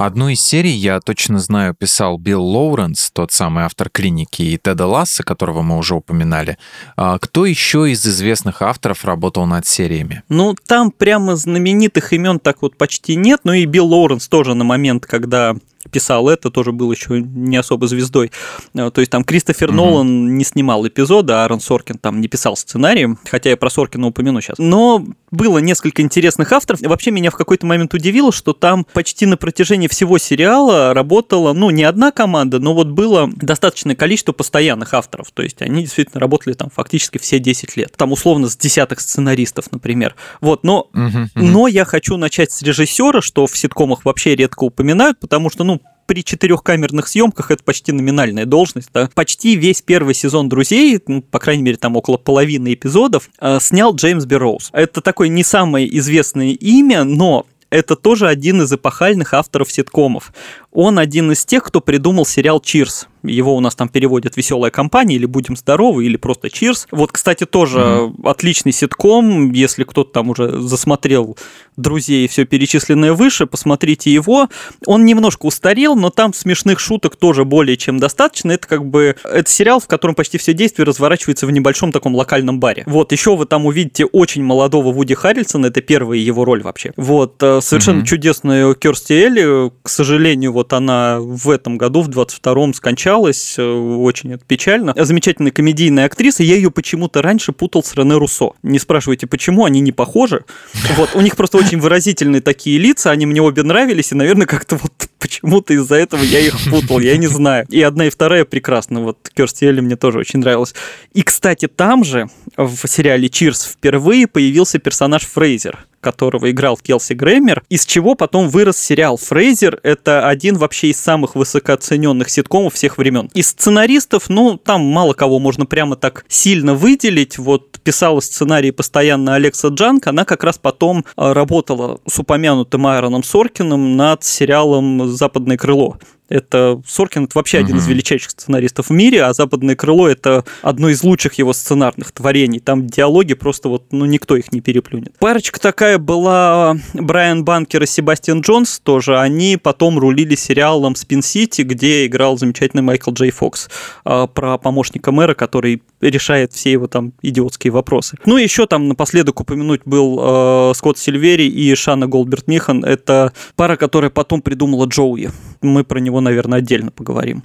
Одну 0.00 0.30
из 0.30 0.40
серий, 0.40 0.72
я 0.72 0.98
точно 0.98 1.38
знаю, 1.40 1.74
писал 1.74 2.16
Билл 2.16 2.42
Лоуренс, 2.42 3.10
тот 3.10 3.32
самый 3.32 3.64
автор 3.64 3.90
«Клиники», 3.90 4.40
и 4.40 4.56
Теда 4.56 4.86
Ласса, 4.86 5.22
которого 5.22 5.60
мы 5.60 5.76
уже 5.76 5.94
упоминали. 5.94 6.56
А 6.96 7.18
кто 7.18 7.44
еще 7.44 7.90
из 7.90 8.06
известных 8.06 8.62
авторов 8.62 9.04
работал 9.04 9.44
над 9.44 9.66
сериями? 9.66 10.22
Ну, 10.30 10.54
там 10.66 10.90
прямо 10.90 11.36
знаменитых 11.36 12.14
имен 12.14 12.38
так 12.38 12.62
вот 12.62 12.78
почти 12.78 13.14
нет, 13.14 13.40
но 13.44 13.52
и 13.52 13.66
Билл 13.66 13.88
Лоуренс 13.88 14.26
тоже 14.28 14.54
на 14.54 14.64
момент, 14.64 15.04
когда 15.04 15.54
писал 15.90 16.28
это, 16.28 16.50
тоже 16.50 16.72
был 16.72 16.90
еще 16.92 17.20
не 17.20 17.56
особо 17.56 17.86
звездой. 17.86 18.30
Э, 18.74 18.90
то 18.90 19.00
есть 19.00 19.10
там 19.10 19.24
Кристофер 19.24 19.68
угу. 19.68 19.76
Нолан 19.76 20.36
не 20.36 20.44
снимал 20.44 20.86
эпизода, 20.86 21.40
а 21.40 21.42
Аарон 21.44 21.60
Соркин 21.60 21.98
там 21.98 22.20
не 22.20 22.28
писал 22.28 22.56
сценарий, 22.56 23.08
хотя 23.30 23.50
я 23.50 23.56
про 23.56 23.70
Соркина 23.70 24.08
упомяну 24.08 24.40
сейчас. 24.40 24.58
Но 24.58 25.04
было 25.30 25.58
несколько 25.58 26.02
интересных 26.02 26.52
авторов. 26.52 26.80
Вообще 26.82 27.10
меня 27.10 27.30
в 27.30 27.36
какой-то 27.36 27.66
момент 27.66 27.94
удивило, 27.94 28.32
что 28.32 28.52
там 28.52 28.84
почти 28.92 29.26
на 29.26 29.36
протяжении 29.36 29.88
всего 29.88 30.18
сериала 30.18 30.92
работала, 30.92 31.52
ну, 31.52 31.70
не 31.70 31.84
одна 31.84 32.10
команда, 32.10 32.58
но 32.58 32.74
вот 32.74 32.88
было 32.88 33.30
достаточное 33.34 33.94
количество 33.94 34.32
постоянных 34.32 34.92
авторов. 34.94 35.30
То 35.32 35.42
есть 35.42 35.62
они 35.62 35.82
действительно 35.82 36.20
работали 36.20 36.54
там 36.54 36.70
фактически 36.70 37.18
все 37.18 37.38
10 37.38 37.76
лет. 37.76 37.94
Там 37.96 38.12
условно 38.12 38.48
с 38.48 38.56
десяток 38.56 39.00
сценаристов, 39.00 39.70
например. 39.70 40.16
Вот, 40.40 40.64
но, 40.64 40.88
угу, 40.92 41.02
угу. 41.02 41.28
но 41.34 41.68
я 41.68 41.84
хочу 41.84 42.16
начать 42.16 42.52
с 42.52 42.62
режиссера, 42.62 43.20
что 43.20 43.46
в 43.46 43.56
ситкомах 43.56 44.04
вообще 44.04 44.34
редко 44.34 44.64
упоминают, 44.64 45.18
потому 45.20 45.50
что, 45.50 45.64
ну, 45.64 45.69
при 46.10 46.24
четырехкамерных 46.24 47.06
съемках 47.06 47.52
это 47.52 47.62
почти 47.62 47.92
номинальная 47.92 48.44
должность. 48.44 48.88
Да? 48.92 49.08
Почти 49.14 49.54
весь 49.54 49.80
первый 49.80 50.12
сезон 50.12 50.48
«Друзей», 50.48 50.98
ну, 51.06 51.22
по 51.22 51.38
крайней 51.38 51.62
мере, 51.62 51.76
там 51.76 51.94
около 51.94 52.16
половины 52.16 52.74
эпизодов, 52.74 53.30
э, 53.38 53.60
снял 53.60 53.94
Джеймс 53.94 54.24
Берроуз. 54.24 54.70
Это 54.72 55.02
такое 55.02 55.28
не 55.28 55.44
самое 55.44 55.86
известное 55.98 56.48
имя, 56.48 57.04
но 57.04 57.46
это 57.70 57.94
тоже 57.94 58.26
один 58.26 58.62
из 58.62 58.72
эпохальных 58.72 59.34
авторов 59.34 59.70
ситкомов. 59.70 60.32
Он 60.72 60.98
один 60.98 61.32
из 61.32 61.44
тех, 61.44 61.64
кто 61.64 61.80
придумал 61.80 62.24
сериал 62.24 62.60
«Чирс». 62.60 63.08
Его 63.22 63.54
у 63.54 63.60
нас 63.60 63.74
там 63.74 63.88
переводят 63.88 64.36
«Веселая 64.36 64.70
компания» 64.70 65.16
или 65.16 65.26
«Будем 65.26 65.56
здоровы» 65.56 66.06
или 66.06 66.16
просто 66.16 66.48
«Чирс». 66.48 66.86
Вот, 66.90 67.12
кстати, 67.12 67.44
тоже 67.44 67.78
mm-hmm. 67.78 68.28
отличный 68.28 68.72
ситком. 68.72 69.52
Если 69.52 69.84
кто-то 69.84 70.12
там 70.12 70.30
уже 70.30 70.60
засмотрел 70.60 71.36
«Друзей» 71.76 72.24
и 72.24 72.28
все 72.28 72.44
перечисленное 72.44 73.12
выше, 73.12 73.46
посмотрите 73.46 74.12
его. 74.12 74.48
Он 74.86 75.04
немножко 75.04 75.46
устарел, 75.46 75.96
но 75.96 76.10
там 76.10 76.32
смешных 76.32 76.78
шуток 76.80 77.16
тоже 77.16 77.44
более 77.44 77.76
чем 77.76 77.98
достаточно. 77.98 78.52
Это 78.52 78.66
как 78.66 78.86
бы... 78.86 79.16
Это 79.24 79.50
сериал, 79.50 79.80
в 79.80 79.86
котором 79.86 80.14
почти 80.14 80.38
все 80.38 80.54
действие 80.54 80.86
разворачивается 80.86 81.46
в 81.46 81.50
небольшом 81.50 81.92
таком 81.92 82.14
локальном 82.14 82.60
баре. 82.60 82.84
Вот, 82.86 83.12
еще 83.12 83.36
вы 83.36 83.44
там 83.44 83.66
увидите 83.66 84.04
очень 84.06 84.42
молодого 84.42 84.92
Вуди 84.92 85.14
Харрельсона, 85.14 85.66
это 85.66 85.82
первая 85.82 86.18
его 86.18 86.44
роль 86.44 86.62
вообще. 86.62 86.92
Вот, 86.96 87.42
э, 87.42 87.60
совершенно 87.60 88.00
mm-hmm. 88.00 88.06
чудесную 88.06 88.74
Керсти 88.76 89.12
Элли, 89.12 89.72
к 89.82 89.88
сожалению, 89.88 90.52
вот 90.60 90.74
она 90.74 91.20
в 91.20 91.48
этом 91.48 91.78
году, 91.78 92.02
в 92.02 92.10
22-м, 92.10 92.74
скончалась, 92.74 93.54
э, 93.56 93.62
очень 93.62 94.34
это 94.34 94.44
печально. 94.44 94.92
Замечательная 94.94 95.52
комедийная 95.52 96.04
актриса, 96.04 96.42
я 96.42 96.54
ее 96.54 96.70
почему-то 96.70 97.22
раньше 97.22 97.52
путал 97.52 97.82
с 97.82 97.94
Рене 97.94 98.16
Руссо. 98.18 98.50
Не 98.62 98.78
спрашивайте, 98.78 99.26
почему, 99.26 99.64
они 99.64 99.80
не 99.80 99.92
похожи. 99.92 100.44
Вот, 100.96 101.10
у 101.14 101.20
них 101.22 101.36
просто 101.36 101.56
очень 101.56 101.78
выразительные 101.78 102.42
такие 102.42 102.78
лица, 102.78 103.10
они 103.10 103.24
мне 103.24 103.40
обе 103.40 103.62
нравились, 103.62 104.12
и, 104.12 104.14
наверное, 104.14 104.46
как-то 104.46 104.76
вот 104.76 104.92
почему-то 105.18 105.72
из-за 105.72 105.94
этого 105.94 106.22
я 106.22 106.40
их 106.40 106.56
путал, 106.68 106.98
я 106.98 107.16
не 107.16 107.26
знаю. 107.26 107.64
И 107.70 107.80
одна 107.80 108.06
и 108.06 108.10
вторая 108.10 108.44
прекрасна, 108.44 109.00
вот 109.00 109.30
Керсти 109.34 109.64
Элли 109.64 109.80
мне 109.80 109.96
тоже 109.96 110.18
очень 110.18 110.40
нравилась. 110.40 110.74
И, 111.14 111.22
кстати, 111.22 111.68
там 111.68 112.04
же, 112.04 112.28
в 112.56 112.86
сериале 112.86 113.30
«Чирс» 113.30 113.64
впервые 113.64 114.26
появился 114.26 114.78
персонаж 114.78 115.22
Фрейзер, 115.22 115.86
которого 116.00 116.50
играл 116.50 116.76
Келси 116.76 117.12
Грэмер, 117.12 117.62
из 117.68 117.86
чего 117.86 118.14
потом 118.14 118.48
вырос 118.48 118.78
сериал 118.78 119.16
«Фрейзер». 119.16 119.80
Это 119.82 120.28
один 120.28 120.56
вообще 120.56 120.88
из 120.88 121.00
самых 121.00 121.34
высокооцененных 121.34 122.30
ситкомов 122.30 122.74
всех 122.74 122.98
времен. 122.98 123.30
Из 123.34 123.48
сценаристов, 123.48 124.28
ну, 124.28 124.56
там 124.56 124.82
мало 124.82 125.12
кого 125.12 125.38
можно 125.38 125.66
прямо 125.66 125.96
так 125.96 126.24
сильно 126.28 126.74
выделить. 126.74 127.38
Вот 127.38 127.80
писала 127.80 128.20
сценарий 128.20 128.70
постоянно 128.70 129.34
Алекса 129.34 129.68
Джанк, 129.68 130.06
она 130.06 130.24
как 130.24 130.44
раз 130.44 130.58
потом 130.58 131.04
а, 131.16 131.34
работала 131.34 132.00
с 132.06 132.18
упомянутым 132.18 132.86
Айроном 132.86 133.22
Соркиным 133.22 133.96
над 133.96 134.24
сериалом 134.24 135.08
«Западное 135.08 135.56
крыло». 135.56 135.98
Это 136.30 136.80
Соркин 136.86 137.24
это 137.24 137.32
вообще 137.36 137.58
угу. 137.58 137.66
один 137.66 137.76
из 137.78 137.86
величайших 137.86 138.30
сценаристов 138.30 138.88
в 138.88 138.92
мире, 138.92 139.24
а 139.24 139.34
Западное 139.34 139.76
крыло 139.76 140.08
это 140.08 140.44
одно 140.62 140.88
из 140.88 141.02
лучших 141.02 141.34
его 141.34 141.52
сценарных 141.52 142.12
творений. 142.12 142.60
Там 142.60 142.86
диалоги 142.86 143.34
просто 143.34 143.68
вот, 143.68 143.86
ну, 143.90 144.04
никто 144.06 144.36
их 144.36 144.52
не 144.52 144.60
переплюнет. 144.60 145.18
Парочка 145.18 145.60
такая 145.60 145.98
была 145.98 146.76
Брайан 146.94 147.44
Банкер 147.44 147.82
и 147.82 147.86
Себастьян 147.86 148.40
Джонс 148.40 148.80
тоже. 148.80 149.18
Они 149.18 149.56
потом 149.56 149.98
рулили 149.98 150.36
сериалом 150.36 150.94
Спин 150.94 151.22
Сити, 151.22 151.62
где 151.62 152.06
играл 152.06 152.38
замечательный 152.38 152.82
Майкл 152.82 153.10
Джей 153.12 153.30
Фокс 153.30 153.68
а, 154.04 154.26
про 154.26 154.56
помощника 154.56 155.10
мэра, 155.10 155.34
который 155.34 155.82
решает 156.00 156.52
все 156.52 156.72
его 156.72 156.86
там 156.86 157.12
идиотские 157.22 157.72
вопросы. 157.72 158.16
Ну 158.24 158.38
и 158.38 158.42
еще 158.42 158.66
там 158.66 158.88
напоследок 158.88 159.40
упомянуть 159.40 159.82
был 159.84 160.18
э, 160.20 160.72
Скотт 160.74 160.98
Сильвери 160.98 161.48
и 161.48 161.74
Шана 161.74 162.06
Голдберт 162.06 162.46
Михан. 162.46 162.84
Это 162.84 163.32
пара, 163.56 163.76
которая 163.76 164.10
потом 164.10 164.42
придумала 164.42 164.86
Джоуи. 164.86 165.30
Мы 165.62 165.84
про 165.84 165.98
него, 166.00 166.20
наверное, 166.20 166.58
отдельно 166.58 166.90
поговорим. 166.90 167.42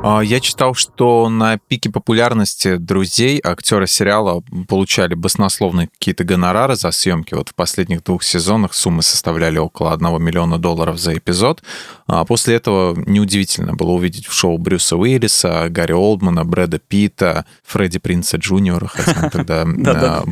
А, 0.00 0.20
я 0.20 0.40
читал, 0.40 0.74
что 0.74 1.28
на 1.28 1.58
пике 1.58 1.90
популярности 1.90 2.76
друзей 2.76 3.40
актеры 3.42 3.86
сериала 3.86 4.42
получали 4.68 5.14
баснословные 5.14 5.88
какие-то 5.88 6.22
гонорары 6.24 6.76
за 6.76 6.92
съемки. 6.92 7.34
Вот 7.34 7.48
в 7.48 7.54
последних 7.54 8.04
двух 8.04 8.22
сезонах 8.22 8.74
суммы 8.74 9.02
составляли 9.02 9.58
около 9.58 9.92
1 9.92 10.22
миллиона 10.22 10.58
долларов 10.58 10.98
за 10.98 11.18
эпизод. 11.18 11.62
А 12.08 12.24
после 12.24 12.54
этого 12.54 12.98
неудивительно 13.06 13.74
было 13.74 13.90
увидеть 13.90 14.26
в 14.26 14.32
шоу 14.32 14.56
Брюса 14.56 14.96
Уиллиса, 14.96 15.68
Гарри 15.68 15.92
Олдмана, 15.92 16.44
Брэда 16.44 16.78
Питта, 16.78 17.44
Фредди 17.66 17.98
Принца 17.98 18.38
Джуниора, 18.38 18.86
хотя 18.86 19.24
он 19.24 19.30
тогда 19.30 19.62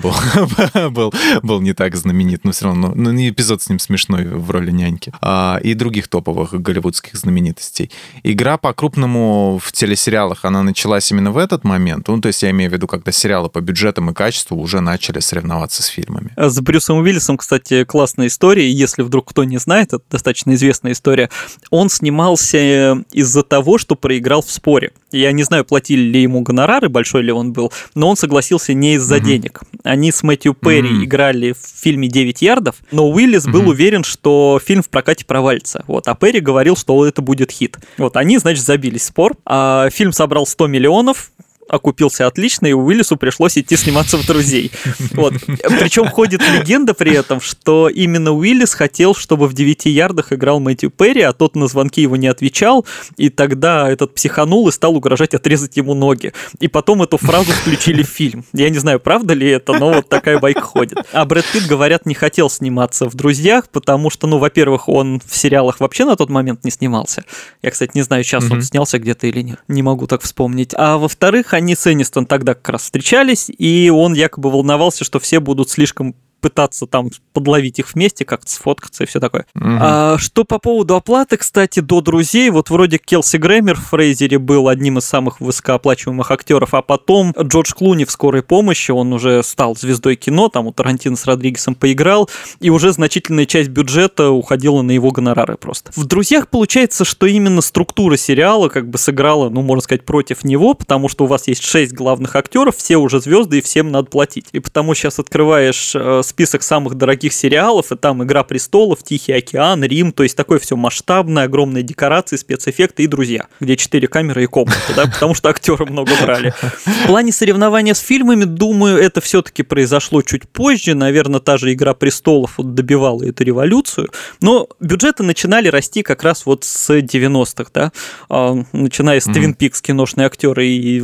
а, 0.74 0.90
был 1.42 1.60
не 1.60 1.74
так 1.74 1.94
знаменит, 1.96 2.44
но 2.44 2.52
все 2.52 2.64
равно 2.64 2.92
ну, 2.94 3.12
эпизод 3.12 3.62
с 3.62 3.68
ним 3.68 3.78
смешной 3.78 4.24
в 4.24 4.50
роли 4.50 4.70
няньки. 4.70 5.12
А, 5.20 5.60
и 5.62 5.74
других 5.74 6.08
топовых 6.08 6.54
голливудских 6.54 7.14
знаменитостей. 7.14 7.90
Игра 8.22 8.56
по-крупному 8.56 9.60
в 9.62 9.70
телесериалах, 9.72 10.46
она 10.46 10.62
началась 10.62 11.10
именно 11.12 11.30
в 11.30 11.36
этот 11.36 11.64
момент. 11.64 12.08
Ну, 12.08 12.20
то 12.22 12.28
есть 12.28 12.42
я 12.42 12.50
имею 12.50 12.70
в 12.70 12.72
виду, 12.72 12.86
когда 12.86 13.12
сериалы 13.12 13.50
по 13.50 13.60
бюджетам 13.60 14.10
и 14.10 14.14
качеству 14.14 14.58
уже 14.58 14.80
начали 14.80 15.20
соревноваться 15.20 15.82
с 15.82 15.86
фильмами. 15.86 16.32
С 16.36 16.58
Брюсом 16.60 16.98
Уиллисом, 16.98 17.36
кстати, 17.36 17.84
классная 17.84 18.28
история. 18.28 18.70
Если 18.70 19.02
вдруг 19.02 19.28
кто 19.28 19.44
не 19.44 19.58
знает, 19.58 19.92
это 19.92 20.02
достаточно 20.10 20.54
известная 20.54 20.92
история 20.92 21.28
он 21.70 21.88
снимался 21.88 22.58
э, 22.58 22.96
из-за 23.12 23.42
того, 23.42 23.78
что 23.78 23.96
проиграл 23.96 24.42
в 24.42 24.50
споре. 24.50 24.92
Я 25.12 25.32
не 25.32 25.42
знаю, 25.42 25.64
платили 25.64 26.00
ли 26.00 26.22
ему 26.22 26.40
гонорары, 26.40 26.88
большой 26.88 27.22
ли 27.22 27.32
он 27.32 27.52
был, 27.52 27.72
но 27.94 28.08
он 28.08 28.16
согласился 28.16 28.74
не 28.74 28.94
из-за 28.94 29.16
mm-hmm. 29.16 29.24
денег. 29.24 29.60
Они 29.82 30.12
с 30.12 30.22
Мэтью 30.22 30.54
Перри 30.54 30.88
mm-hmm. 30.88 31.04
играли 31.04 31.52
в 31.52 31.80
фильме 31.80 32.08
«Девять 32.08 32.42
ярдов», 32.42 32.76
но 32.90 33.08
Уиллис 33.08 33.46
mm-hmm. 33.46 33.52
был 33.52 33.68
уверен, 33.68 34.04
что 34.04 34.60
фильм 34.64 34.82
в 34.82 34.88
прокате 34.88 35.24
провалится. 35.24 35.84
Вот, 35.86 36.08
а 36.08 36.14
Перри 36.14 36.40
говорил, 36.40 36.76
что 36.76 37.06
это 37.06 37.22
будет 37.22 37.50
хит. 37.50 37.78
Вот, 37.98 38.16
они, 38.16 38.38
значит, 38.38 38.64
забились 38.64 39.02
в 39.02 39.04
спор. 39.06 39.36
А 39.44 39.88
фильм 39.90 40.12
собрал 40.12 40.46
100 40.46 40.66
миллионов, 40.66 41.30
окупился 41.68 42.26
отлично, 42.26 42.66
и 42.66 42.72
Уиллису 42.72 43.16
пришлось 43.16 43.58
идти 43.58 43.76
сниматься 43.76 44.16
в 44.16 44.26
«Друзей». 44.26 44.70
Вот. 45.12 45.34
Причем 45.80 46.08
ходит 46.08 46.42
легенда 46.48 46.94
при 46.94 47.14
этом, 47.14 47.40
что 47.40 47.88
именно 47.88 48.32
Уиллис 48.32 48.74
хотел, 48.74 49.14
чтобы 49.14 49.48
в 49.48 49.52
«Девяти 49.52 49.90
ярдах» 49.90 50.32
играл 50.32 50.60
Мэтью 50.60 50.90
Перри, 50.90 51.22
а 51.22 51.32
тот 51.32 51.56
на 51.56 51.66
звонки 51.66 52.02
его 52.02 52.16
не 52.16 52.28
отвечал, 52.28 52.86
и 53.16 53.28
тогда 53.28 53.90
этот 53.90 54.14
психанул 54.14 54.68
и 54.68 54.72
стал 54.72 54.96
угрожать 54.96 55.34
отрезать 55.34 55.76
ему 55.76 55.94
ноги. 55.94 56.32
И 56.60 56.68
потом 56.68 57.02
эту 57.02 57.18
фразу 57.18 57.52
включили 57.52 58.02
в 58.02 58.08
фильм. 58.08 58.44
Я 58.52 58.70
не 58.70 58.78
знаю, 58.78 59.00
правда 59.00 59.34
ли 59.34 59.48
это, 59.48 59.72
но 59.72 59.92
вот 59.92 60.08
такая 60.08 60.38
байка 60.38 60.60
ходит. 60.60 60.98
А 61.12 61.24
Брэд 61.24 61.44
Питт, 61.52 61.66
говорят, 61.66 62.06
не 62.06 62.14
хотел 62.14 62.50
сниматься 62.50 63.08
в 63.08 63.14
«Друзьях», 63.14 63.68
потому 63.70 64.10
что, 64.10 64.26
ну, 64.26 64.38
во-первых, 64.38 64.88
он 64.88 65.20
в 65.24 65.36
сериалах 65.36 65.80
вообще 65.80 66.04
на 66.04 66.16
тот 66.16 66.30
момент 66.30 66.64
не 66.64 66.70
снимался. 66.70 67.24
Я, 67.62 67.70
кстати, 67.70 67.92
не 67.94 68.02
знаю, 68.02 68.24
сейчас 68.24 68.50
он 68.50 68.62
снялся 68.62 68.98
где-то 68.98 69.26
или 69.26 69.40
нет. 69.40 69.58
Не 69.68 69.82
могу 69.82 70.06
так 70.06 70.22
вспомнить. 70.22 70.72
А 70.76 70.98
во-вторых, 70.98 71.54
они 71.56 71.74
с 71.74 71.90
Энистон 71.90 72.26
тогда 72.26 72.54
как 72.54 72.68
раз 72.68 72.82
встречались, 72.82 73.50
и 73.50 73.90
он 73.90 74.14
якобы 74.14 74.50
волновался, 74.50 75.04
что 75.04 75.18
все 75.18 75.40
будут 75.40 75.70
слишком 75.70 76.14
пытаться 76.40 76.86
там 76.86 77.10
подловить 77.32 77.78
их 77.78 77.94
вместе, 77.94 78.24
как-то 78.24 78.50
сфоткаться 78.50 79.04
и 79.04 79.06
все 79.06 79.20
такое. 79.20 79.46
Угу. 79.54 79.64
А, 79.64 80.18
что 80.18 80.44
по 80.44 80.58
поводу 80.58 80.94
оплаты, 80.94 81.36
кстати, 81.36 81.80
до 81.80 82.00
друзей, 82.00 82.50
вот 82.50 82.70
вроде 82.70 82.98
Келси 82.98 83.36
Грэмер 83.36 83.76
в 83.76 83.86
Фрейзере 83.86 84.38
был 84.38 84.68
одним 84.68 84.98
из 84.98 85.04
самых 85.04 85.40
высокооплачиваемых 85.40 86.30
актеров, 86.30 86.74
а 86.74 86.82
потом 86.82 87.32
Джордж 87.38 87.72
Клуни 87.74 88.04
в 88.04 88.10
скорой 88.10 88.42
помощи, 88.42 88.90
он 88.90 89.12
уже 89.12 89.42
стал 89.42 89.76
звездой 89.76 90.16
кино, 90.16 90.48
там 90.48 90.66
у 90.66 90.72
Тарантино 90.72 91.16
с 91.16 91.24
Родригесом 91.26 91.74
поиграл, 91.74 92.30
и 92.60 92.70
уже 92.70 92.92
значительная 92.92 93.46
часть 93.46 93.68
бюджета 93.68 94.30
уходила 94.30 94.82
на 94.82 94.92
его 94.92 95.10
гонорары 95.10 95.56
просто. 95.56 95.92
В 95.94 96.04
«Друзьях» 96.04 96.48
получается, 96.48 97.04
что 97.04 97.26
именно 97.26 97.60
структура 97.60 98.16
сериала 98.16 98.68
как 98.68 98.88
бы 98.88 98.98
сыграла, 98.98 99.48
ну, 99.48 99.62
можно 99.62 99.82
сказать, 99.82 100.04
против 100.04 100.44
него, 100.44 100.74
потому 100.74 101.08
что 101.08 101.24
у 101.24 101.26
вас 101.26 101.48
есть 101.48 101.62
шесть 101.62 101.92
главных 101.92 102.36
актеров, 102.36 102.76
все 102.76 102.96
уже 102.96 103.20
звезды, 103.20 103.58
и 103.58 103.60
всем 103.62 103.90
надо 103.90 104.08
платить. 104.08 104.48
И 104.52 104.60
потому 104.60 104.94
сейчас 104.94 105.18
открываешь 105.18 105.92
э, 105.94 106.22
список 106.26 106.62
самых 106.62 106.94
дорогих 106.94 107.32
сериалов, 107.32 107.92
и 107.92 107.96
там 107.96 108.22
«Игра 108.24 108.44
престолов», 108.44 109.02
«Тихий 109.02 109.32
океан», 109.32 109.82
«Рим», 109.84 110.12
то 110.12 110.22
есть 110.22 110.36
такое 110.36 110.58
все 110.58 110.76
масштабное, 110.76 111.44
огромные 111.44 111.82
декорации, 111.82 112.36
спецэффекты 112.36 113.04
и 113.04 113.06
«Друзья», 113.06 113.46
где 113.60 113.76
четыре 113.76 114.08
камеры 114.08 114.44
и 114.44 114.46
комната, 114.46 114.92
да, 114.94 115.06
потому 115.06 115.34
что 115.34 115.48
актеры 115.48 115.86
много 115.86 116.12
брали. 116.22 116.52
В 116.84 117.06
плане 117.06 117.32
соревнования 117.32 117.94
с 117.94 118.00
фильмами, 118.00 118.44
думаю, 118.44 118.98
это 118.98 119.20
все-таки 119.20 119.62
произошло 119.62 120.22
чуть 120.22 120.48
позже, 120.48 120.94
наверное, 120.94 121.40
та 121.40 121.56
же 121.56 121.72
«Игра 121.72 121.94
престолов» 121.94 122.54
вот 122.58 122.74
добивала 122.74 123.24
эту 123.24 123.44
революцию, 123.44 124.10
но 124.40 124.68
бюджеты 124.80 125.22
начинали 125.22 125.68
расти 125.68 126.02
как 126.02 126.22
раз 126.22 126.46
вот 126.46 126.64
с 126.64 126.90
90-х, 126.90 127.70
да, 127.72 127.92
а, 128.28 128.56
начиная 128.72 129.20
с 129.20 129.24
Твин 129.24 129.54
Пикс, 129.54 129.80
киношные 129.82 130.26
актеры 130.26 130.66
и, 130.66 130.98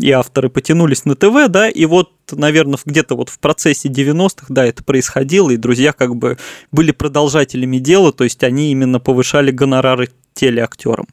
и 0.00 0.10
авторы 0.10 0.48
потянулись 0.48 1.04
на 1.04 1.14
ТВ, 1.14 1.48
да, 1.48 1.68
и 1.68 1.84
вот 1.86 2.10
наверное, 2.36 2.78
где-то 2.84 3.16
вот 3.16 3.28
в 3.28 3.38
процессе 3.38 3.88
90-х, 3.88 4.46
да, 4.48 4.64
это 4.64 4.82
происходило, 4.84 5.50
и 5.50 5.56
друзья 5.56 5.92
как 5.92 6.16
бы 6.16 6.38
были 6.72 6.92
продолжателями 6.92 7.78
дела, 7.78 8.12
то 8.12 8.24
есть 8.24 8.42
они 8.44 8.70
именно 8.70 9.00
повышали 9.00 9.50
гонорары 9.50 10.10
телеактерам. 10.34 11.06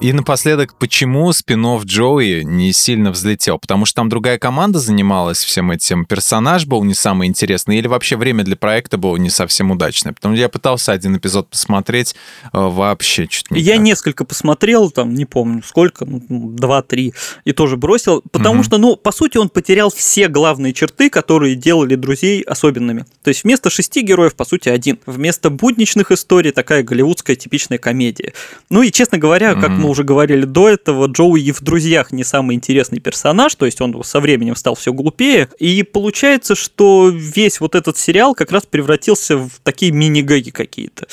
И 0.00 0.14
напоследок, 0.14 0.74
почему 0.76 1.30
спин 1.34 1.60
Джоуи 1.60 2.42
не 2.42 2.72
сильно 2.72 3.10
взлетел? 3.10 3.58
Потому 3.58 3.84
что 3.84 3.96
там 3.96 4.08
другая 4.08 4.38
команда 4.38 4.78
занималась 4.78 5.44
всем 5.44 5.70
этим, 5.70 6.06
персонаж 6.06 6.64
был 6.64 6.84
не 6.84 6.94
самый 6.94 7.28
интересный, 7.28 7.76
или 7.76 7.86
вообще 7.86 8.16
время 8.16 8.42
для 8.42 8.56
проекта 8.56 8.96
было 8.96 9.18
не 9.18 9.28
совсем 9.28 9.70
удачное? 9.70 10.14
Потому 10.14 10.34
что 10.34 10.40
я 10.40 10.48
пытался 10.48 10.92
один 10.92 11.18
эпизод 11.18 11.50
посмотреть, 11.50 12.14
э, 12.44 12.48
вообще 12.52 13.26
чуть 13.26 13.50
не 13.50 13.60
Я 13.60 13.74
так. 13.74 13.82
несколько 13.82 14.24
посмотрел, 14.24 14.90
там, 14.90 15.12
не 15.12 15.26
помню, 15.26 15.62
сколько, 15.62 16.06
ну, 16.06 16.22
два-три, 16.28 17.12
и 17.44 17.52
тоже 17.52 17.76
бросил, 17.76 18.22
потому 18.32 18.60
угу. 18.60 18.64
что, 18.64 18.78
ну, 18.78 18.96
по 18.96 19.12
сути, 19.12 19.36
он 19.36 19.50
потерял 19.50 19.90
все 19.90 20.28
главные 20.28 20.72
черты, 20.72 21.10
которые 21.10 21.56
делали 21.56 21.94
друзей 21.94 22.40
особенными. 22.40 23.04
То 23.22 23.28
есть 23.28 23.44
вместо 23.44 23.68
шести 23.68 24.00
героев, 24.00 24.34
по 24.34 24.46
сути, 24.46 24.70
один. 24.70 24.98
Вместо 25.04 25.50
будничных 25.50 26.10
историй 26.10 26.52
такая 26.52 26.82
голливудская 26.82 27.36
типичная 27.36 27.76
комедия. 27.76 28.32
Ну 28.70 28.80
и, 28.80 28.90
честно 28.90 29.18
говоря, 29.18 29.52
угу. 29.52 29.60
как 29.60 29.70
мы 29.72 29.89
уже 29.90 30.04
говорили 30.04 30.44
до 30.44 30.68
этого, 30.68 31.06
Джоуи 31.06 31.52
в 31.52 31.60
«Друзьях» 31.60 32.12
не 32.12 32.24
самый 32.24 32.56
интересный 32.56 33.00
персонаж, 33.00 33.54
то 33.54 33.66
есть 33.66 33.80
он 33.80 34.02
со 34.02 34.20
временем 34.20 34.56
стал 34.56 34.74
все 34.74 34.92
глупее, 34.92 35.48
и 35.58 35.82
получается, 35.82 36.54
что 36.54 37.08
весь 37.08 37.60
вот 37.60 37.74
этот 37.74 37.96
сериал 37.96 38.34
как 38.34 38.52
раз 38.52 38.64
превратился 38.66 39.36
в 39.36 39.50
такие 39.62 39.92
мини-гэги 39.92 40.50
какие-то. 40.50 41.06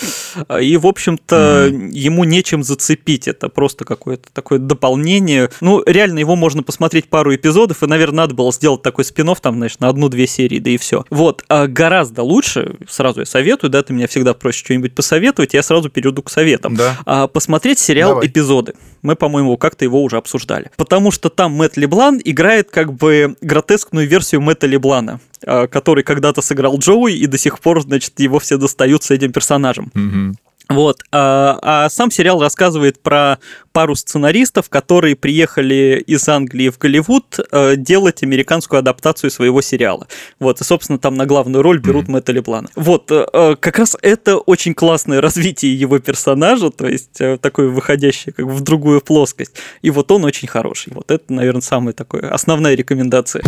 И, 0.59 0.77
в 0.77 0.87
общем-то, 0.87 1.69
mm-hmm. 1.69 1.89
ему 1.91 2.23
нечем 2.23 2.63
зацепить, 2.63 3.27
это 3.27 3.49
просто 3.49 3.85
какое-то 3.85 4.29
такое 4.33 4.59
дополнение. 4.59 5.49
Ну, 5.61 5.83
реально, 5.85 6.19
его 6.19 6.35
можно 6.35 6.63
посмотреть 6.63 7.09
пару 7.09 7.35
эпизодов, 7.35 7.83
и, 7.83 7.87
наверное, 7.87 8.17
надо 8.17 8.33
было 8.33 8.51
сделать 8.51 8.81
такой 8.81 9.05
спин 9.05 9.27
там, 9.41 9.55
знаешь, 9.55 9.77
на 9.79 9.89
одну-две 9.89 10.25
серии, 10.25 10.59
да 10.59 10.69
и 10.69 10.77
все. 10.77 11.03
Вот, 11.09 11.43
а 11.49 11.67
гораздо 11.67 12.23
лучше, 12.23 12.77
сразу 12.87 13.21
я 13.21 13.25
советую, 13.25 13.69
да, 13.69 13.83
ты 13.83 13.93
меня 13.93 14.07
всегда 14.07 14.33
просишь 14.33 14.63
что-нибудь 14.63 14.95
посоветовать, 14.95 15.53
я 15.53 15.61
сразу 15.61 15.89
перейду 15.89 16.23
к 16.23 16.29
советам. 16.29 16.75
Да. 16.75 16.97
А, 17.05 17.27
посмотреть 17.27 17.79
сериал 17.79 18.11
Давай. 18.11 18.27
«Эпизоды» 18.27 18.66
годы. 18.67 18.77
Мы, 19.01 19.15
по-моему, 19.15 19.57
как-то 19.57 19.85
его 19.85 20.03
уже 20.03 20.17
обсуждали. 20.17 20.71
Потому 20.75 21.11
что 21.11 21.29
там 21.29 21.53
Мэтт 21.53 21.77
Леблан 21.77 22.19
играет 22.23 22.69
как 22.71 22.93
бы 22.93 23.35
гротескную 23.41 24.07
версию 24.07 24.41
Мэтта 24.41 24.67
Леблана 24.67 25.19
а, 25.45 25.67
который 25.67 26.03
когда-то 26.03 26.41
сыграл 26.41 26.77
Джоуи, 26.77 27.13
и 27.13 27.27
до 27.27 27.37
сих 27.37 27.59
пор, 27.59 27.81
значит, 27.81 28.19
его 28.19 28.39
все 28.39 28.57
достают 28.57 29.03
с 29.03 29.11
этим 29.11 29.31
персонажем. 29.31 29.91
Mm-hmm. 29.93 30.35
Вот. 30.69 31.01
А, 31.11 31.59
а 31.61 31.89
сам 31.89 32.11
сериал 32.11 32.41
рассказывает 32.41 33.01
про 33.01 33.39
пару 33.71 33.95
сценаристов, 33.95 34.69
которые 34.69 35.15
приехали 35.15 36.03
из 36.05 36.27
Англии 36.27 36.69
в 36.69 36.77
Голливуд 36.77 37.39
э, 37.51 37.75
делать 37.75 38.23
американскую 38.23 38.79
адаптацию 38.79 39.29
своего 39.29 39.61
сериала. 39.61 40.07
Вот. 40.39 40.59
И, 40.61 40.63
собственно, 40.63 40.99
там 40.99 41.15
на 41.15 41.25
главную 41.25 41.61
роль 41.61 41.79
берут 41.79 42.07
mm-hmm. 42.07 42.11
Мэтта 42.11 42.31
Леблана. 42.31 42.69
Вот. 42.75 43.11
Э, 43.11 43.55
как 43.59 43.79
раз 43.79 43.95
это 44.01 44.37
очень 44.37 44.73
классное 44.73 45.21
развитие 45.21 45.75
его 45.79 45.99
персонажа, 45.99 46.69
то 46.69 46.87
есть 46.87 47.21
э, 47.21 47.37
такое 47.37 47.69
выходящее 47.69 48.33
как 48.33 48.45
бы 48.45 48.51
в 48.51 48.61
другую 48.61 49.01
плоскость. 49.01 49.53
И 49.81 49.91
вот 49.91 50.11
он 50.11 50.25
очень 50.25 50.47
хороший. 50.47 50.93
Вот 50.93 51.11
это, 51.11 51.31
наверное, 51.31 51.61
самая 51.61 51.93
такая 51.93 52.29
основная 52.31 52.75
рекомендация. 52.75 53.43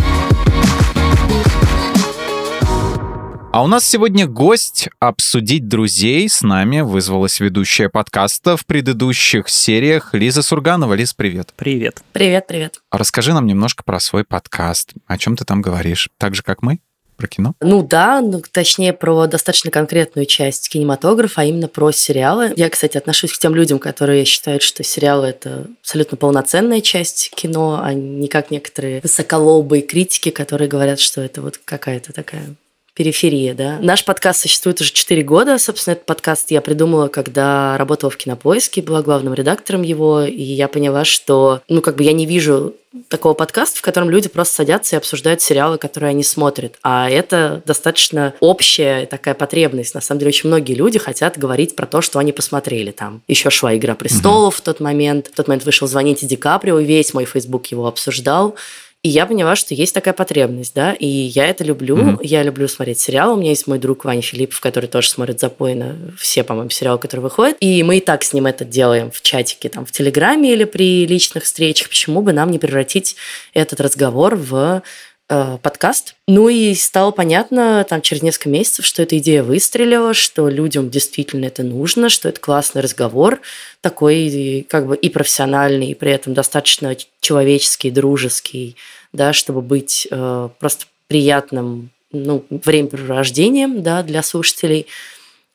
А 3.52 3.64
у 3.64 3.68
нас 3.68 3.84
сегодня 3.84 4.28
гость 4.28 4.90
обсудить 5.00 5.68
друзей. 5.68 6.30
С 6.30 6.44
нами 6.44 6.82
вызвалась 6.82 7.40
ведущая 7.40 7.90
подкаста 7.90 8.56
в 8.56 8.66
предыдущих 8.68 9.50
сериях 9.50 10.14
Лиза 10.14 10.44
Сурганова. 10.44 10.94
Лиз, 10.94 11.16
привет. 11.16 11.54
Привет. 11.56 12.04
Привет, 12.14 12.46
привет. 12.46 12.80
Расскажи 12.92 13.34
нам 13.34 13.48
немножко 13.48 13.84
про 13.84 14.00
свой 14.00 14.24
подкаст. 14.24 14.94
О 15.08 15.18
чем 15.18 15.36
ты 15.36 15.46
там 15.46 15.64
говоришь? 15.64 16.10
Так 16.20 16.36
же, 16.36 16.44
как 16.44 16.62
мы? 16.62 16.80
Про 17.18 17.28
кино? 17.28 17.56
Ну 17.60 17.82
да, 17.82 18.22
ну, 18.22 18.44
точнее 18.52 18.94
про 18.94 19.26
достаточно 19.26 19.72
конкретную 19.72 20.28
часть 20.28 20.70
кинематографа, 20.70 21.42
а 21.42 21.44
именно 21.44 21.68
про 21.68 21.92
сериалы. 21.92 22.54
Я, 22.56 22.70
кстати, 22.70 22.98
отношусь 22.98 23.34
к 23.34 23.40
тем 23.40 23.56
людям, 23.56 23.80
которые 23.80 24.26
считают, 24.26 24.62
что 24.62 24.84
сериалы– 24.84 25.26
это 25.30 25.66
абсолютно 25.82 26.18
полноценная 26.18 26.82
часть 26.82 27.32
кино, 27.32 27.82
а 27.84 27.94
не 27.94 28.28
как 28.28 28.52
некоторые 28.52 29.02
высоколобые 29.02 29.82
критики, 29.82 30.30
которые 30.30 30.70
говорят, 30.70 31.00
что 31.00 31.20
это 31.20 31.42
вот 31.42 31.60
какая-то 31.66 32.14
такая 32.14 32.56
периферия, 33.00 33.54
да. 33.54 33.78
Наш 33.80 34.04
подкаст 34.04 34.42
существует 34.42 34.82
уже 34.82 34.92
4 34.92 35.24
года. 35.24 35.58
Собственно, 35.58 35.94
этот 35.94 36.06
подкаст 36.06 36.52
я 36.52 36.60
придумала, 36.60 37.08
когда 37.08 37.78
работала 37.78 38.12
в 38.12 38.18
Кинопоиске, 38.18 38.82
была 38.82 39.02
главным 39.02 39.34
редактором 39.34 39.84
его, 39.84 40.24
и 40.24 40.44
я 40.44 40.68
поняла, 40.68 41.06
что, 41.06 41.62
ну, 41.70 41.80
как 41.80 41.96
бы 41.96 42.04
я 42.04 42.12
не 42.12 42.26
вижу 42.26 42.74
такого 43.08 43.36
подкаста, 43.36 43.78
в 43.78 43.82
котором 43.82 44.10
люди 44.10 44.28
просто 44.28 44.56
садятся 44.56 44.96
и 44.96 44.98
обсуждают 44.98 45.42
сериалы, 45.42 45.78
которые 45.78 46.10
они 46.10 46.24
смотрят. 46.24 46.76
А 46.84 47.10
это 47.10 47.62
достаточно 47.66 48.34
общая 48.42 49.06
такая 49.06 49.34
потребность. 49.34 49.96
На 49.96 50.02
самом 50.02 50.20
деле, 50.20 50.30
очень 50.30 50.50
многие 50.50 50.74
люди 50.74 51.00
хотят 51.00 51.38
говорить 51.38 51.78
про 51.78 51.86
то, 51.86 52.02
что 52.02 52.20
они 52.20 52.34
посмотрели 52.34 52.92
там. 52.92 53.22
Еще 53.30 53.50
шла 53.50 53.78
«Игра 53.78 53.96
престолов» 53.96 54.56
угу. 54.56 54.62
в 54.62 54.66
тот 54.66 54.82
момент. 54.82 55.28
В 55.28 55.36
тот 55.36 55.48
момент 55.48 55.64
вышел 55.64 55.88
«Звоните 55.88 56.26
Ди 56.26 56.36
Каприо», 56.36 56.80
весь 56.80 57.14
мой 57.14 57.24
Facebook 57.24 57.68
его 57.68 57.88
обсуждал. 57.88 58.56
И 59.02 59.08
я 59.08 59.26
поняла, 59.26 59.56
что 59.56 59.74
есть 59.74 59.94
такая 59.94 60.14
потребность, 60.14 60.76
да, 60.76 60.92
и 60.92 61.08
я 61.08 61.48
это 61.48 61.64
люблю. 61.64 61.96
Mm-hmm. 61.96 62.20
Я 62.22 62.44
люблю 62.44 62.68
смотреть 62.68 63.00
сериалы. 63.00 63.36
У 63.36 63.38
меня 63.38 63.52
есть 63.52 63.66
мой 63.66 63.80
друг 63.80 64.04
Ваня 64.04 64.22
Филиппов, 64.22 64.60
который 64.60 64.88
тоже 64.88 65.08
смотрит 65.08 65.40
запойно 65.40 65.96
все, 66.18 66.44
по-моему, 66.44 66.70
сериалы, 66.70 67.00
которые 67.00 67.24
выходят. 67.24 67.56
И 67.62 67.82
мы 67.84 68.00
и 68.00 68.02
так 68.02 68.24
с 68.24 68.34
ним 68.34 68.46
это 68.46 68.66
делаем 68.66 69.10
в 69.10 69.22
чатике, 69.22 69.70
там, 69.70 69.86
в 69.86 69.94
Телеграме 69.94 70.52
или 70.52 70.66
при 70.66 71.06
личных 71.06 71.46
встречах. 71.46 71.88
Почему 71.88 72.22
бы 72.22 72.34
нам 72.34 72.52
не 72.52 72.60
превратить 72.60 73.16
этот 73.54 73.80
разговор 73.80 74.36
в 74.36 74.84
э, 75.30 75.58
подкаст. 75.62 76.16
Ну 76.28 76.50
и 76.50 76.74
стало 76.76 77.12
понятно 77.12 77.86
там 77.88 78.02
через 78.02 78.22
несколько 78.24 78.50
месяцев, 78.50 78.86
что 78.86 79.02
эта 79.02 79.18
идея 79.18 79.44
выстрелила, 79.44 80.14
что 80.14 80.50
людям 80.50 80.90
действительно 80.90 81.46
это 81.46 81.64
нужно, 81.64 82.10
что 82.10 82.30
это 82.30 82.40
классный 82.40 82.82
разговор, 82.82 83.40
такой 83.82 84.66
как 84.70 84.88
бы 84.88 84.96
и 84.96 85.10
профессиональный, 85.10 85.92
и 85.92 85.96
при 85.96 86.12
этом 86.12 86.34
достаточно 86.34 86.96
человеческий, 87.22 87.92
дружеский, 87.92 88.76
да, 89.14 89.34
чтобы 89.34 89.62
быть 89.62 90.08
э, 90.10 90.50
просто 90.60 90.86
приятным 91.08 91.92
ну, 92.12 92.46
времяпрепровождением 92.50 93.84
да, 93.84 94.04
для 94.04 94.24
слушателей. 94.24 94.88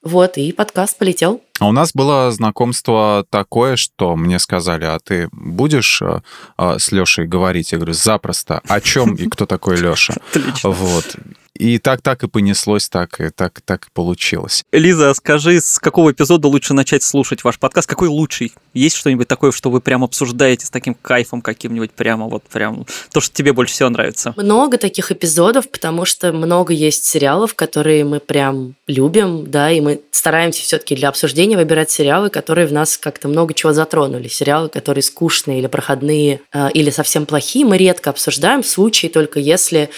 Вот, 0.05 0.37
и 0.37 0.53
подкаст 0.53 0.99
полетел. 0.99 1.41
А 1.61 1.67
у 1.67 1.73
нас 1.73 1.93
было 1.95 2.31
знакомство 2.31 3.25
такое, 3.31 3.77
что 3.77 4.17
мне 4.17 4.39
сказали, 4.39 4.85
а 4.85 4.99
ты 4.99 5.29
будешь 5.33 6.03
э, 6.03 6.21
э, 6.59 6.79
с 6.79 6.93
Лешей 6.93 7.27
говорить? 7.27 7.73
Я 7.73 7.79
говорю, 7.79 7.95
запросто. 7.95 8.61
О 8.69 8.81
чем 8.81 9.15
и 9.15 9.29
кто 9.29 9.47
такой 9.47 9.77
Леша? 9.77 10.15
Отлично. 10.31 10.71
Вот. 10.71 11.17
И 11.57 11.79
так 11.79 12.03
так 12.03 12.25
и 12.25 12.29
понеслось, 12.29 12.89
так 12.89 13.21
и 13.21 13.31
так 13.31 13.61
так 13.65 13.87
и 13.87 13.89
получилось. 13.93 14.65
Лиза, 14.73 15.15
скажи, 15.15 15.61
с 15.61 15.79
какого 15.79 16.11
эпизода 16.11 16.49
лучше 16.49 16.75
начать 16.75 17.05
слушать 17.05 17.45
ваш 17.45 17.61
подкаст? 17.61 17.89
Какой 17.89 18.09
лучший? 18.09 18.53
Есть 18.73 18.97
что-нибудь 18.97 19.29
такое, 19.29 19.53
что 19.53 19.71
вы 19.71 19.81
прям 19.81 20.03
обсуждаете 20.03 20.67
с 20.67 20.71
таким 20.71 20.95
кайфом 20.95 21.43
каким-нибудь 21.43 21.93
прямо 21.93 22.27
вот 22.27 22.43
прям 22.45 22.87
то, 23.13 23.21
что 23.21 23.33
тебе 23.33 23.53
больше 23.53 23.75
всего 23.75 23.89
нравится? 23.89 24.35
Много 24.37 24.79
таких 24.79 25.13
эпизодов, 25.13 25.69
потому 25.69 26.05
что 26.05 26.33
много 26.33 26.73
есть 26.73 27.05
сериалов, 27.05 27.55
которые 27.55 28.05
мы 28.05 28.19
прям 28.19 28.75
любим, 28.89 29.49
да, 29.49 29.71
и 29.71 29.81
мы 29.81 30.01
стараемся 30.11 30.63
все-таки 30.63 30.97
для 30.97 31.09
обсуждения 31.09 31.57
выбирать 31.57 31.91
сериалы, 31.91 32.31
которые 32.31 32.67
в 32.67 32.73
нас 32.73 32.97
как-то 32.97 33.29
много 33.29 33.55
чего 33.55 33.73
затронули. 33.73 34.27
Сериалы, 34.27 34.69
которые 34.69 35.03
скучные 35.03 35.61
или 35.61 35.69
проходные, 35.69 36.41
э, 36.53 36.71
или 36.73 36.91
совсем 36.91 37.27
плохие, 37.27 37.65
мы 37.65 37.79
редко 37.79 38.11
обсуждаем 38.11 38.63
в 38.63 38.67
случае 38.67 39.13
только 39.13 39.39
если 39.39 39.91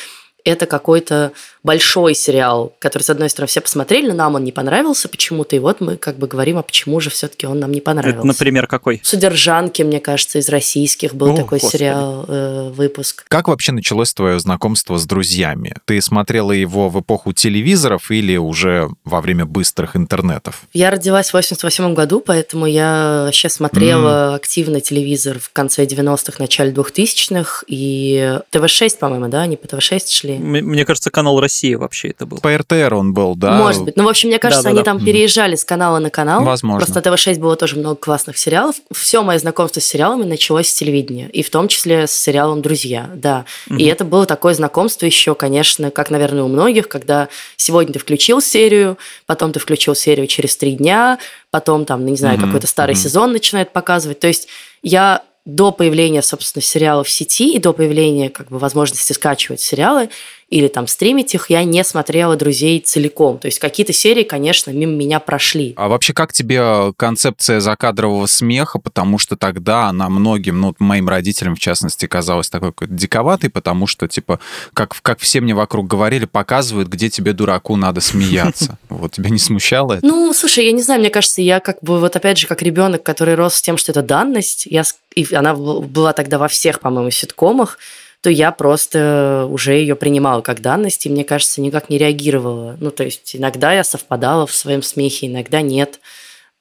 это 0.47 0.67
какой-то 0.67 1.33
большой 1.67 2.15
сериал, 2.15 2.73
который, 2.79 3.03
с 3.03 3.11
одной 3.11 3.29
стороны, 3.29 3.49
все 3.49 3.61
посмотрели, 3.61 4.07
но 4.07 4.15
нам 4.15 4.37
он 4.37 4.45
не 4.45 4.53
понравился 4.53 5.09
почему-то, 5.09 5.57
и 5.57 5.59
вот 5.59 5.81
мы 5.81 5.97
как 5.97 6.17
бы 6.17 6.29
говорим, 6.29 6.59
а 6.59 6.63
почему 6.63 7.01
же 7.01 7.11
все-таки 7.11 7.47
он 7.47 7.59
нам 7.59 7.73
не 7.73 7.81
понравился. 7.81 8.21
Это, 8.21 8.27
например, 8.27 8.69
какой? 8.69 9.01
«Содержанки», 9.03 9.83
мне 9.83 9.99
кажется, 9.99 10.39
из 10.39 10.49
российских 10.49 11.15
был 11.15 11.35
О, 11.35 11.37
такой 11.37 11.59
Господи. 11.59 11.83
сериал, 11.83 12.25
э, 12.29 12.71
выпуск. 12.71 13.25
Как 13.29 13.49
вообще 13.49 13.73
началось 13.73 14.15
твое 14.15 14.39
знакомство 14.39 14.97
с 14.97 15.07
друзьями? 15.07 15.75
Ты 15.87 16.01
смотрела 16.01 16.53
его 16.53 16.89
в 16.89 17.01
эпоху 17.01 17.33
телевизоров 17.33 18.13
или 18.13 18.37
уже 18.37 18.89
во 19.05 19.21
время 19.21 19.45
быстрых 19.45 19.97
интернетов? 19.97 20.63
Я 20.73 20.93
родилась 20.93 21.31
в 21.31 21.35
88 21.35 21.95
году, 21.95 22.23
поэтому 22.25 22.67
я 22.67 23.23
вообще 23.25 23.49
смотрела 23.49 24.33
mm. 24.33 24.37
активно 24.37 24.81
телевизор 24.81 25.41
в 25.41 25.51
конце 25.53 25.85
90-х, 25.85 26.37
начале 26.39 26.71
2000-х, 26.71 27.65
и 27.67 28.39
ТВ-6, 28.51 28.99
по-моему, 28.99 29.27
да, 29.27 29.43
они 29.43 29.57
по 29.57 29.67
ТВ-6 29.67 30.01
шли. 30.09 30.39
Мне 30.39 30.85
кажется, 30.85 31.11
канал 31.11 31.41
Россия 31.41 31.56
вообще 31.77 32.09
это 32.09 32.27
был. 32.27 32.39
По 32.39 32.57
РТР 32.57 32.95
он 32.95 33.15
был, 33.15 33.35
да? 33.35 33.53
Может 33.57 33.85
быть. 33.85 33.97
Ну, 33.97 34.05
в 34.05 34.09
общем, 34.09 34.29
мне 34.29 34.39
кажется, 34.39 34.65
да, 34.65 34.71
да, 34.71 34.71
они 34.71 34.79
да. 34.79 34.85
там 34.85 35.05
переезжали 35.05 35.57
с 35.57 35.65
канала 35.65 35.99
на 35.99 36.11
канал. 36.11 36.45
Возможно. 36.45 36.85
Просто 36.85 37.11
на 37.11 37.17
ТВ-6 37.17 37.39
было 37.39 37.57
тоже 37.57 37.77
много 37.77 37.97
классных 37.97 38.39
сериалов. 38.39 38.77
Все 38.93 39.23
мое 39.23 39.39
знакомство 39.39 39.81
с 39.81 39.85
сериалами 39.85 40.25
началось 40.25 40.69
с 40.69 40.75
телевидения, 40.75 41.29
и 41.29 41.43
в 41.43 41.51
том 41.51 41.69
числе 41.69 42.07
с 42.07 42.13
сериалом 42.13 42.63
«Друзья», 42.63 43.11
да. 43.15 43.45
Mm-hmm. 43.69 43.79
И 43.79 43.85
это 43.87 44.05
было 44.05 44.27
такое 44.27 44.55
знакомство 44.55 45.07
еще, 45.07 45.35
конечно, 45.35 45.91
как, 45.91 46.11
наверное, 46.11 46.45
у 46.45 46.49
многих, 46.49 46.89
когда 46.89 47.29
сегодня 47.57 47.93
ты 47.93 47.99
включил 47.99 48.41
серию, 48.41 48.99
потом 49.27 49.53
ты 49.53 49.61
включил 49.61 49.95
серию 49.95 50.27
через 50.27 50.57
три 50.57 50.73
дня, 50.73 51.19
потом 51.51 51.85
там, 51.85 52.05
не 52.05 52.17
знаю, 52.17 52.39
mm-hmm. 52.39 52.45
какой-то 52.47 52.67
старый 52.67 52.95
mm-hmm. 52.95 52.99
сезон 52.99 53.33
начинает 53.33 53.73
показывать. 53.73 54.21
То 54.21 54.27
есть 54.27 54.49
я 54.83 55.23
до 55.47 55.71
появления, 55.71 56.23
собственно, 56.23 56.63
сериалов 56.63 57.07
в 57.07 57.11
сети 57.11 57.55
и 57.55 57.59
до 57.59 57.73
появления 57.73 58.29
как 58.31 58.49
бы 58.49 58.59
возможности 58.59 59.13
скачивать 59.13 59.61
сериалы, 59.61 60.11
или 60.49 60.69
там 60.69 60.87
стримить 60.87 61.35
их, 61.35 61.51
я 61.51 61.65
не 61.65 61.83
смотрела 61.83 62.37
«Друзей» 62.37 62.79
целиком. 62.79 63.39
То 63.39 63.47
есть 63.47 63.59
какие-то 63.59 63.93
серии, 63.93 64.23
конечно, 64.23 64.71
мимо 64.71 64.93
меня 64.93 65.19
прошли. 65.19 65.75
А 65.77 65.89
вообще 65.89 66.13
как 66.13 66.33
тебе 66.33 66.93
концепция 66.97 67.59
закадрового 67.59 68.27
смеха? 68.27 68.79
Потому 68.79 69.19
что 69.19 69.37
тогда 69.37 69.89
она 69.89 70.09
многим, 70.09 70.61
ну, 70.61 70.75
моим 70.79 71.09
родителям, 71.09 71.57
в 71.57 71.59
частности, 71.59 72.07
казалась 72.07 72.49
такой 72.49 72.73
диковатой, 72.81 73.51
потому 73.51 73.89
что, 73.89 74.07
типа, 74.07 74.39
как, 74.73 74.97
как 75.03 75.19
все 75.19 75.41
мне 75.41 75.53
вокруг 75.55 75.89
говорили, 75.89 76.27
показывают, 76.27 76.89
где 76.89 77.11
тебе, 77.11 77.33
дураку, 77.33 77.75
надо 77.77 78.01
смеяться. 78.01 78.79
Вот 78.89 79.13
тебя 79.13 79.31
не 79.31 79.39
смущало 79.39 79.95
это? 79.95 80.07
Ну, 80.07 80.33
слушай, 80.33 80.65
я 80.65 80.73
не 80.73 80.81
знаю, 80.81 81.01
мне 81.01 81.11
кажется, 81.11 81.43
я 81.43 81.61
как 81.61 81.79
бы 81.83 81.99
вот 81.99 82.17
опять 82.17 82.39
же, 82.39 82.47
как 82.47 82.63
ребенок, 82.63 83.03
который 83.03 83.35
рос 83.35 83.57
с 83.57 83.63
тем, 83.63 83.77
что 83.77 83.93
это 83.93 84.03
данность, 84.03 84.67
я, 84.67 84.85
и 85.17 85.35
она 85.35 85.55
была 85.55 86.13
тогда 86.13 86.39
во 86.39 86.47
всех, 86.47 86.79
по-моему, 86.79 87.11
ситкомах, 87.11 87.79
то 88.21 88.31
я 88.31 88.53
просто 88.53 89.49
уже 89.51 89.75
ее 89.75 89.97
принимала 89.97 90.43
как 90.43 90.61
данность, 90.61 91.07
и, 91.07 91.11
мне 91.11 91.25
кажется, 91.25 91.61
никак 91.61 91.91
не 91.91 91.99
реагировала. 91.99 92.77
Ну, 92.81 92.91
то 92.91 93.05
есть 93.05 93.35
иногда 93.35 93.73
я 93.73 93.83
совпадала 93.83 94.47
в 94.47 94.55
своем 94.55 94.83
смехе, 94.83 95.27
иногда 95.27 95.61
нет. 95.61 96.01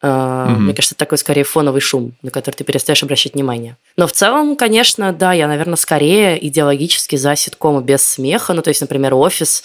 Mm-hmm. 0.01 0.57
Мне 0.57 0.73
кажется, 0.73 0.93
это 0.93 0.99
такой 0.99 1.17
скорее 1.17 1.43
фоновый 1.43 1.81
шум, 1.81 2.13
на 2.21 2.29
который 2.29 2.55
ты 2.55 2.63
перестаешь 2.63 3.01
обращать 3.01 3.33
внимание. 3.33 3.77
Но 3.97 4.05
в 4.05 4.11
целом, 4.11 4.55
конечно, 4.55 5.11
да, 5.13 5.33
я, 5.33 5.47
наверное, 5.47 5.77
скорее 5.77 6.45
идеологически 6.47 7.15
за 7.15 7.35
ситкомы 7.35 7.81
без 7.81 8.03
смеха. 8.05 8.53
Ну, 8.53 8.61
то 8.61 8.69
есть, 8.69 8.81
например, 8.81 9.15
офис 9.15 9.63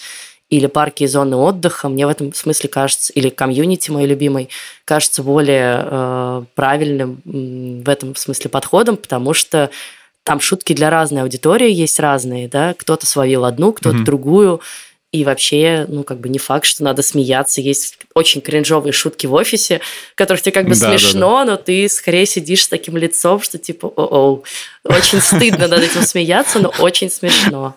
или 0.51 0.67
парки 0.67 1.03
и 1.03 1.07
зоны 1.07 1.37
отдыха, 1.37 1.89
мне 1.89 2.05
в 2.05 2.09
этом 2.09 2.33
смысле 2.33 2.69
кажется, 2.69 3.11
или 3.13 3.29
комьюнити 3.29 3.89
мой 3.89 4.05
любимый, 4.05 4.49
кажется 4.85 5.23
более 5.23 5.83
э, 5.83 6.43
правильным 6.55 7.21
в 7.25 7.89
этом 7.89 8.15
смысле 8.15 8.49
подходом, 8.49 8.97
потому 8.97 9.33
что 9.33 9.71
там 10.23 10.41
шутки 10.41 10.73
для 10.73 10.89
разной 10.89 11.23
аудитории 11.23 11.71
есть 11.71 11.99
разные, 11.99 12.49
да, 12.49 12.75
кто-то 12.77 13.07
словил 13.07 13.45
одну, 13.45 13.71
кто-то 13.71 13.97
mm-hmm. 13.97 14.03
другую, 14.03 14.61
и 15.13 15.23
вообще, 15.23 15.85
ну, 15.89 16.03
как 16.03 16.19
бы 16.19 16.29
не 16.29 16.39
факт, 16.39 16.65
что 16.65 16.83
надо 16.83 17.01
смеяться. 17.01 17.59
Есть 17.59 17.97
очень 18.13 18.39
кринжовые 18.39 18.93
шутки 18.93 19.27
в 19.27 19.33
офисе, 19.33 19.81
которых 20.15 20.41
тебе 20.41 20.53
как 20.53 20.65
бы 20.65 20.75
да, 20.75 20.89
смешно, 20.89 21.39
да, 21.39 21.45
да. 21.45 21.51
но 21.51 21.57
ты 21.57 21.89
скорее 21.89 22.25
сидишь 22.25 22.63
с 22.63 22.67
таким 22.69 22.95
лицом, 22.95 23.41
что 23.41 23.57
типа, 23.57 23.87
о-о, 23.87 24.43
очень 24.85 25.19
стыдно 25.19 25.67
над 25.67 25.79
этим 25.79 26.03
смеяться, 26.03 26.59
но 26.59 26.73
очень 26.79 27.09
смешно. 27.09 27.75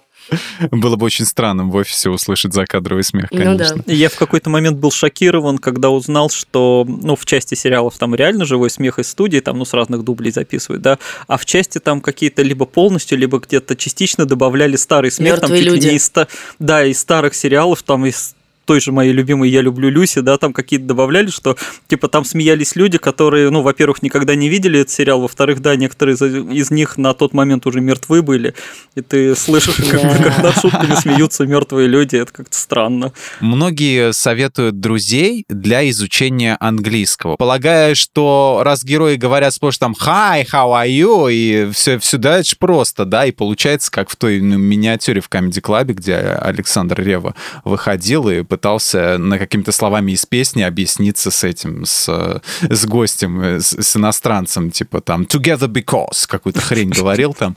Было 0.70 0.97
бы 0.97 1.07
очень 1.07 1.25
странным 1.25 1.70
в 1.70 1.77
офисе 1.77 2.11
услышать 2.11 2.53
закадровый 2.53 3.05
смех, 3.05 3.29
конечно. 3.31 3.77
Ну, 3.77 3.83
да. 3.87 3.93
Я 3.93 4.09
в 4.09 4.16
какой-то 4.16 4.51
момент 4.51 4.79
был 4.79 4.91
шокирован, 4.91 5.59
когда 5.59 5.91
узнал, 5.91 6.31
что 6.31 6.85
ну, 6.87 7.16
в 7.16 7.27
части 7.27 7.55
сериалов 7.55 7.99
там 7.99 8.14
реально 8.14 8.45
живой 8.45 8.70
смех 8.70 8.99
из 8.99 9.09
студии, 9.09 9.41
там 9.41 9.59
ну, 9.59 9.64
с 9.64 9.72
разных 9.72 10.03
дублей 10.03 10.33
записывают, 10.33 10.83
да, 10.83 10.99
а 11.27 11.37
в 11.37 11.45
части 11.45 11.79
там 11.79 12.01
какие-то 12.01 12.43
либо 12.43 12.66
полностью, 12.66 13.18
либо 13.18 13.39
где-то 13.39 13.77
частично 13.77 14.25
добавляли 14.27 14.77
старый 14.77 15.11
смех. 15.11 15.35
Мертвые 15.35 15.64
там, 15.64 15.72
люди. 15.72 15.87
Не 15.89 15.97
из, 15.97 16.12
да, 16.59 16.85
из 16.85 16.99
старых 16.99 17.35
сериалов, 17.35 17.83
там 17.83 18.07
из 18.07 18.35
той 18.65 18.81
же 18.81 18.93
моей 18.93 19.12
любимой 19.12 19.51
«Я 19.51 19.62
люблю 19.62 19.89
Люси», 19.89 20.21
да, 20.21 20.37
там 20.39 20.53
какие-то 20.53 20.87
добавляли, 20.87 21.29
что, 21.29 21.57
типа, 21.89 22.09
там 22.09 22.25
смеялись 22.25 22.77
люди, 22.77 22.99
которые, 22.99 23.51
ну, 23.51 23.62
во-первых, 23.62 24.03
никогда 24.03 24.35
не 24.35 24.49
видели 24.49 24.81
этот 24.81 24.91
сериал, 24.91 25.21
во-вторых, 25.21 25.61
да, 25.61 25.77
некоторые 25.77 26.17
из 26.17 26.71
них 26.71 26.99
на 26.99 27.15
тот 27.15 27.33
момент 27.33 27.67
уже 27.67 27.81
мертвы 27.81 28.23
были, 28.23 28.55
и 28.95 29.01
ты 29.01 29.35
слышишь, 29.37 29.77
как, 29.77 30.01
как 30.01 30.43
над 30.43 30.55
шутками 30.61 30.95
смеются 30.95 31.47
мертвые 31.47 31.89
люди, 31.89 32.17
это 32.17 32.33
как-то 32.33 32.57
странно. 32.57 33.12
Многие 33.41 34.12
советуют 34.12 34.81
друзей 34.81 35.45
для 35.49 35.89
изучения 35.91 36.57
английского, 36.61 37.37
полагая, 37.37 37.95
что 37.95 38.62
раз 38.65 38.85
герои 38.85 39.17
говорят 39.17 39.55
сплошь 39.55 39.79
там 39.79 39.95
«Hi, 40.01 40.45
how 40.45 40.73
are 40.73 40.89
you?» 40.89 41.33
и 41.33 41.71
все, 41.73 41.99
все 41.99 42.19
дальше 42.19 42.57
просто, 42.59 43.05
да, 43.05 43.27
и 43.27 43.33
получается, 43.33 43.91
как 43.91 44.09
в 44.11 44.17
той 44.17 44.41
ну, 44.41 44.59
миниатюре 44.59 45.21
в 45.21 45.29
Comedy 45.29 45.61
Club, 45.61 45.93
где 45.93 46.15
Александр 46.15 47.01
Рева 47.03 47.35
выходил 47.65 48.29
и 48.29 48.43
пытался 48.55 49.19
на 49.19 49.37
какими-то 49.37 49.73
словами 49.73 50.13
из 50.13 50.27
песни 50.27 50.63
объясниться 50.63 51.33
с 51.33 51.43
этим, 51.43 51.85
с, 51.85 52.41
с 52.61 52.87
гостем, 52.87 53.43
с, 53.59 53.73
с 53.73 53.97
иностранцем, 53.97 54.71
типа 54.71 55.01
там 55.01 55.23
«together 55.25 55.67
because» 55.67 56.29
какую-то 56.29 56.61
хрень 56.61 56.91
говорил 56.91 57.35
там. 57.35 57.57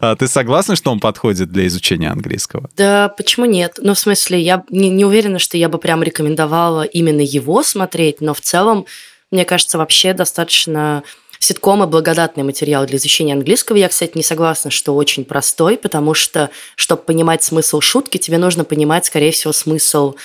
А 0.00 0.16
ты 0.16 0.26
согласна, 0.26 0.74
что 0.74 0.90
он 0.90 0.98
подходит 0.98 1.52
для 1.52 1.68
изучения 1.68 2.10
английского? 2.10 2.68
Да, 2.76 3.08
почему 3.08 3.46
нет? 3.46 3.78
Ну, 3.80 3.94
в 3.94 3.98
смысле, 4.00 4.40
я 4.40 4.64
не 4.68 5.04
уверена, 5.04 5.38
что 5.38 5.56
я 5.56 5.68
бы 5.68 5.78
прям 5.78 6.02
рекомендовала 6.02 6.82
именно 6.82 7.20
его 7.20 7.62
смотреть, 7.62 8.20
но 8.20 8.34
в 8.34 8.40
целом, 8.40 8.86
мне 9.30 9.44
кажется, 9.44 9.78
вообще 9.78 10.12
достаточно 10.12 11.04
Ситкомы– 11.42 11.86
благодатный 11.88 12.44
материал 12.44 12.84
для 12.84 12.98
изучения 12.98 13.32
английского. 13.32 13.76
Я, 13.78 13.88
кстати, 13.88 14.12
не 14.14 14.22
согласна, 14.22 14.70
что 14.70 14.94
очень 14.94 15.24
простой, 15.24 15.78
потому 15.78 16.12
что, 16.12 16.50
чтобы 16.76 17.00
понимать 17.00 17.42
смысл 17.42 17.80
шутки, 17.80 18.18
тебе 18.18 18.36
нужно 18.36 18.64
понимать, 18.64 19.06
скорее 19.06 19.32
всего, 19.32 19.54
смысл 19.54 20.16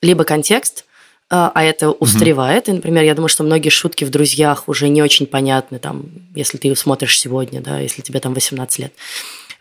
либо 0.00 0.22
контекст, 0.22 0.84
а, 1.28 1.50
а 1.52 1.64
это 1.64 1.90
устаревает. 1.90 2.68
Mm-hmm. 2.68 2.72
И, 2.72 2.74
например, 2.76 3.02
я 3.02 3.14
думаю, 3.16 3.28
что 3.28 3.42
многие 3.42 3.68
шутки 3.68 4.04
в 4.04 4.10
«Друзьях» 4.10 4.68
уже 4.68 4.88
не 4.88 5.02
очень 5.02 5.26
понятны, 5.26 5.80
там, 5.80 6.04
если 6.36 6.56
ты 6.56 6.74
смотришь 6.76 7.18
сегодня, 7.18 7.60
да, 7.60 7.80
если 7.80 8.02
тебе 8.02 8.20
там 8.20 8.32
18 8.32 8.78
лет. 8.78 8.92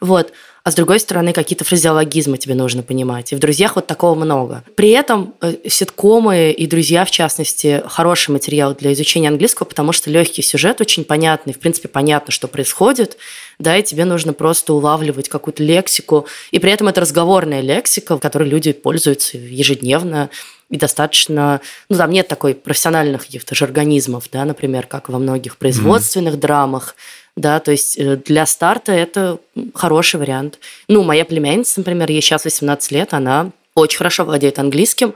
Вот 0.01 0.31
а 0.63 0.71
с 0.71 0.75
другой 0.75 0.99
стороны 0.99 1.33
какие-то 1.33 1.63
фразеологизмы 1.63 2.37
тебе 2.37 2.53
нужно 2.53 2.83
понимать. 2.83 3.31
И 3.31 3.35
в 3.35 3.39
«Друзьях» 3.39 3.75
вот 3.75 3.87
такого 3.87 4.13
много. 4.13 4.63
При 4.75 4.89
этом 4.89 5.33
э, 5.41 5.55
ситкомы 5.67 6.51
и 6.51 6.67
«Друзья», 6.67 7.05
в 7.05 7.11
частности, 7.11 7.81
хороший 7.87 8.31
материал 8.31 8.75
для 8.75 8.93
изучения 8.93 9.29
английского, 9.29 9.65
потому 9.65 9.93
что 9.93 10.11
легкий 10.11 10.41
сюжет, 10.41 10.81
очень 10.81 11.05
понятный, 11.05 11.53
в 11.53 11.59
принципе, 11.59 11.87
понятно, 11.87 12.31
что 12.31 12.47
происходит, 12.47 13.17
да, 13.57 13.77
и 13.77 13.83
тебе 13.83 14.05
нужно 14.05 14.33
просто 14.33 14.73
улавливать 14.73 15.29
какую-то 15.29 15.63
лексику. 15.63 16.27
И 16.51 16.59
при 16.59 16.71
этом 16.71 16.87
это 16.87 17.01
разговорная 17.01 17.61
лексика, 17.61 18.17
которой 18.17 18.47
люди 18.47 18.73
пользуются 18.73 19.37
ежедневно, 19.37 20.29
и 20.69 20.77
достаточно, 20.77 21.61
ну, 21.89 21.97
там 21.97 22.11
нет 22.11 22.27
такой 22.27 22.53
профессиональных 22.53 23.25
каких-то 23.25 23.55
жаргонизмов, 23.55 24.25
да, 24.31 24.45
например, 24.45 24.85
как 24.85 25.09
во 25.09 25.17
многих 25.17 25.57
производственных 25.57 26.35
mm-hmm. 26.35 26.39
драмах, 26.41 26.95
да, 27.35 27.59
то 27.59 27.71
есть 27.71 27.97
э, 27.97 28.17
для 28.17 28.45
старта 28.45 28.91
это 28.91 29.39
хороший 29.73 30.19
вариант. 30.19 30.59
Ну, 30.87 31.03
моя 31.03 31.25
племянница, 31.25 31.79
например, 31.79 32.09
ей 32.09 32.21
сейчас 32.21 32.45
18 32.45 32.91
лет, 32.91 33.13
она 33.13 33.51
очень 33.75 33.97
хорошо 33.97 34.25
владеет 34.25 34.59
английским, 34.59 35.13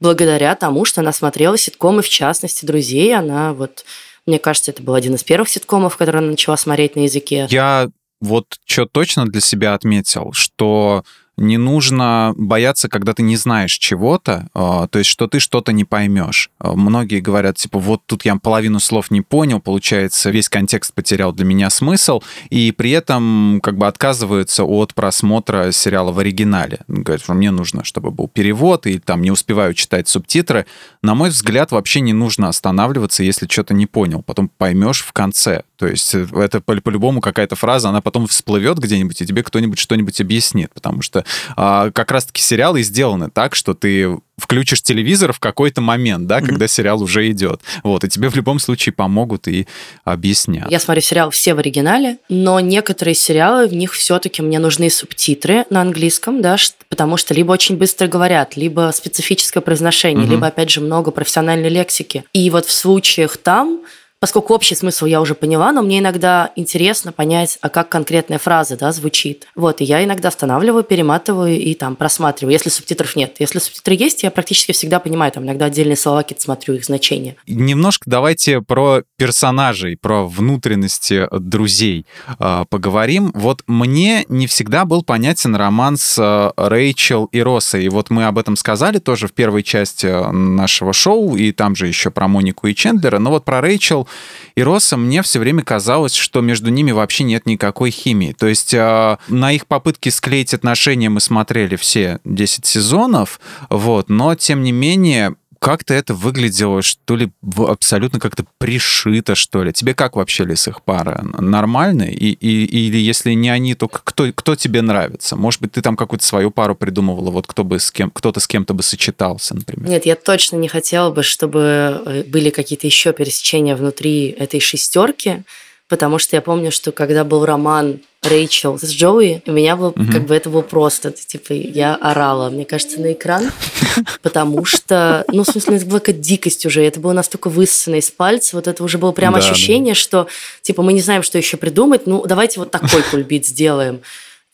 благодаря 0.00 0.54
тому, 0.54 0.84
что 0.84 1.00
она 1.00 1.12
смотрела 1.12 1.56
ситкомы, 1.58 2.02
в 2.02 2.08
частности, 2.08 2.64
«Друзей». 2.64 3.14
Она 3.14 3.52
вот, 3.52 3.84
мне 4.26 4.38
кажется, 4.38 4.70
это 4.70 4.82
был 4.82 4.94
один 4.94 5.14
из 5.14 5.24
первых 5.24 5.48
ситкомов, 5.48 5.96
который 5.96 6.18
она 6.18 6.30
начала 6.30 6.56
смотреть 6.56 6.96
на 6.96 7.00
языке. 7.00 7.46
Я 7.50 7.88
вот 8.20 8.58
что 8.64 8.86
точно 8.86 9.26
для 9.26 9.40
себя 9.40 9.74
отметил, 9.74 10.32
что 10.32 11.04
не 11.36 11.58
нужно 11.58 12.34
бояться, 12.36 12.88
когда 12.88 13.12
ты 13.12 13.22
не 13.22 13.36
знаешь 13.36 13.72
чего-то, 13.72 14.48
а, 14.54 14.86
то 14.86 14.98
есть 14.98 15.10
что 15.10 15.26
ты 15.26 15.38
что-то 15.38 15.72
не 15.72 15.84
поймешь. 15.84 16.50
А, 16.58 16.74
многие 16.74 17.20
говорят, 17.20 17.56
типа, 17.56 17.78
вот 17.78 18.02
тут 18.06 18.24
я 18.24 18.36
половину 18.36 18.80
слов 18.80 19.10
не 19.10 19.20
понял, 19.20 19.60
получается, 19.60 20.30
весь 20.30 20.48
контекст 20.48 20.94
потерял 20.94 21.32
для 21.32 21.44
меня 21.44 21.68
смысл, 21.68 22.22
и 22.48 22.72
при 22.72 22.90
этом 22.90 23.60
как 23.62 23.76
бы 23.76 23.86
отказываются 23.86 24.64
от 24.64 24.94
просмотра 24.94 25.72
сериала 25.72 26.10
в 26.12 26.18
оригинале. 26.18 26.80
Говорят, 26.88 27.22
что 27.22 27.34
мне 27.34 27.50
нужно, 27.50 27.84
чтобы 27.84 28.10
был 28.10 28.28
перевод, 28.28 28.86
и 28.86 28.98
там 28.98 29.20
не 29.20 29.30
успеваю 29.30 29.74
читать 29.74 30.08
субтитры. 30.08 30.64
На 31.02 31.14
мой 31.14 31.28
взгляд, 31.28 31.70
вообще 31.70 32.00
не 32.00 32.14
нужно 32.14 32.48
останавливаться, 32.48 33.22
если 33.22 33.46
что-то 33.46 33.74
не 33.74 33.86
понял. 33.86 34.22
Потом 34.22 34.48
поймешь 34.48 35.02
в 35.02 35.12
конце. 35.12 35.64
То 35.76 35.86
есть 35.86 36.14
э, 36.14 36.26
это 36.34 36.60
по-любому 36.60 37.20
какая-то 37.20 37.56
фраза, 37.56 37.90
она 37.90 38.00
потом 38.00 38.26
всплывет 38.26 38.78
где-нибудь, 38.78 39.20
и 39.20 39.26
тебе 39.26 39.42
кто-нибудь 39.42 39.78
что-нибудь 39.78 40.20
объяснит, 40.20 40.72
потому 40.72 41.02
что 41.02 41.25
а, 41.56 41.90
как 41.90 42.10
раз-таки 42.10 42.42
сериалы 42.42 42.82
сделаны 42.82 43.30
так, 43.30 43.54
что 43.54 43.74
ты 43.74 44.16
включишь 44.38 44.82
телевизор 44.82 45.32
в 45.32 45.40
какой-то 45.40 45.80
момент, 45.80 46.26
да, 46.26 46.38
mm-hmm. 46.38 46.46
когда 46.46 46.68
сериал 46.68 47.02
уже 47.02 47.30
идет. 47.30 47.62
Вот, 47.82 48.04
и 48.04 48.08
тебе 48.08 48.28
в 48.28 48.36
любом 48.36 48.58
случае 48.58 48.92
помогут 48.92 49.48
и 49.48 49.66
объяснят. 50.04 50.70
Я 50.70 50.78
смотрю 50.78 51.02
сериал 51.02 51.30
все 51.30 51.54
в 51.54 51.58
оригинале, 51.58 52.18
но 52.28 52.60
некоторые 52.60 53.14
сериалы, 53.14 53.66
в 53.66 53.74
них 53.74 53.92
все-таки 53.92 54.42
мне 54.42 54.58
нужны 54.58 54.90
субтитры 54.90 55.64
на 55.70 55.80
английском, 55.80 56.42
да, 56.42 56.56
потому 56.88 57.16
что 57.16 57.32
либо 57.34 57.52
очень 57.52 57.76
быстро 57.76 58.08
говорят, 58.08 58.56
либо 58.56 58.90
специфическое 58.94 59.62
произношение, 59.62 60.26
mm-hmm. 60.26 60.30
либо, 60.30 60.46
опять 60.46 60.70
же, 60.70 60.80
много 60.80 61.10
профессиональной 61.10 61.70
лексики. 61.70 62.24
И 62.32 62.50
вот 62.50 62.66
в 62.66 62.72
случаях 62.72 63.38
там 63.38 63.80
поскольку 64.26 64.54
общий 64.54 64.74
смысл 64.74 65.06
я 65.06 65.20
уже 65.20 65.36
поняла, 65.36 65.70
но 65.70 65.82
мне 65.82 66.00
иногда 66.00 66.50
интересно 66.56 67.12
понять, 67.12 67.58
а 67.60 67.68
как 67.68 67.88
конкретная 67.88 68.40
фраза 68.40 68.76
да, 68.76 68.90
звучит. 68.90 69.46
Вот, 69.54 69.80
и 69.80 69.84
я 69.84 70.02
иногда 70.02 70.30
останавливаю, 70.30 70.82
перематываю 70.82 71.56
и 71.56 71.74
там 71.74 71.94
просматриваю, 71.94 72.52
если 72.52 72.68
субтитров 72.68 73.14
нет. 73.14 73.36
Если 73.38 73.60
субтитры 73.60 73.94
есть, 73.94 74.24
я 74.24 74.32
практически 74.32 74.72
всегда 74.72 74.98
понимаю, 74.98 75.30
там 75.30 75.44
иногда 75.44 75.66
отдельные 75.66 75.94
слова 75.94 76.22
какие-то 76.22 76.42
смотрю, 76.42 76.74
их 76.74 76.84
значения. 76.84 77.36
Немножко 77.46 78.10
давайте 78.10 78.62
про 78.62 79.04
персонажей, 79.16 79.96
про 79.96 80.26
внутренности 80.26 81.28
друзей 81.30 82.04
э, 82.40 82.64
поговорим. 82.68 83.30
Вот 83.32 83.62
мне 83.68 84.24
не 84.28 84.48
всегда 84.48 84.86
был 84.86 85.04
понятен 85.04 85.54
роман 85.54 85.96
с 85.96 86.18
э, 86.18 86.50
Рэйчел 86.56 87.26
и 87.26 87.40
Россой. 87.42 87.84
И 87.84 87.88
вот 87.88 88.10
мы 88.10 88.24
об 88.24 88.38
этом 88.38 88.56
сказали 88.56 88.98
тоже 88.98 89.28
в 89.28 89.32
первой 89.34 89.62
части 89.62 90.08
нашего 90.32 90.92
шоу, 90.92 91.36
и 91.36 91.52
там 91.52 91.76
же 91.76 91.86
еще 91.86 92.10
про 92.10 92.26
Монику 92.26 92.66
и 92.66 92.74
Чендлера. 92.74 93.20
Но 93.20 93.30
вот 93.30 93.44
про 93.44 93.60
Рэйчел 93.60 94.08
и 94.56 94.62
Росса, 94.62 94.96
мне 94.96 95.22
все 95.22 95.38
время 95.38 95.62
казалось, 95.62 96.14
что 96.14 96.40
между 96.40 96.70
ними 96.70 96.90
вообще 96.90 97.24
нет 97.24 97.44
никакой 97.44 97.90
химии. 97.90 98.32
То 98.32 98.46
есть 98.46 98.72
э, 98.72 99.18
на 99.28 99.52
их 99.52 99.66
попытки 99.66 100.08
склеить 100.08 100.54
отношения 100.54 101.10
мы 101.10 101.20
смотрели 101.20 101.76
все 101.76 102.20
10 102.24 102.64
сезонов, 102.64 103.38
вот, 103.68 104.08
но 104.08 104.34
тем 104.34 104.62
не 104.62 104.72
менее 104.72 105.36
как-то 105.58 105.94
это 105.94 106.14
выглядело, 106.14 106.82
что 106.82 107.16
ли, 107.16 107.30
абсолютно 107.56 108.20
как-то 108.20 108.44
пришито, 108.58 109.34
что 109.34 109.62
ли. 109.62 109.72
Тебе 109.72 109.94
как 109.94 110.16
вообще, 110.16 110.44
Лис, 110.44 110.68
их 110.68 110.82
пара? 110.82 111.22
Нормально? 111.38 112.04
И, 112.04 112.32
и, 112.32 112.64
или 112.64 112.98
если 112.98 113.32
не 113.32 113.50
они, 113.50 113.74
то 113.74 113.88
кто, 113.88 114.32
кто 114.32 114.56
тебе 114.56 114.82
нравится? 114.82 115.36
Может 115.36 115.60
быть, 115.60 115.72
ты 115.72 115.82
там 115.82 115.96
какую-то 115.96 116.24
свою 116.24 116.50
пару 116.50 116.74
придумывала, 116.74 117.30
вот 117.30 117.46
кто 117.46 117.64
бы 117.64 117.78
с 117.78 117.90
кем, 117.90 118.10
кто-то 118.10 118.40
с 118.40 118.46
кем-то 118.46 118.74
бы 118.74 118.82
сочетался, 118.82 119.54
например? 119.54 119.88
Нет, 119.88 120.06
я 120.06 120.16
точно 120.16 120.56
не 120.56 120.68
хотела 120.68 121.10
бы, 121.10 121.22
чтобы 121.22 122.02
э, 122.04 122.24
были 122.24 122.50
какие-то 122.50 122.86
еще 122.86 123.12
пересечения 123.12 123.76
внутри 123.76 124.28
этой 124.28 124.60
шестерки, 124.60 125.44
потому 125.88 126.18
что 126.18 126.36
я 126.36 126.42
помню, 126.42 126.70
что 126.70 126.92
когда 126.92 127.24
был 127.24 127.44
роман 127.44 128.00
Рэйчел 128.22 128.78
с 128.78 128.90
Джоуи, 128.90 129.42
у 129.46 129.52
меня 129.52 129.76
был, 129.76 129.88
угу. 129.88 130.12
как 130.12 130.26
бы 130.26 130.34
это 130.34 130.50
было 130.50 130.62
просто, 130.62 131.12
типа, 131.12 131.52
я 131.52 131.94
орала, 131.94 132.50
мне 132.50 132.64
кажется, 132.64 133.00
на 133.00 133.12
экран, 133.12 133.52
потому 134.22 134.64
что, 134.64 135.24
ну, 135.28 135.44
в 135.44 135.46
смысле, 135.46 135.76
это 135.76 135.86
была 135.86 136.00
какая-то 136.00 136.20
дикость 136.20 136.66
уже, 136.66 136.82
это 136.82 136.98
было 136.98 137.12
настолько 137.12 137.48
высосано 137.48 137.96
из 137.96 138.10
пальца, 138.10 138.56
вот 138.56 138.66
это 138.66 138.82
уже 138.82 138.98
было 138.98 139.12
прям 139.12 139.34
да, 139.34 139.38
ощущение, 139.38 139.94
да. 139.94 140.00
что, 140.00 140.26
типа, 140.62 140.82
мы 140.82 140.92
не 140.92 141.00
знаем, 141.00 141.22
что 141.22 141.38
еще 141.38 141.56
придумать, 141.56 142.06
ну, 142.06 142.24
давайте 142.26 142.58
вот 142.58 142.70
такой 142.70 143.02
кульбит 143.10 143.46
сделаем. 143.46 144.00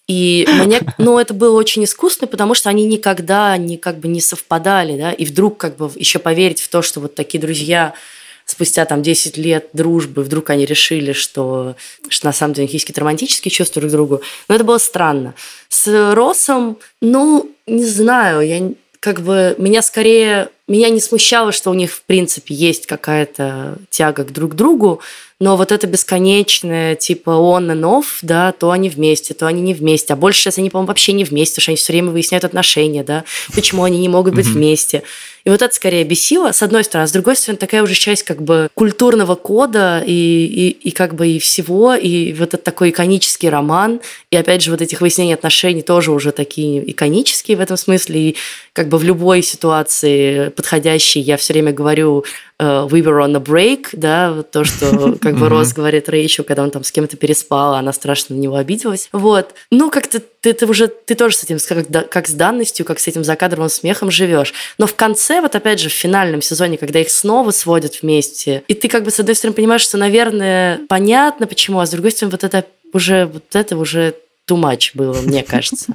И 0.09 0.47
мне, 0.53 0.81
ну, 0.99 1.19
это 1.19 1.33
было 1.33 1.57
очень 1.57 1.85
искусно, 1.85 2.27
потому 2.27 2.55
что 2.55 2.69
они 2.69 2.85
никогда 2.85 3.57
не, 3.57 3.79
как 3.79 3.99
бы, 3.99 4.09
не 4.09 4.21
совпадали, 4.21 4.99
да, 4.99 5.13
и 5.13 5.25
вдруг, 5.25 5.57
как 5.57 5.77
бы, 5.77 5.91
еще 5.95 6.19
поверить 6.19 6.61
в 6.61 6.69
то, 6.69 6.83
что 6.83 7.01
вот 7.01 7.15
такие 7.15 7.41
друзья 7.41 7.95
спустя 8.53 8.85
там 8.85 9.03
10 9.03 9.39
лет 9.39 9.69
дружбы 9.73 10.23
вдруг 10.23 10.51
они 10.51 10.67
решили, 10.67 11.13
что, 11.13 11.75
что 12.09 12.27
на 12.27 12.33
самом 12.33 12.53
деле 12.53 12.65
у 12.65 12.67
них 12.67 12.75
есть 12.75 12.85
какие-то 12.85 13.01
романтические 13.01 13.51
чувства 13.51 13.81
друг 13.81 13.91
к 13.91 13.93
другу. 13.93 14.23
Но 14.49 14.55
это 14.55 14.65
было 14.65 14.79
странно. 14.79 15.35
С 15.69 16.13
Росом, 16.15 16.79
ну, 17.01 17.51
не 17.67 17.85
знаю, 17.85 18.47
я 18.47 18.71
как 19.01 19.23
бы 19.23 19.55
меня 19.59 19.81
скорее 19.81 20.51
меня 20.69 20.89
не 20.91 21.01
смущало, 21.01 21.53
что 21.53 21.71
у 21.71 21.75
них 21.75 21.93
в 21.93 22.03
принципе 22.03 22.55
есть 22.55 22.87
какая-то 22.87 23.79
тяга 23.91 24.25
к 24.25 24.33
друг 24.33 24.55
другу, 24.55 25.01
но 25.43 25.57
вот 25.57 25.73
это 25.73 25.89
бесконечное, 25.89 26.95
типа 26.95 27.31
on 27.31 27.73
and 27.73 27.81
off, 27.81 28.19
да, 28.23 28.53
то 28.53 28.71
они 28.71 28.89
вместе, 28.89 29.35
то 29.35 29.49
они 29.49 29.61
не 29.61 29.75
вместе. 29.75 30.13
А 30.13 30.17
больше 30.17 30.41
сейчас 30.41 30.59
они, 30.59 30.71
по-моему, 30.71 30.87
вообще 30.87 31.13
не 31.13 31.25
вместе, 31.25 31.55
потому 31.55 31.63
что 31.63 31.71
они 31.73 31.77
все 31.79 31.93
время 31.93 32.11
выясняют 32.13 32.45
отношения, 32.45 33.03
да, 33.03 33.25
почему 33.53 33.83
они 33.83 33.99
не 33.99 34.09
могут 34.09 34.37
быть 34.37 34.47
вместе. 34.47 35.03
И 35.45 35.51
вот 35.51 35.61
это 35.61 35.75
скорее 35.75 36.05
бесило, 36.05 36.53
с 36.53 36.63
одной 36.63 36.85
стороны. 36.85 37.07
А 37.07 37.09
с 37.09 37.13
другой 37.13 37.35
стороны, 37.35 37.59
такая 37.59 37.83
уже 37.83 37.95
часть 37.95 38.23
как 38.23 38.41
бы 38.41 38.69
культурного 38.75 39.35
кода 39.35 40.01
и, 40.07 40.13
и, 40.13 40.69
и 40.69 40.91
как 40.93 41.17
бы 41.17 41.27
и 41.27 41.41
всего, 41.41 41.95
и 41.95 42.33
вот 42.35 42.55
этот 42.55 42.63
такой 42.63 42.91
иконический 42.91 43.49
роман, 43.49 44.01
и 44.31 44.37
опять 44.37 44.63
же 44.63 44.71
вот 44.71 44.81
этих 44.81 45.01
выяснений 45.01 45.35
отношений 45.35 45.83
тоже 45.83 46.13
уже 46.13 46.31
такие 46.31 46.89
иконические 46.89 47.57
в 47.57 47.61
этом 47.61 47.77
смысле, 47.77 48.21
и 48.21 48.37
как 48.73 48.89
бы 48.89 48.99
в 48.99 49.03
любой 49.03 49.43
ситуации 49.43 50.51
подходящей 50.63 51.21
я 51.21 51.37
все 51.37 51.53
время 51.53 51.73
говорю 51.73 52.25
uh, 52.59 52.89
we 52.89 53.03
were 53.03 53.21
on 53.21 53.37
a 53.37 53.41
break, 53.41 53.89
да, 53.93 54.43
то, 54.45 54.65
что 54.65 55.17
как 55.21 55.37
бы 55.37 55.49
Рос 55.49 55.73
говорит 55.73 56.09
Рэйчел, 56.09 56.45
когда 56.45 56.63
он 56.63 56.71
там 56.71 56.85
с 56.85 56.93
кем-то 56.93 57.17
переспал, 57.17 57.75
она 57.75 57.93
страшно 57.93 58.37
на 58.37 58.41
него 58.41 58.57
обиделась. 58.57 59.09
Вот. 59.13 59.55
Ну, 59.71 59.91
как-то 59.91 60.21
ты, 60.21 60.53
ты 60.53 60.67
уже, 60.67 60.87
ты 60.89 61.15
тоже 61.15 61.37
с 61.37 61.45
этим, 61.45 61.59
как, 61.59 62.11
как 62.11 62.29
с 62.29 62.33
данностью, 62.33 62.87
как 62.87 63.01
с 63.01 63.09
этим 63.09 63.25
закадровым 63.25 63.69
смехом 63.69 64.11
живешь. 64.11 64.55
Но 64.79 64.87
в 64.87 64.95
конце, 64.95 65.41
вот 65.41 65.55
опять 65.55 65.81
же, 65.81 65.89
в 65.89 65.93
финальном 65.93 66.41
сезоне, 66.43 66.79
когда 66.79 67.01
их 67.01 67.11
снова 67.11 67.51
сводят 67.51 68.01
вместе, 68.03 68.63
и 68.69 68.75
ты 68.75 68.89
как 68.89 69.05
бы 69.05 69.11
с 69.11 69.21
одной 69.21 69.35
стороны 69.35 69.57
понимаешь, 69.57 69.83
что, 69.83 69.99
наверное, 69.99 70.81
понятно 70.89 71.47
почему, 71.47 71.81
а 71.81 71.87
с 71.87 71.91
другой 71.91 72.13
стороны, 72.13 72.33
вот 72.33 72.45
это 72.45 72.65
уже, 72.93 73.27
вот 73.27 73.45
это 73.53 73.77
уже 73.77 74.15
too 74.49 74.57
much 74.57 74.91
было, 74.95 75.21
мне 75.21 75.43
кажется. 75.49 75.95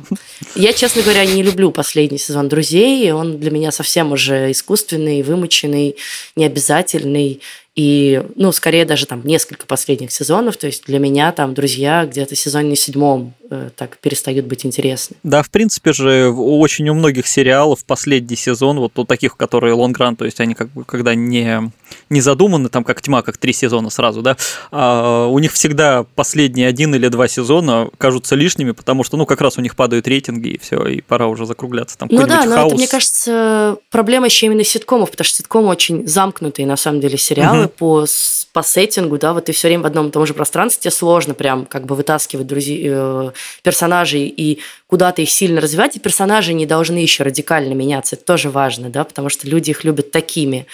Я, 0.56 0.74
честно 0.74 1.02
говоря, 1.02 1.26
не 1.26 1.43
люблю 1.43 1.72
последний 1.72 2.18
сезон 2.18 2.50
«Друзей». 2.50 3.12
Он 3.12 3.38
для 3.38 3.52
меня 3.52 3.72
совсем 3.72 4.12
уже 4.12 4.52
искусственный, 4.52 5.22
вымученный, 5.22 5.95
необязательный. 6.36 7.41
И, 7.78 8.24
ну, 8.36 8.52
скорее 8.52 8.86
даже 8.86 9.06
там 9.06 9.22
несколько 9.24 9.68
последних 9.68 10.12
сезонов. 10.12 10.58
То 10.58 10.66
есть 10.66 10.86
для 10.88 10.98
меня 10.98 11.32
там 11.32 11.54
«Друзья» 11.54 12.08
где-то 12.08 12.34
в 12.34 12.40
сезоне 12.40 12.76
седьмом 12.76 13.36
э, 13.52 13.70
так 13.76 14.00
перестают 14.00 14.48
быть 14.48 14.66
интересны. 14.66 15.16
Да, 15.22 15.44
в 15.44 15.52
принципе 15.52 15.94
же 15.94 16.30
очень 16.30 16.90
у 16.90 16.96
многих 16.96 17.28
сериалов 17.28 17.86
последний 17.86 18.36
сезон, 18.36 18.80
вот 18.80 18.98
у 18.98 19.06
таких, 19.06 19.38
которые 19.38 19.76
лонгран, 19.76 20.16
то 20.16 20.26
есть 20.26 20.40
они 20.40 20.56
как 20.56 20.70
бы 20.70 20.86
когда 20.86 21.14
не, 21.14 21.72
не 22.10 22.20
задуманы, 22.20 22.70
там 22.70 22.84
как 22.84 23.00
тьма, 23.04 23.22
как 23.22 23.38
три 23.38 23.54
сезона 23.54 23.92
сразу, 23.92 24.24
да, 24.24 24.38
а 24.72 25.28
у 25.28 25.38
них 25.38 25.54
всегда 25.54 26.04
последние 26.16 26.68
один 26.68 26.96
или 26.96 27.08
два 27.10 27.28
сезона 27.28 27.92
кажутся 28.00 28.34
лишними, 28.34 28.72
потому 28.72 29.04
что, 29.04 29.18
ну, 29.18 29.28
как 29.28 29.40
раз 29.40 29.60
у 29.60 29.62
них 29.62 29.76
падают 29.76 30.08
рейтинги, 30.08 30.50
и 30.50 30.58
все, 30.58 30.84
и 30.88 31.02
пора 31.02 31.28
уже 31.28 31.46
закругляться. 31.46 31.96
Там 31.96 32.10
ну 32.12 32.26
да, 32.26 32.46
но 32.46 32.56
хаос. 32.56 32.72
это, 32.72 32.76
мне 32.76 32.88
кажется, 32.88 33.78
проблема 33.92 34.26
еще 34.26 34.48
именно 34.48 34.64
ситкомов, 34.64 35.12
потому 35.12 35.26
что 35.26 35.38
ситкомы 35.38 35.68
очень 35.68 36.08
замкнутые, 36.08 36.66
на 36.66 36.76
самом 36.76 37.02
деле, 37.02 37.20
сериалы, 37.20 37.66
угу 37.68 37.78
по, 37.78 38.05
по 38.53 38.63
сеттингу, 38.63 39.18
да, 39.18 39.34
вот 39.34 39.45
ты 39.45 39.51
все 39.51 39.68
время 39.68 39.84
в 39.84 39.86
одном 39.86 40.07
и 40.07 40.11
том 40.11 40.26
же 40.26 40.34
пространстве, 40.34 40.82
тебе 40.82 40.91
сложно 40.91 41.34
прям 41.34 41.65
как 41.65 41.86
бы 41.86 41.95
вытаскивать 41.95 42.47
друзей, 42.47 42.88
э, 42.89 43.32
персонажей 43.61 44.28
и 44.28 44.59
куда-то 44.88 45.22
их 45.22 45.30
сильно 45.30 45.61
развивать, 45.61 45.95
и 45.95 45.99
персонажи 45.99 46.53
не 46.53 46.65
должны 46.65 46.97
еще 46.97 47.24
радикально 47.24 47.74
меняться, 47.74 48.15
это 48.15 48.26
тоже 48.26 48.49
важно, 48.49 48.89
да, 48.89 49.03
потому 49.03 49.30
что 49.30 49.47
люди 49.47 49.72
их 49.72 49.84
любят 49.84 50.11
такими. 50.11 50.65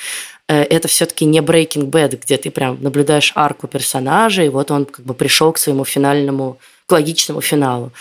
Э, 0.48 0.62
это 0.64 0.88
все-таки 0.88 1.26
не 1.26 1.40
Breaking 1.40 1.90
Bad, 1.90 2.20
где 2.24 2.38
ты 2.38 2.52
прям 2.52 2.78
наблюдаешь 2.82 3.32
арку 3.36 3.68
персонажа, 3.68 4.44
и 4.44 4.50
вот 4.50 4.72
он 4.72 4.86
как 4.86 5.06
бы 5.06 5.14
пришел 5.14 5.52
к 5.52 5.58
своему 5.58 5.86
финальному, 5.86 6.58
к 6.86 6.92
логичному 6.92 7.42
финалу. 7.42 7.92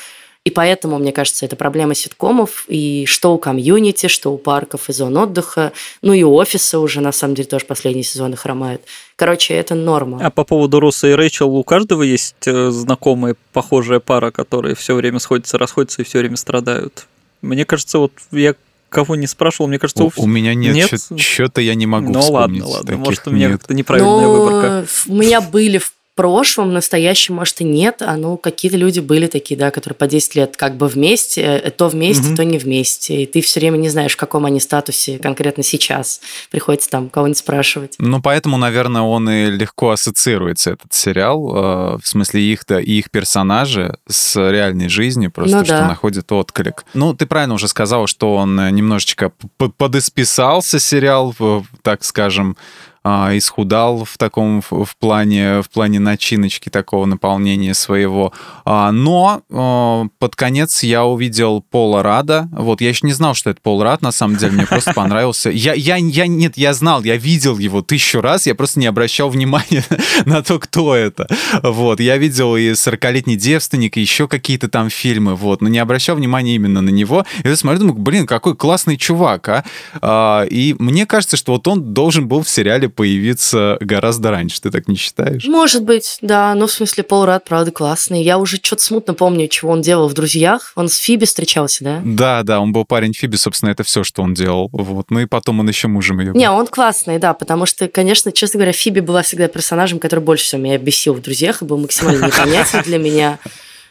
И 0.44 0.50
поэтому, 0.50 0.98
мне 0.98 1.12
кажется, 1.12 1.46
это 1.46 1.54
проблема 1.54 1.94
ситкомов, 1.94 2.64
и 2.66 3.06
что 3.06 3.32
у 3.32 3.38
комьюнити, 3.38 4.08
что 4.08 4.32
у 4.32 4.38
парков 4.38 4.88
и 4.88 4.92
зон 4.92 5.16
отдыха, 5.16 5.72
ну 6.02 6.12
и 6.12 6.24
у 6.24 6.34
офиса 6.34 6.80
уже, 6.80 7.00
на 7.00 7.12
самом 7.12 7.36
деле, 7.36 7.48
тоже 7.48 7.64
последние 7.64 8.02
сезоны 8.02 8.36
хромают. 8.36 8.82
Короче, 9.14 9.54
это 9.54 9.76
норма. 9.76 10.18
А 10.20 10.30
по 10.30 10.42
поводу 10.42 10.80
Росса 10.80 11.06
и 11.06 11.12
Рэйчел, 11.12 11.54
у 11.54 11.62
каждого 11.62 12.02
есть 12.02 12.34
э, 12.46 12.70
знакомая 12.70 13.36
похожая 13.52 14.00
пара, 14.00 14.32
которые 14.32 14.74
все 14.74 14.96
время 14.96 15.20
сходятся, 15.20 15.58
расходятся 15.58 16.02
и 16.02 16.04
все 16.04 16.18
время 16.18 16.36
страдают? 16.36 17.06
Мне 17.40 17.64
кажется, 17.64 17.98
вот 17.98 18.12
я 18.32 18.56
кого 18.88 19.14
не 19.14 19.28
спрашивал, 19.28 19.68
мне 19.68 19.78
кажется, 19.78 20.04
у, 20.04 20.12
у 20.16 20.26
меня 20.26 20.54
нет, 20.54 20.90
нет? 20.92 21.20
что-то 21.20 21.60
я 21.60 21.76
не 21.76 21.86
могу 21.86 22.12
ну, 22.12 22.20
вспомнить. 22.20 22.62
Ну 22.62 22.68
ладно, 22.68 22.90
ладно, 22.90 22.96
может 22.96 23.26
у 23.28 23.30
меня 23.30 23.50
как-то 23.50 23.74
неправильная 23.74 24.26
Но 24.26 24.32
выборка. 24.32 24.86
У 25.08 25.14
меня 25.14 25.40
были 25.40 25.78
в 25.78 25.92
прошлом, 26.14 26.72
настоящем, 26.72 27.36
может, 27.36 27.60
и 27.60 27.64
нет, 27.64 28.02
а 28.02 28.16
ну, 28.16 28.36
какие-то 28.36 28.76
люди 28.76 29.00
были 29.00 29.26
такие, 29.26 29.58
да, 29.58 29.70
которые 29.70 29.96
по 29.96 30.06
10 30.06 30.34
лет 30.34 30.56
как 30.56 30.76
бы 30.76 30.86
вместе, 30.88 31.40
э, 31.40 31.70
то 31.70 31.88
вместе, 31.88 32.28
угу. 32.28 32.36
то 32.36 32.44
не 32.44 32.58
вместе, 32.58 33.22
и 33.22 33.26
ты 33.26 33.40
все 33.40 33.60
время 33.60 33.78
не 33.78 33.88
знаешь, 33.88 34.12
в 34.12 34.16
каком 34.16 34.44
они 34.44 34.60
статусе 34.60 35.18
конкретно 35.18 35.62
сейчас. 35.62 36.20
Приходится 36.50 36.90
там 36.90 37.08
кого-нибудь 37.08 37.38
спрашивать. 37.38 37.94
Ну, 37.98 38.20
поэтому, 38.20 38.58
наверное, 38.58 39.02
он 39.02 39.28
и 39.30 39.50
легко 39.50 39.90
ассоциируется, 39.90 40.72
этот 40.72 40.92
сериал, 40.92 41.96
э, 41.96 41.98
в 42.02 42.06
смысле 42.06 42.42
их-то 42.42 42.78
и 42.78 42.92
их 42.92 43.10
персонажи 43.10 43.96
с 44.06 44.36
реальной 44.36 44.88
жизнью, 44.88 45.30
просто 45.30 45.58
ну, 45.58 45.64
что 45.64 45.78
да. 45.78 45.88
находит 45.88 46.30
отклик. 46.30 46.84
Ну, 46.94 47.14
ты 47.14 47.26
правильно 47.26 47.54
уже 47.54 47.68
сказала, 47.68 48.06
что 48.06 48.34
он 48.34 48.56
немножечко 48.74 49.32
подисписался, 49.78 50.78
сериал, 50.78 51.34
так 51.82 52.04
скажем, 52.04 52.56
а, 53.04 53.36
исхудал 53.36 54.04
в 54.04 54.16
таком 54.16 54.62
в, 54.62 54.96
плане 54.98 55.62
в 55.62 55.70
плане 55.70 55.98
начиночки 55.98 56.68
такого 56.68 57.04
наполнения 57.04 57.74
своего. 57.74 58.32
А, 58.64 58.92
но 58.92 59.42
а, 59.50 60.06
под 60.18 60.36
конец 60.36 60.82
я 60.82 61.04
увидел 61.04 61.62
Пола 61.62 62.02
Рада. 62.02 62.48
Вот 62.52 62.80
я 62.80 62.90
еще 62.90 63.06
не 63.06 63.12
знал, 63.12 63.34
что 63.34 63.50
это 63.50 63.60
Пол 63.60 63.82
Рад. 63.82 64.02
На 64.02 64.12
самом 64.12 64.36
деле 64.36 64.52
мне 64.52 64.66
просто 64.66 64.94
понравился. 64.94 65.50
Я 65.50 65.74
я 65.74 65.96
я 65.96 66.26
нет, 66.26 66.56
я 66.56 66.74
знал, 66.74 67.02
я 67.02 67.16
видел 67.16 67.58
его 67.58 67.82
тысячу 67.82 68.20
раз. 68.20 68.46
Я 68.46 68.54
просто 68.54 68.78
не 68.78 68.86
обращал 68.86 69.30
внимания 69.30 69.84
на 70.24 70.42
то, 70.42 70.60
кто 70.60 70.94
это. 70.94 71.26
Вот 71.62 71.98
я 71.98 72.16
видел 72.18 72.56
и 72.56 72.70
40-летний 72.70 73.36
девственник, 73.36 73.96
и 73.96 74.00
еще 74.00 74.28
какие-то 74.28 74.68
там 74.68 74.90
фильмы. 74.90 75.34
Вот, 75.34 75.60
но 75.60 75.68
не 75.68 75.78
обращал 75.78 76.16
внимания 76.16 76.54
именно 76.54 76.80
на 76.80 76.90
него. 76.90 77.24
И 77.42 77.48
я 77.48 77.56
смотрю, 77.56 77.80
думаю, 77.80 77.98
блин, 77.98 78.26
какой 78.26 78.54
классный 78.54 78.96
чувак, 78.96 79.48
а. 79.48 79.64
а 80.00 80.44
и 80.44 80.76
мне 80.78 81.06
кажется, 81.06 81.36
что 81.36 81.52
вот 81.52 81.66
он 81.66 81.92
должен 81.94 82.28
был 82.28 82.42
в 82.42 82.48
сериале 82.48 82.91
появиться 82.94 83.76
гораздо 83.80 84.30
раньше. 84.30 84.60
Ты 84.60 84.70
так 84.70 84.88
не 84.88 84.96
считаешь? 84.96 85.44
Может 85.44 85.84
быть, 85.84 86.18
да. 86.20 86.54
Ну, 86.54 86.66
в 86.66 86.72
смысле, 86.72 87.04
Пол 87.04 87.24
Рад, 87.24 87.44
правда, 87.44 87.70
классный. 87.70 88.22
Я 88.22 88.38
уже 88.38 88.56
что-то 88.56 88.82
смутно 88.82 89.14
помню, 89.14 89.48
чего 89.48 89.72
он 89.72 89.82
делал 89.82 90.08
в 90.08 90.14
«Друзьях». 90.14 90.72
Он 90.76 90.88
с 90.88 90.96
Фиби 90.96 91.24
встречался, 91.24 91.84
да? 91.84 92.02
Да, 92.04 92.42
да, 92.42 92.60
он 92.60 92.72
был 92.72 92.84
парень 92.84 93.12
Фиби, 93.12 93.36
собственно, 93.36 93.70
это 93.70 93.82
все, 93.82 94.04
что 94.04 94.22
он 94.22 94.34
делал. 94.34 94.68
Вот. 94.72 95.10
Ну 95.10 95.20
и 95.20 95.26
потом 95.26 95.60
он 95.60 95.68
еще 95.68 95.88
мужем 95.88 96.20
ее. 96.20 96.32
Не, 96.34 96.50
он 96.50 96.66
классный, 96.66 97.18
да, 97.18 97.34
потому 97.34 97.66
что, 97.66 97.88
конечно, 97.88 98.32
честно 98.32 98.58
говоря, 98.58 98.72
Фиби 98.72 99.00
была 99.00 99.22
всегда 99.22 99.48
персонажем, 99.48 99.98
который 99.98 100.20
больше 100.20 100.44
всего 100.44 100.60
меня 100.60 100.78
бесил 100.78 101.14
в 101.14 101.22
«Друзьях» 101.22 101.62
и 101.62 101.64
был 101.64 101.78
максимально 101.78 102.26
непонятен 102.26 102.82
для 102.82 102.98
меня. 102.98 103.38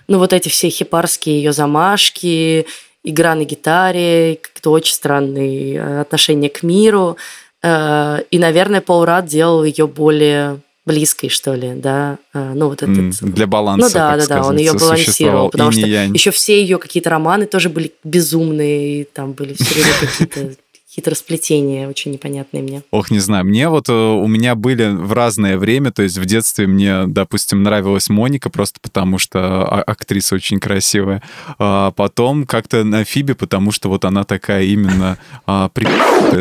Ну, 0.08 0.18
вот 0.18 0.34
эти 0.34 0.50
все 0.50 0.70
хипарские 0.70 1.38
ее 1.38 1.54
замашки, 1.54 2.66
игра 3.04 3.36
на 3.36 3.46
гитаре, 3.46 4.40
как-то 4.42 4.72
очень 4.72 4.94
странные 4.94 5.76
э, 5.76 6.02
отношения 6.02 6.50
к 6.50 6.64
миру. 6.64 7.18
Э, 7.64 8.20
и, 8.32 8.40
наверное, 8.40 8.82
Пол 8.82 9.06
Рад 9.06 9.26
делал 9.26 9.64
ее 9.64 9.88
более 9.88 10.60
близкой, 10.86 11.30
что 11.30 11.54
ли, 11.54 11.74
да, 11.76 12.18
э, 12.34 12.54
ну 12.56 12.70
вот 12.70 12.82
этот... 12.82 13.22
Для 13.22 13.46
баланса, 13.46 13.88
Ну 13.88 13.94
да, 13.94 14.18
да, 14.18 14.28
да, 14.28 14.44
он 14.48 14.58
ее 14.58 14.74
балансировал, 14.74 15.50
потому 15.50 15.72
что 15.72 15.86
еще 15.86 16.32
все 16.32 16.60
ее 16.60 16.80
какие-то 16.80 17.10
романы 17.10 17.46
тоже 17.46 17.70
были 17.70 17.94
безумные, 18.04 19.02
и 19.02 19.04
там 19.04 19.34
были 19.34 19.54
все 19.54 19.74
время 19.74 19.94
какие-то 20.02 20.61
хитросплетения 20.94 21.88
очень 21.88 22.12
непонятные 22.12 22.62
мне. 22.62 22.84
Ох, 22.92 23.12
не 23.12 23.20
знаю, 23.20 23.46
мне 23.46 23.70
вот 23.70 23.88
э, 23.88 23.94
у 23.94 24.28
меня 24.28 24.56
были 24.56 24.90
в 24.90 25.14
разное 25.14 25.58
время, 25.58 25.92
то 25.92 26.04
есть 26.04 26.18
в 26.18 26.26
детстве 26.26 26.68
мне, 26.68 27.06
допустим, 27.08 27.64
нравилась 27.64 28.10
Моника 28.10 28.50
просто 28.50 28.80
потому, 28.82 29.18
что 29.18 29.40
а- 29.40 29.84
актриса 29.84 30.36
очень 30.36 30.60
красивая, 30.60 31.24
а 31.58 31.92
потом 31.92 32.46
как-то 32.46 32.84
на 32.84 33.06
Фибе, 33.06 33.36
потому 33.36 33.72
что 33.72 33.88
вот 33.88 34.04
она 34.04 34.26
такая 34.26 34.64
именно 34.64 35.18
а, 35.46 35.70
при... 35.70 35.88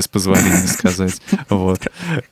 с 0.01 0.09
позволения 0.09 0.67
сказать, 0.67 1.23
вот, 1.49 1.83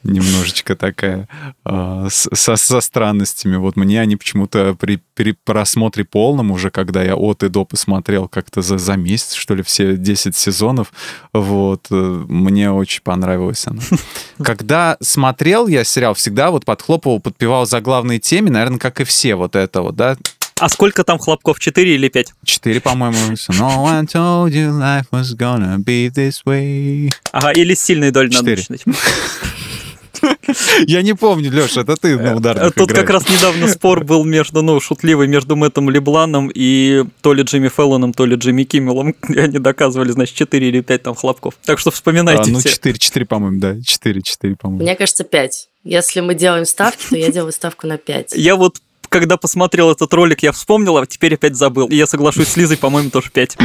немножечко 0.02 0.74
такая 0.74 1.28
а, 1.64 2.08
со, 2.10 2.56
со 2.56 2.80
странностями, 2.80 3.56
вот 3.56 3.76
мне 3.76 4.00
они 4.00 4.16
почему-то 4.16 4.74
при, 4.74 5.00
при 5.14 5.36
просмотре 5.44 6.04
полном 6.04 6.50
уже, 6.50 6.70
когда 6.70 7.04
я 7.04 7.14
от 7.14 7.44
и 7.44 7.48
до 7.48 7.64
посмотрел 7.64 8.26
как-то 8.26 8.60
за, 8.60 8.76
за 8.78 8.96
месяц, 8.96 9.34
что 9.34 9.54
ли, 9.54 9.62
все 9.62 9.96
10 9.96 10.34
сезонов, 10.34 10.92
вот, 11.32 11.86
э, 11.92 12.07
мне 12.08 12.70
очень 12.70 13.02
понравилась 13.02 13.66
она. 13.66 13.80
Когда 14.42 14.96
смотрел 15.00 15.66
я 15.66 15.84
сериал, 15.84 16.14
всегда 16.14 16.50
вот 16.50 16.64
подхлопывал, 16.64 17.20
подпевал 17.20 17.66
за 17.66 17.80
главной 17.80 18.18
теме, 18.18 18.50
наверное, 18.50 18.78
как 18.78 19.00
и 19.00 19.04
все 19.04 19.34
вот 19.34 19.56
это 19.56 19.82
вот, 19.82 19.96
да, 19.96 20.16
А 20.60 20.68
сколько 20.68 21.04
там 21.04 21.18
хлопков? 21.18 21.60
Четыре 21.60 21.94
или 21.94 22.08
пять? 22.08 22.32
Четыре, 22.44 22.80
по-моему. 22.80 23.16
No 23.50 23.84
one 23.84 24.06
told 24.06 24.50
you 24.50 24.70
life 24.76 25.06
was 25.12 25.36
gonna 25.36 25.78
be 25.78 26.10
this 26.10 26.42
way. 26.44 27.12
Ага, 27.32 27.52
или 27.52 27.74
с 27.74 27.82
сильной 27.82 28.10
долей 28.10 28.30
надо 28.34 28.50
начинать. 28.50 28.82
Я 30.86 31.02
не 31.02 31.14
помню, 31.14 31.50
Леша, 31.50 31.82
это 31.82 31.96
ты 31.96 32.18
на 32.18 32.36
ударных 32.36 32.74
Тут 32.74 32.88
как 32.92 33.04
играешь. 33.04 33.26
раз 33.26 33.28
недавно 33.28 33.68
спор 33.68 34.04
был 34.04 34.24
между, 34.24 34.62
ну, 34.62 34.80
шутливый 34.80 35.28
между 35.28 35.56
Мэттом 35.56 35.90
Лебланом 35.90 36.50
и 36.54 37.04
то 37.20 37.32
ли 37.32 37.42
Джимми 37.42 37.68
Феллоном, 37.68 38.12
то 38.12 38.26
ли 38.26 38.36
Джимми 38.36 38.64
Киммелом. 38.64 39.10
И 39.28 39.38
они 39.38 39.58
доказывали, 39.58 40.10
значит, 40.10 40.34
4 40.36 40.68
или 40.68 40.80
5 40.80 41.02
там 41.02 41.14
хлопков. 41.14 41.54
Так 41.64 41.78
что 41.78 41.90
А, 41.90 41.92
вспоминайте 41.92 42.50
ну, 42.50 42.58
все. 42.60 42.70
четыре, 42.70 42.98
четыре, 42.98 43.26
по-моему, 43.26 43.60
да. 43.60 43.80
Четыре, 43.80 44.22
четыре, 44.22 44.56
по-моему. 44.56 44.82
Мне 44.82 44.96
кажется, 44.96 45.24
5. 45.24 45.68
Если 45.84 46.20
мы 46.20 46.34
делаем 46.34 46.64
ставки, 46.64 47.06
то 47.10 47.16
я 47.16 47.30
делаю 47.30 47.52
ставку 47.52 47.86
на 47.86 47.98
5. 47.98 48.34
Я 48.34 48.56
вот 48.56 48.78
когда 49.08 49.36
посмотрел 49.36 49.90
этот 49.90 50.12
ролик, 50.12 50.42
я 50.42 50.52
вспомнил, 50.52 50.98
а 50.98 51.06
теперь 51.06 51.34
опять 51.34 51.56
забыл. 51.56 51.88
И 51.88 51.96
я 51.96 52.06
соглашусь 52.06 52.48
с 52.48 52.56
Лизой, 52.56 52.76
по-моему, 52.76 53.10
тоже 53.10 53.30
5. 53.30 53.56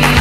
No 0.00 0.17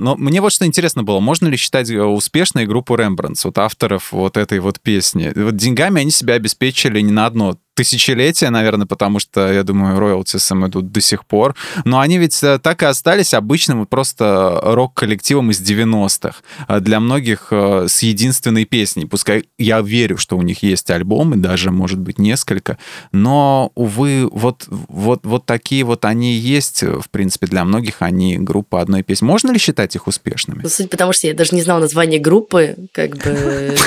Но 0.00 0.14
мне 0.16 0.40
вот 0.40 0.52
что 0.52 0.66
интересно 0.66 1.02
было, 1.02 1.20
можно 1.20 1.46
ли 1.46 1.56
считать 1.56 1.90
э, 1.90 2.02
успешной 2.02 2.66
группу 2.66 2.94
Рембрандтс, 2.96 3.44
вот 3.44 3.58
авторов 3.58 4.12
вот 4.12 4.36
этой 4.36 4.58
вот 4.58 4.80
песни? 4.80 5.32
Вот 5.34 5.56
деньгами 5.56 6.02
они 6.02 6.10
себя 6.10 6.34
обеспечили 6.34 7.00
не 7.00 7.12
на 7.12 7.26
одно 7.26 7.58
тысячелетие, 7.76 8.50
наверное, 8.50 8.86
потому 8.86 9.20
что, 9.20 9.52
я 9.52 9.62
думаю, 9.62 10.00
роялтис 10.00 10.50
им 10.50 10.66
идут 10.66 10.90
до 10.90 11.00
сих 11.00 11.24
пор. 11.26 11.54
Но 11.84 12.00
они 12.00 12.18
ведь 12.18 12.42
э, 12.42 12.58
так 12.58 12.82
и 12.82 12.86
остались 12.86 13.34
обычным 13.34 13.86
просто 13.86 14.58
рок-коллективом 14.62 15.50
из 15.50 15.60
90-х. 15.60 16.38
А 16.66 16.80
Для 16.80 16.98
многих 16.98 17.48
э, 17.50 17.86
с 17.88 18.02
единственной 18.02 18.64
песней. 18.64 19.04
Пускай 19.04 19.44
я 19.58 19.80
верю, 19.82 20.16
что 20.16 20.36
у 20.38 20.42
них 20.42 20.62
есть 20.62 20.90
альбомы, 20.90 21.36
даже, 21.36 21.70
может 21.70 21.98
быть, 21.98 22.18
несколько. 22.18 22.78
Но, 23.12 23.70
увы, 23.74 24.26
вот, 24.32 24.64
вот, 24.68 25.20
вот 25.24 25.44
такие 25.44 25.84
вот 25.84 26.06
они 26.06 26.32
есть, 26.32 26.82
э, 26.82 26.98
в 26.98 27.10
принципе, 27.10 27.46
для 27.46 27.64
многих 27.64 28.00
они 28.00 28.38
группа 28.38 28.80
одной 28.80 29.02
песни. 29.02 29.26
Можно 29.26 29.52
ли 29.52 29.58
считать 29.58 29.94
их 29.94 30.06
успешными? 30.06 30.60
Ну, 30.62 30.68
суть 30.70 30.88
потому, 30.88 31.12
что 31.12 31.26
я 31.26 31.34
даже 31.34 31.54
не 31.54 31.62
знала 31.62 31.80
название 31.80 32.18
группы, 32.18 32.74
как 32.92 33.16
бы... 33.18 33.76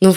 Ну, 0.00 0.14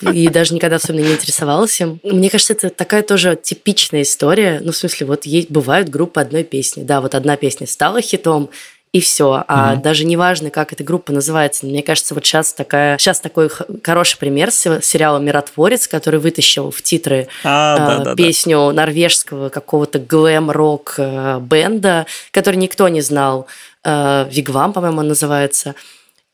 и 0.00 0.28
даже 0.28 0.54
никогда 0.54 0.76
особенно 0.76 1.04
не 1.06 1.12
интересовалась 1.12 1.80
им. 1.80 2.00
Мне 2.02 2.30
кажется, 2.30 2.52
это 2.52 2.70
такая 2.70 3.02
тоже 3.02 3.38
типичная 3.40 4.02
история. 4.02 4.60
Ну, 4.62 4.72
в 4.72 4.76
смысле, 4.76 5.06
вот 5.06 5.26
есть, 5.26 5.50
бывают 5.50 5.88
группы 5.88 6.20
одной 6.20 6.44
песни. 6.44 6.82
Да, 6.84 7.00
вот 7.00 7.14
одна 7.14 7.36
песня 7.36 7.66
стала 7.66 8.00
хитом, 8.00 8.48
и 8.90 9.00
все. 9.00 9.44
А 9.48 9.72
Мгм. 9.74 9.82
даже 9.82 10.06
не 10.06 10.16
важно, 10.16 10.48
как 10.48 10.72
эта 10.72 10.82
группа 10.82 11.12
называется. 11.12 11.66
Мне 11.66 11.82
кажется, 11.82 12.14
вот 12.14 12.24
сейчас 12.24 12.54
такая, 12.54 12.96
сейчас 12.96 13.20
такой 13.20 13.50
хороший 13.84 14.16
пример 14.16 14.50
с- 14.50 14.80
сериала 14.82 15.18
«Миротворец», 15.18 15.86
который 15.86 16.20
вытащил 16.20 16.70
в 16.70 16.80
титры 16.80 17.28
А, 17.44 17.74
э, 17.74 17.78
да, 17.78 17.98
да, 17.98 18.04
да. 18.04 18.14
песню 18.14 18.70
норвежского 18.72 19.50
какого-то 19.50 19.98
глэм-рок 19.98 20.94
э, 20.96 21.38
бенда, 21.42 22.06
который 22.30 22.56
никто 22.56 22.88
не 22.88 23.02
знал. 23.02 23.46
Э, 23.84 24.26
Вигвам, 24.30 24.72
по-моему, 24.72 25.00
он 25.00 25.08
называется. 25.08 25.74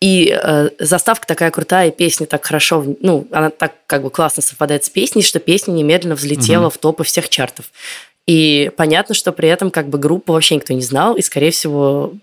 И 0.01 0.29
э, 0.31 0.71
заставка 0.79 1.27
такая 1.27 1.51
крутая, 1.51 1.89
и 1.89 1.93
песня 1.93 2.27
так 2.27 2.45
хорошо, 2.45 2.85
ну, 3.01 3.27
она 3.31 3.51
так 3.51 3.75
как 3.87 4.03
бы 4.03 4.11
классно 4.11 4.43
совпадает 4.43 4.85
с 4.85 4.91
песней, 4.91 5.23
что 5.23 5.39
песня 5.39 5.73
немедленно 5.73 6.15
взлетела 6.15 6.65
Мгм. 6.65 6.71
в 6.71 6.79
топы 6.79 7.05
всех 7.05 7.29
чартов. 7.29 7.67
И 8.27 8.71
понятно, 8.77 9.15
что 9.15 9.33
при 9.33 9.49
этом 9.49 9.71
как 9.71 9.89
бы 9.89 9.99
группу 9.99 10.33
вообще 10.33 10.55
никто 10.55 10.73
не 10.73 10.81
знал, 10.81 11.15
и, 11.15 11.23
скорее 11.23 11.51
всего, 11.51 12.15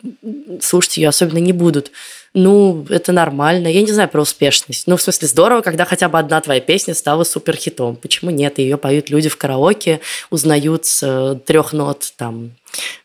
слушать 0.60 0.98
ее 0.98 1.10
особенно 1.10 1.38
не 1.38 1.54
будут. 1.54 1.92
Ну, 2.34 2.86
это 2.90 3.12
нормально. 3.12 3.68
Я 3.68 3.82
не 3.82 3.92
знаю 3.92 4.10
про 4.10 4.22
успешность. 4.22 4.88
Ну, 4.88 4.96
в 4.98 5.02
смысле, 5.02 5.28
здорово, 5.28 5.62
когда 5.62 5.86
хотя 5.86 6.08
бы 6.10 6.18
одна 6.18 6.40
твоя 6.42 6.62
песня 6.62 6.96
стала 6.96 7.24
суперхитом. 7.24 7.98
Почему 7.98 8.32
нет? 8.32 8.58
Ее 8.58 8.78
поют 8.78 9.10
люди 9.10 9.30
в 9.30 9.38
караоке, 9.38 10.00
узнают 10.30 10.86
с 10.86 11.04
э, 11.04 11.36
трех 11.46 11.74
нот 11.74 12.14
там 12.16 12.52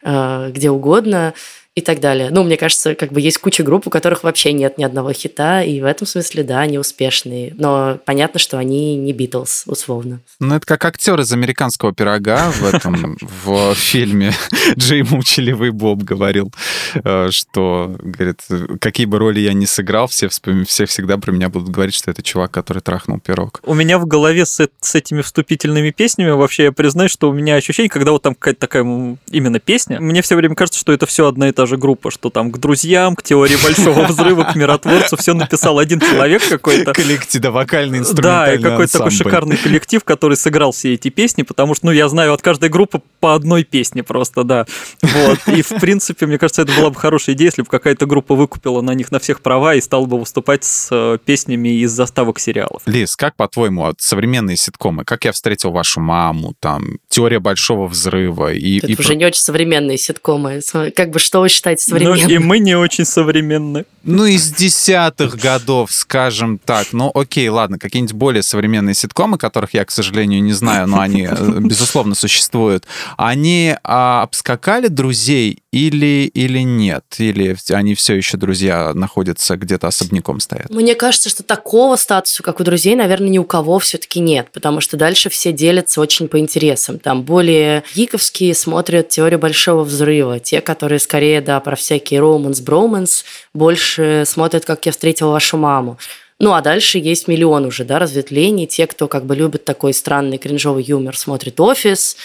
э, 0.03 0.51
где 0.53 0.71
угодно 0.71 1.35
и 1.77 1.83
так 1.83 2.01
далее. 2.01 2.31
Ну, 2.31 2.43
мне 2.43 2.57
кажется, 2.57 2.95
как 2.95 3.13
бы 3.13 3.21
есть 3.21 3.37
куча 3.37 3.63
групп, 3.63 3.87
у 3.87 3.91
которых 3.91 4.25
вообще 4.25 4.55
нет 4.55 4.79
ни 4.79 4.85
одного 4.85 5.13
хита, 5.13 5.63
и 5.63 5.79
в 5.83 5.85
этом 5.85 6.07
смысле, 6.07 6.43
да, 6.43 6.61
они 6.61 6.79
успешные. 6.79 7.55
Но 7.59 7.99
понятно, 8.07 8.41
что 8.41 8.57
они 8.57 8.97
не 8.97 9.13
Битлз, 9.13 9.65
условно. 9.67 10.21
Ну, 10.41 10.55
это 10.55 10.65
как 10.65 10.83
актер 10.87 11.21
из 11.21 11.31
американского 11.33 11.93
пирога 11.93 12.51
в 12.51 12.65
этом 12.65 13.19
в 13.21 13.75
фильме 13.75 14.33
Джей 14.79 15.03
Мучеливый 15.03 15.71
Боб 15.71 16.03
говорил, 16.03 16.51
э, 16.95 17.29
что, 17.31 17.95
говорит, 18.01 18.41
какие 18.81 19.05
бы 19.05 19.19
роли 19.19 19.41
я 19.41 19.53
ни 19.53 19.67
сыграл, 19.67 20.07
все, 20.07 20.31
все 20.31 20.87
всегда 20.87 21.19
про 21.19 21.31
меня 21.31 21.51
будут 21.51 21.69
говорить, 21.69 21.95
что 21.95 22.11
это 22.11 22.23
чувак, 22.23 22.53
который 22.53 22.81
трахнул 22.81 23.21
пирог. 23.21 23.61
У 23.63 23.75
меня 23.75 23.99
в 23.99 24.07
голове 24.07 24.47
с, 24.47 24.67
с 24.81 24.95
этими 24.95 25.21
вступительными 25.21 25.91
песнями 25.91 26.31
вообще 26.31 26.65
я 26.65 26.73
признаюсь, 26.73 27.11
что 27.11 27.29
у 27.29 27.35
меня 27.35 27.57
ощущение, 27.57 27.91
когда 27.91 28.13
вот 28.13 28.23
там 28.23 28.35
какая-то 28.35 28.61
такая 28.61 28.83
именно 29.31 29.61
песня, 29.61 30.01
мне 30.01 30.23
все 30.23 30.37
время 30.37 30.55
кажется, 30.55 30.81
что 30.81 30.95
это 30.95 31.05
все 31.05 31.27
одна 31.27 31.51
и 31.51 31.53
та 31.53 31.66
же 31.67 31.77
группа, 31.77 32.11
что 32.11 32.31
там 32.31 32.51
к 32.51 32.59
друзьям, 32.59 33.17
к 33.17 33.23
теории 33.23 33.57
большого 33.63 34.03
взрыва, 34.09 34.45
к 34.45 34.57
миротворцу 34.57 35.17
все 35.17 35.35
написал 35.35 35.79
один 35.79 36.01
человек 36.01 36.43
какой-то. 36.49 36.93
Коллектив, 36.93 37.43
да, 37.43 37.51
вокальный 37.51 37.99
Да, 37.99 37.99
и 37.99 38.01
инструментальный 38.01 38.63
какой-то 38.63 38.93
такой 38.93 39.11
шикарный 39.11 39.57
коллектив, 39.57 40.05
который 40.05 40.37
сыграл 40.37 40.73
все 40.73 40.95
эти 40.95 41.09
песни, 41.09 41.43
потому 41.43 41.75
что, 41.75 41.87
ну, 41.87 41.93
я 41.93 42.09
знаю 42.09 42.33
от 42.33 42.43
каждой 42.43 42.69
группы 42.69 43.01
по 43.21 43.35
одной 43.35 43.65
песне 43.65 44.03
просто, 44.03 44.45
да. 44.45 44.67
Вот. 45.03 45.39
И, 45.49 45.63
в 45.63 45.81
принципе, 45.81 46.27
мне 46.27 46.39
кажется, 46.39 46.63
это 46.63 46.73
была 46.73 46.91
бы 46.91 46.97
хорошая 46.97 47.35
идея, 47.35 47.49
если 47.49 47.63
бы 47.63 47.69
какая-то 47.69 48.07
группа 48.07 48.35
выкупила 48.35 48.81
на 48.81 48.93
них 48.93 49.11
на 49.11 49.19
всех 49.19 49.41
права 49.41 49.75
и 49.75 49.81
стала 49.81 50.07
бы 50.07 50.19
выступать 50.19 50.65
с 50.65 50.89
э, 50.91 51.19
песнями 51.25 51.81
из 51.81 51.93
заставок 51.93 52.39
сериалов. 52.39 52.83
Лиз, 52.87 53.17
как 53.17 53.37
по-твоему, 53.37 53.83
вот 53.83 53.97
современные 54.01 54.57
ситкомы, 54.57 55.05
как 55.05 55.25
я 55.25 55.33
встретил 55.33 55.71
вашу 55.71 56.01
маму, 56.01 56.55
там, 56.61 56.99
теория 57.09 57.39
большого 57.39 57.87
взрыва 57.87 58.53
и... 58.53 58.79
Это 58.79 58.87
и 58.89 58.95
уже 58.95 59.09
про- 59.09 59.15
не 59.15 59.25
очень 59.27 59.41
современные 59.41 59.99
ситкомы. 59.99 60.61
Как 60.95 61.11
бы 61.11 61.19
что 61.19 61.47
считаете 61.57 61.85
Ну, 61.89 61.99
современным. 61.99 62.31
и 62.31 62.39
мы 62.39 62.59
не 62.59 62.77
очень 62.77 63.05
современны. 63.05 63.85
Ну, 64.05 64.25
из 64.25 64.53
десятых 64.53 65.37
годов, 65.37 65.91
скажем 65.91 66.59
так. 66.65 66.89
Ну, 66.93 67.11
окей, 67.13 67.49
ладно, 67.49 67.79
какие-нибудь 67.79 68.15
более 68.15 68.43
современные 68.43 68.95
ситкомы, 68.95 69.39
которых 69.39 69.75
я, 69.75 69.85
к 69.85 69.91
сожалению, 69.91 70.43
не 70.43 70.53
знаю, 70.53 70.87
но 70.87 71.01
они, 71.01 71.27
э, 71.29 71.59
безусловно, 71.61 72.15
существуют. 72.15 72.85
Они 73.17 73.75
а, 73.83 74.23
обскакали 74.23 74.87
друзей 74.89 75.63
или, 75.77 76.31
или 76.33 76.61
нет? 76.61 77.05
Или 77.19 77.55
они 77.71 77.95
все 77.95 78.15
еще, 78.15 78.39
друзья, 78.39 78.95
находятся 78.95 79.57
где-то 79.57 79.89
особняком 79.89 80.41
стоят? 80.41 80.71
Мне 80.71 80.95
кажется, 80.95 81.29
что 81.29 81.43
такого 81.43 81.97
статуса, 81.97 82.43
как 82.43 82.61
у 82.61 82.65
друзей, 82.65 82.95
наверное, 82.95 83.29
ни 83.29 83.39
у 83.39 83.45
кого 83.45 83.79
все-таки 83.79 84.21
нет, 84.21 84.49
потому 84.53 84.81
что 84.81 84.97
дальше 84.97 85.29
все 85.29 85.53
делятся 85.53 86.01
очень 86.01 86.29
по 86.29 86.39
интересам. 86.39 86.99
Там 86.99 87.25
более 87.25 87.85
гиковские 87.95 88.55
смотрят 88.55 89.11
теорию 89.11 89.39
большого 89.39 89.85
взрыва, 89.85 90.41
те, 90.41 90.63
которые 90.63 90.99
скорее, 90.99 91.43
да, 91.43 91.61
про 91.61 91.77
всякие 91.77 92.21
романс, 92.21 92.61
броманс, 92.61 93.25
больше 93.53 94.25
смотрят, 94.27 94.65
как 94.65 94.87
я 94.87 94.93
встретила 94.93 95.33
вашу 95.33 95.59
маму. 95.59 95.99
Ну, 96.39 96.53
а 96.53 96.61
дальше 96.61 96.99
есть 96.99 97.29
миллион 97.29 97.65
уже, 97.65 97.85
да, 97.85 97.99
разветвлений. 97.99 98.67
Те, 98.67 98.87
кто 98.87 99.09
как 99.09 99.25
бы 99.25 99.35
любит 99.35 99.65
такой 99.65 99.95
странный 99.95 100.37
кринжовый 100.37 100.85
юмор, 100.85 101.17
смотрит 101.17 101.59
«Офис», 101.61 102.17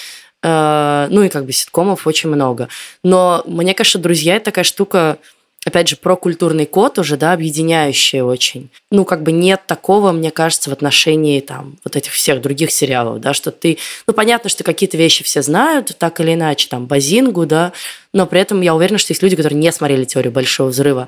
ну 0.44 1.22
и 1.24 1.30
как 1.30 1.46
бы 1.46 1.52
ситкомов 1.52 2.08
очень 2.08 2.30
много. 2.30 2.68
Но 3.04 3.44
мне 3.46 3.74
кажется, 3.74 4.00
«Друзья»– 4.00 4.36
это 4.38 4.46
такая 4.46 4.64
штука, 4.64 5.18
опять 5.66 5.88
же, 5.88 5.96
про 5.96 6.16
культурный 6.16 6.66
код 6.66 6.98
уже, 6.98 7.18
да, 7.18 7.34
объединяющая 7.34 8.24
очень. 8.24 8.70
Ну, 8.89 9.06
как 9.06 9.22
бы 9.22 9.32
нет 9.32 9.62
такого, 9.68 10.12
мне 10.12 10.32
кажется, 10.32 10.72
в 10.72 10.74
отношении 10.74 11.39
там 11.42 11.78
вот 11.84 11.96
этих 11.96 12.14
всех 12.14 12.42
других 12.42 12.72
сериалов, 12.72 13.22
да, 13.22 13.34
что 13.34 13.52
ты... 13.52 13.78
Ну, 14.08 14.14
понятно, 14.14 14.50
что 14.50 14.64
какие-то 14.64 14.98
вещи 14.98 15.24
все 15.24 15.44
знают, 15.44 15.96
так 16.00 16.20
или 16.20 16.34
иначе, 16.34 16.68
там, 16.68 16.88
Базингу, 16.88 17.46
да, 17.46 17.74
но 18.14 18.26
при 18.26 18.42
этом 18.42 18.62
я 18.62 18.74
уверена, 18.74 18.98
что 18.98 19.12
есть 19.12 19.22
люди, 19.22 19.36
которые 19.36 19.60
не 19.60 19.72
смотрели 19.72 20.06
«Теорию 20.06 20.32
большого 20.32 20.70
взрыва», 20.70 21.08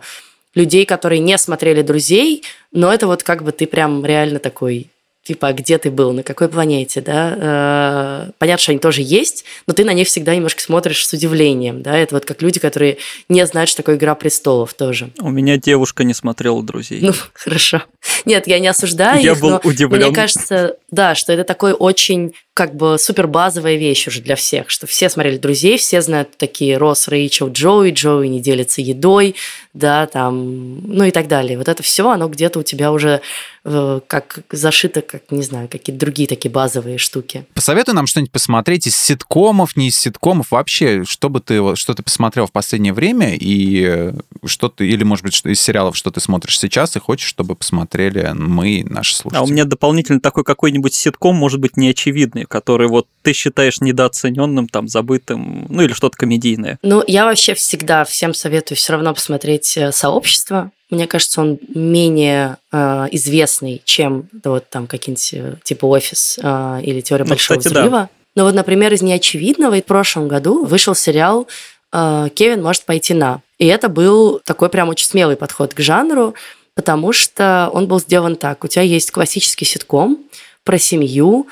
людей, 0.54 0.86
которые 0.86 1.20
не 1.20 1.36
смотрели 1.40 1.82
«Друзей», 1.82 2.44
но 2.72 2.94
это 2.94 3.08
вот 3.08 3.24
как 3.24 3.44
бы 3.44 3.52
ты 3.52 3.66
прям 3.66 4.06
реально 4.06 4.38
такой 4.38 4.92
типа, 5.24 5.50
а 5.50 5.54
где 5.54 5.78
ты 5.78 5.90
был, 5.90 6.12
на 6.14 6.24
какой 6.24 6.50
планете, 6.50 7.02
да, 7.02 7.34
Э, 7.44 8.32
понятно, 8.38 8.62
что 8.62 8.72
они 8.72 8.80
тоже 8.80 9.02
есть, 9.02 9.46
но 9.68 9.74
ты 9.74 9.86
на 9.86 9.94
них 9.94 10.08
всегда 10.08 10.36
немножко 10.36 10.62
смотришь 10.62 11.06
с 11.06 11.14
удивлением, 11.14 11.82
да, 11.82 11.98
это 11.98 12.16
вот 12.16 12.26
как 12.26 12.42
люди, 12.42 12.60
которые 12.60 12.98
не 13.30 13.46
знают, 13.46 13.70
что 13.70 13.78
такое 13.78 13.96
«Игра 13.96 14.16
престолов» 14.16 14.74
тоже. 14.74 15.10
У 15.20 15.30
меня 15.30 15.58
девушка 15.58 16.04
не 16.04 16.14
смотрела 16.14 16.62
«Друзей». 16.64 17.02
Ну, 17.02 17.14
хорошо. 17.34 17.84
Нет, 18.26 18.48
я 18.48 18.60
не 18.60 18.68
осуждаю 18.68 19.22
Я 19.22 19.34
их, 19.34 19.40
был 19.40 19.60
удивлен. 19.64 20.06
мне 20.06 20.14
кажется, 20.14 20.78
да, 20.92 21.16
что 21.16 21.34
это 21.34 21.44
такой 21.44 21.74
очень 21.74 22.34
как 22.54 22.76
бы 22.76 22.98
супер 23.00 23.28
базовая 23.28 23.76
вещь 23.76 24.08
уже 24.08 24.22
для 24.22 24.36
всех, 24.36 24.70
что 24.70 24.86
все 24.88 25.10
смотрели 25.10 25.38
«Друзей», 25.38 25.78
все 25.78 26.02
знают 26.02 26.38
такие 26.38 26.78
Росс, 26.78 27.08
Рэйчел, 27.08 27.50
Джоуи, 27.50 27.92
Джоуи 27.92 28.28
не 28.28 28.40
делится 28.40 28.82
едой, 28.82 29.36
да, 29.74 30.06
там, 30.06 30.82
ну 30.88 31.04
и 31.04 31.12
так 31.12 31.28
далее. 31.28 31.58
Вот 31.58 31.68
это 31.68 31.82
все, 31.82 32.10
оно 32.10 32.28
где-то 32.28 32.60
у 32.60 32.64
тебя 32.64 32.92
уже 32.92 33.22
э, 33.66 34.00
как 34.06 34.40
зашито, 34.52 35.02
как, 35.02 35.32
не 35.32 35.42
знаю, 35.42 35.68
какие-то 35.68 36.00
другие 36.00 36.28
такие 36.28 36.52
базовые 36.52 37.00
штуки. 37.00 37.46
Посоветуй 37.56 37.96
нам 37.96 38.06
что-нибудь 38.06 38.32
посмотреть 38.32 38.86
из 38.86 38.96
ситкомов, 38.96 39.76
не 39.76 39.88
из 39.88 39.98
ситкомов, 39.98 40.52
вообще, 40.52 41.04
что 41.06 41.30
бы 41.30 41.40
ты, 41.40 41.76
что 41.76 41.96
ты 41.96 42.04
посмотрел 42.04 42.46
в 42.46 42.52
последнее 42.52 42.94
время, 42.94 43.36
и 43.36 43.84
э, 43.88 44.14
что 44.46 44.70
ты, 44.70 44.88
или, 44.88 45.04
может 45.04 45.26
быть, 45.26 45.34
что 45.34 45.50
из 45.50 45.60
сериалов, 45.60 45.98
что 45.98 46.12
ты 46.12 46.20
смотришь 46.20 46.60
сейчас 46.60 46.96
и 46.96 47.00
хочешь, 47.00 47.28
чтобы 47.28 47.56
посмотрели 47.56 48.32
мы, 48.36 48.86
наши 48.88 49.16
слушатели. 49.16 49.40
А 49.40 49.44
у 49.44 49.48
меня 49.48 49.66
дополнительно 49.66 50.20
такой 50.20 50.44
какой-нибудь 50.44 50.94
ситком, 50.94 51.36
может 51.36 51.60
быть, 51.60 51.78
неочевидный, 51.78 52.46
который 52.46 52.88
вот 52.88 53.08
ты 53.24 53.34
считаешь 53.34 53.82
недооцененным, 53.82 54.68
там, 54.68 54.88
забытым, 54.88 55.66
ну 55.70 55.82
или 55.82 55.94
что-то 55.94 56.16
комедийное. 56.18 56.78
Ну, 56.84 57.04
я 57.08 57.26
вообще 57.26 57.56
всегда 57.56 58.04
всем 58.04 58.36
советую 58.36 58.78
все 58.78 58.94
равно 58.94 59.14
посмотреть 59.14 59.63
э, 59.78 59.92
«Сообщество». 59.92 60.72
Мне 60.90 61.08
кажется, 61.08 61.42
он 61.42 61.60
менее 61.74 62.58
э, 62.72 63.08
известный, 63.12 63.82
чем 63.84 64.30
да, 64.32 64.52
вот 64.52 64.70
там 64.70 64.88
какие-нибудь 64.88 65.34
э, 65.34 65.56
типа 65.64 65.86
«Офис» 65.86 66.40
э, 66.42 66.80
или 66.84 67.02
«Теория 67.02 67.24
Ну, 67.24 67.30
большого 67.30 67.58
кстати, 67.58 67.74
да. 67.74 67.82
взрыва». 67.82 68.10
Но 68.36 68.46
вот, 68.46 68.56
например, 68.56 68.94
из 68.94 69.02
неочевидного 69.02 69.76
в 69.76 69.86
прошлом 69.86 70.28
году 70.28 70.66
вышел 70.66 70.96
сериал 70.96 71.48
э, 71.92 72.30
«Кевин 72.34 72.62
может 72.62 72.84
пойти 72.84 73.14
на». 73.14 73.42
И 73.60 73.66
это 73.68 73.90
был 73.90 74.42
такой 74.44 74.70
прям 74.70 74.90
очень 74.90 75.08
смелый 75.08 75.36
подход 75.36 75.74
к 75.74 75.80
жанру, 75.80 76.36
потому 76.76 77.14
что 77.14 77.70
он 77.74 77.88
был 77.88 78.00
сделан 78.00 78.36
так. 78.36 78.64
У 78.64 78.68
тебя 78.68 78.82
есть 78.84 79.12
классический 79.12 79.66
ситком 79.66 80.20
про 80.64 80.78
семью, 80.78 81.48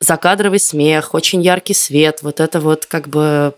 закадровый 0.00 0.60
смех, 0.60 1.14
очень 1.14 1.42
яркий 1.42 1.74
свет, 1.74 2.18
вот 2.22 2.40
это 2.40 2.60
вот 2.60 2.84
как 2.86 3.08
бы 3.08 3.54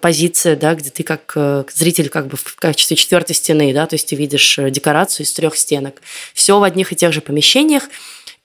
позиция, 0.00 0.56
да, 0.56 0.74
где 0.74 0.90
ты 0.90 1.04
как 1.04 1.32
э, 1.36 1.64
зритель 1.72 2.08
как 2.08 2.26
бы 2.26 2.36
в 2.36 2.56
качестве 2.56 2.96
четвертой 2.96 3.36
стены, 3.36 3.72
да, 3.72 3.86
то 3.86 3.94
есть 3.94 4.08
ты 4.08 4.16
видишь 4.16 4.58
э, 4.58 4.70
декорацию 4.70 5.24
из 5.24 5.32
трех 5.32 5.56
стенок. 5.56 6.02
Все 6.34 6.58
в 6.58 6.64
одних 6.64 6.92
и 6.92 6.96
тех 6.96 7.12
же 7.12 7.20
помещениях, 7.20 7.84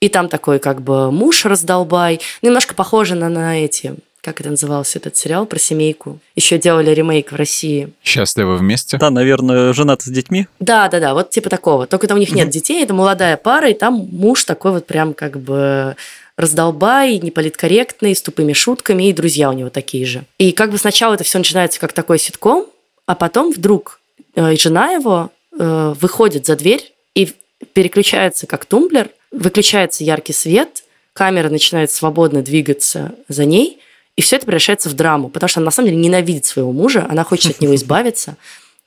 и 0.00 0.08
там 0.08 0.28
такой 0.28 0.60
как 0.60 0.80
бы 0.80 1.10
муж 1.10 1.44
раздолбай, 1.44 2.20
немножко 2.40 2.74
похоже 2.74 3.16
на, 3.16 3.28
на 3.28 3.64
эти, 3.64 3.96
как 4.20 4.40
это 4.40 4.50
назывался 4.50 5.00
этот 5.00 5.16
сериал 5.16 5.44
про 5.44 5.58
семейку. 5.58 6.20
Еще 6.36 6.58
делали 6.58 6.90
ремейк 6.90 7.32
в 7.32 7.36
России. 7.36 7.92
Счастливы 8.04 8.56
вместе? 8.56 8.96
Да, 8.96 9.10
наверное, 9.10 9.72
женат 9.72 10.02
с 10.02 10.06
детьми. 10.06 10.46
Да, 10.60 10.88
да, 10.88 11.00
да, 11.00 11.14
вот 11.14 11.30
типа 11.30 11.50
такого. 11.50 11.86
Только 11.88 12.06
там 12.06 12.16
у 12.16 12.20
них 12.20 12.32
нет 12.32 12.48
детей, 12.50 12.84
это 12.84 12.94
молодая 12.94 13.36
пара, 13.36 13.70
и 13.70 13.74
там 13.74 14.08
муж 14.12 14.44
такой 14.44 14.70
вот 14.70 14.86
прям 14.86 15.14
как 15.14 15.40
бы 15.40 15.96
раздолбай, 16.36 17.18
неполиткорректный, 17.18 18.14
с 18.14 18.22
тупыми 18.22 18.52
шутками, 18.52 19.08
и 19.08 19.12
друзья 19.12 19.50
у 19.50 19.52
него 19.52 19.70
такие 19.70 20.04
же. 20.04 20.24
И 20.38 20.52
как 20.52 20.70
бы 20.70 20.78
сначала 20.78 21.14
это 21.14 21.24
все 21.24 21.38
начинается 21.38 21.80
как 21.80 21.92
такой 21.92 22.18
ситком, 22.18 22.66
а 23.06 23.14
потом 23.14 23.52
вдруг 23.52 24.00
э, 24.34 24.56
жена 24.56 24.90
его 24.92 25.30
э, 25.58 25.94
выходит 26.00 26.46
за 26.46 26.56
дверь 26.56 26.92
и 27.14 27.32
переключается 27.72 28.46
как 28.46 28.64
тумблер, 28.64 29.10
выключается 29.30 30.04
яркий 30.04 30.32
свет, 30.32 30.84
камера 31.12 31.48
начинает 31.48 31.90
свободно 31.90 32.42
двигаться 32.42 33.14
за 33.28 33.44
ней, 33.44 33.78
и 34.16 34.22
все 34.22 34.36
это 34.36 34.46
превращается 34.46 34.88
в 34.88 34.94
драму, 34.94 35.28
потому 35.28 35.48
что 35.48 35.60
она 35.60 35.66
на 35.66 35.70
самом 35.70 35.88
деле 35.88 36.00
ненавидит 36.00 36.44
своего 36.44 36.72
мужа, 36.72 37.06
она 37.08 37.24
хочет 37.24 37.52
от 37.52 37.60
него 37.60 37.74
избавиться, 37.76 38.36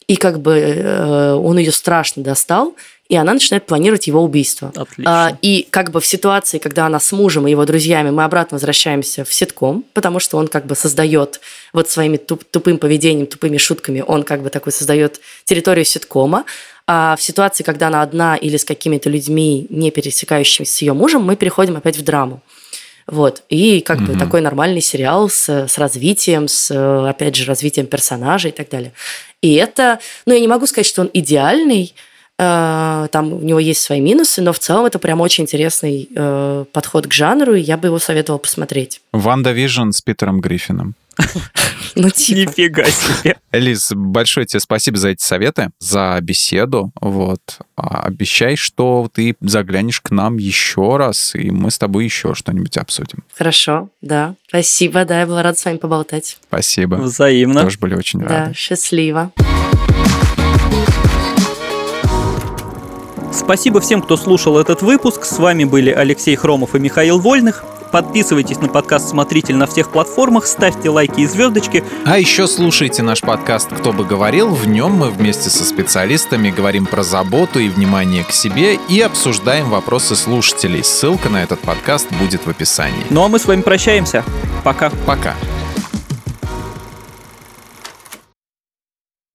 и 0.08 0.16
как 0.16 0.40
бы 0.40 0.54
э, 0.58 1.34
он 1.34 1.58
ее 1.58 1.72
страшно 1.72 2.24
достал, 2.24 2.76
и 3.10 3.16
она 3.16 3.34
начинает 3.34 3.66
планировать 3.66 4.08
его 4.08 4.22
убийство. 4.22 4.72
Отлично. 4.76 5.28
А, 5.28 5.38
и 5.42 5.66
как 5.70 5.92
бы 5.92 6.02
в 6.02 6.06
ситуации, 6.06 6.58
когда 6.58 6.86
она 6.86 7.00
с 7.00 7.12
мужем 7.12 7.48
и 7.48 7.52
его 7.52 7.66
друзьями, 7.66 8.10
мы 8.10 8.24
обратно 8.24 8.56
возвращаемся 8.56 9.24
в 9.24 9.34
ситком, 9.34 9.86
потому 9.94 10.20
что 10.20 10.38
он 10.38 10.48
как 10.48 10.66
бы 10.66 10.76
создает 10.76 11.40
вот 11.74 11.90
своими 11.90 12.18
туп- 12.18 12.44
тупым 12.44 12.78
поведением, 12.78 13.28
тупыми 13.28 13.58
шутками, 13.58 14.04
он 14.06 14.24
как 14.24 14.42
бы 14.42 14.50
такой 14.50 14.74
создает 14.74 15.22
территорию 15.46 15.86
ситкома. 15.86 16.46
А 16.86 17.16
в 17.18 17.22
ситуации, 17.22 17.64
когда 17.64 17.88
она 17.88 18.02
одна 18.02 18.38
или 18.38 18.56
с 18.56 18.64
какими-то 18.64 19.10
людьми, 19.10 19.68
не 19.70 19.92
пересекающимися 19.92 20.74
с 20.74 20.82
ее 20.82 20.94
мужем, 20.94 21.22
мы 21.22 21.36
переходим 21.36 21.76
опять 21.76 21.98
в 21.98 22.04
драму. 22.04 22.42
Вот. 23.08 23.44
И 23.50 23.80
как 23.82 24.00
бы 24.00 24.12
Мгм. 24.14 24.20
такой 24.20 24.42
нормальный 24.42 24.82
сериал 24.82 25.30
с, 25.30 25.48
с 25.50 25.78
развитием, 25.78 26.48
с, 26.48 26.70
опять 27.08 27.36
же, 27.36 27.46
развитием 27.46 27.88
персонажей 27.88 28.52
и 28.52 28.54
так 28.54 28.70
далее. 28.70 28.92
И 29.42 29.54
это, 29.56 30.00
ну, 30.26 30.34
я 30.34 30.40
не 30.40 30.48
могу 30.48 30.66
сказать, 30.66 30.86
что 30.88 31.02
он 31.02 31.10
идеальный, 31.14 31.94
там 32.38 33.34
у 33.34 33.40
него 33.42 33.60
есть 33.60 33.82
свои 33.82 34.00
минусы, 34.00 34.42
но 34.42 34.54
в 34.54 34.60
целом 34.60 34.86
это 34.86 35.00
прям 35.00 35.22
очень 35.22 35.44
интересный 35.46 36.08
э, 36.16 36.66
подход 36.72 37.08
к 37.08 37.14
жанру, 37.14 37.56
и 37.56 37.62
я 37.62 37.78
бы 37.78 37.88
его 37.88 37.98
советовала 38.00 38.38
посмотреть. 38.40 39.02
WandaVision 39.12 39.90
с 39.92 40.02
Питером 40.02 40.40
Гриффином. 40.42 40.96
Ну, 41.96 42.12
типа. 42.12 42.52
Нифига 42.52 42.84
себе. 42.86 43.38
Элис, 43.52 43.92
большое 43.92 44.46
тебе 44.46 44.60
спасибо 44.60 44.98
за 44.98 45.10
эти 45.10 45.24
советы, 45.24 45.72
за 45.80 46.20
беседу. 46.22 46.92
Вот. 47.02 47.40
А, 47.76 48.02
Обещай, 48.04 48.56
что 48.56 49.10
ты 49.12 49.36
заглянешь 49.42 50.00
к 50.02 50.12
нам 50.12 50.38
еще 50.38 50.98
раз, 50.98 51.34
и 51.34 51.50
мы 51.50 51.72
с 51.72 51.80
тобой 51.80 52.04
еще 52.04 52.36
что-нибудь 52.36 52.78
обсудим. 52.78 53.24
Хорошо, 53.36 53.90
да. 54.02 54.36
Спасибо, 54.48 55.06
да, 55.06 55.22
я 55.22 55.26
была 55.26 55.42
рада 55.42 55.58
с 55.58 55.66
вами 55.66 55.78
поболтать. 55.78 56.38
Спасибо. 56.48 56.96
Взаимно. 56.98 57.64
Тоже 57.64 57.80
были 57.80 57.96
очень 57.96 58.20
Да, 58.20 58.28
рады. 58.28 58.54
счастливо. 58.54 59.32
Спасибо 63.32 63.80
всем, 63.82 64.02
кто 64.02 64.18
слушал 64.18 64.58
этот 64.58 64.82
выпуск. 64.82 65.26
С 65.26 65.38
вами 65.38 65.64
были 65.64 65.92
Алексей 65.92 66.36
Хромов 66.36 66.76
и 66.76 66.80
Михаил 66.80 67.20
Вольных. 67.20 67.64
Подписывайтесь 67.92 68.60
на 68.60 68.68
подкаст 68.68 69.10
«Смотритель» 69.10 69.56
на 69.56 69.66
всех 69.66 69.92
платформах, 69.92 70.46
ставьте 70.46 70.90
лайки 70.90 71.22
и 71.22 71.26
звездочки. 71.26 71.84
А 72.06 72.20
еще 72.20 72.48
слушайте 72.48 73.02
наш 73.02 73.22
подкаст 73.22 73.70
«Кто 73.72 73.94
бы 73.94 74.04
говорил». 74.04 74.50
В 74.50 74.68
нем 74.68 74.92
мы 74.92 75.10
вместе 75.10 75.50
со 75.50 75.64
специалистами 75.64 76.50
говорим 76.50 76.86
про 76.86 77.04
заботу 77.04 77.60
и 77.60 77.70
внимание 77.70 78.24
к 78.24 78.32
себе 78.32 78.78
и 78.90 79.00
обсуждаем 79.00 79.70
вопросы 79.70 80.16
слушателей. 80.16 80.84
Ссылка 80.84 81.30
на 81.30 81.42
этот 81.42 81.62
подкаст 81.62 82.08
будет 82.20 82.46
в 82.46 82.50
описании. 82.50 83.06
Ну 83.10 83.24
а 83.24 83.30
мы 83.30 83.40
с 83.40 83.46
вами 83.46 83.62
прощаемся. 83.62 84.24
Пока. 84.64 84.92
Пока. 85.06 85.36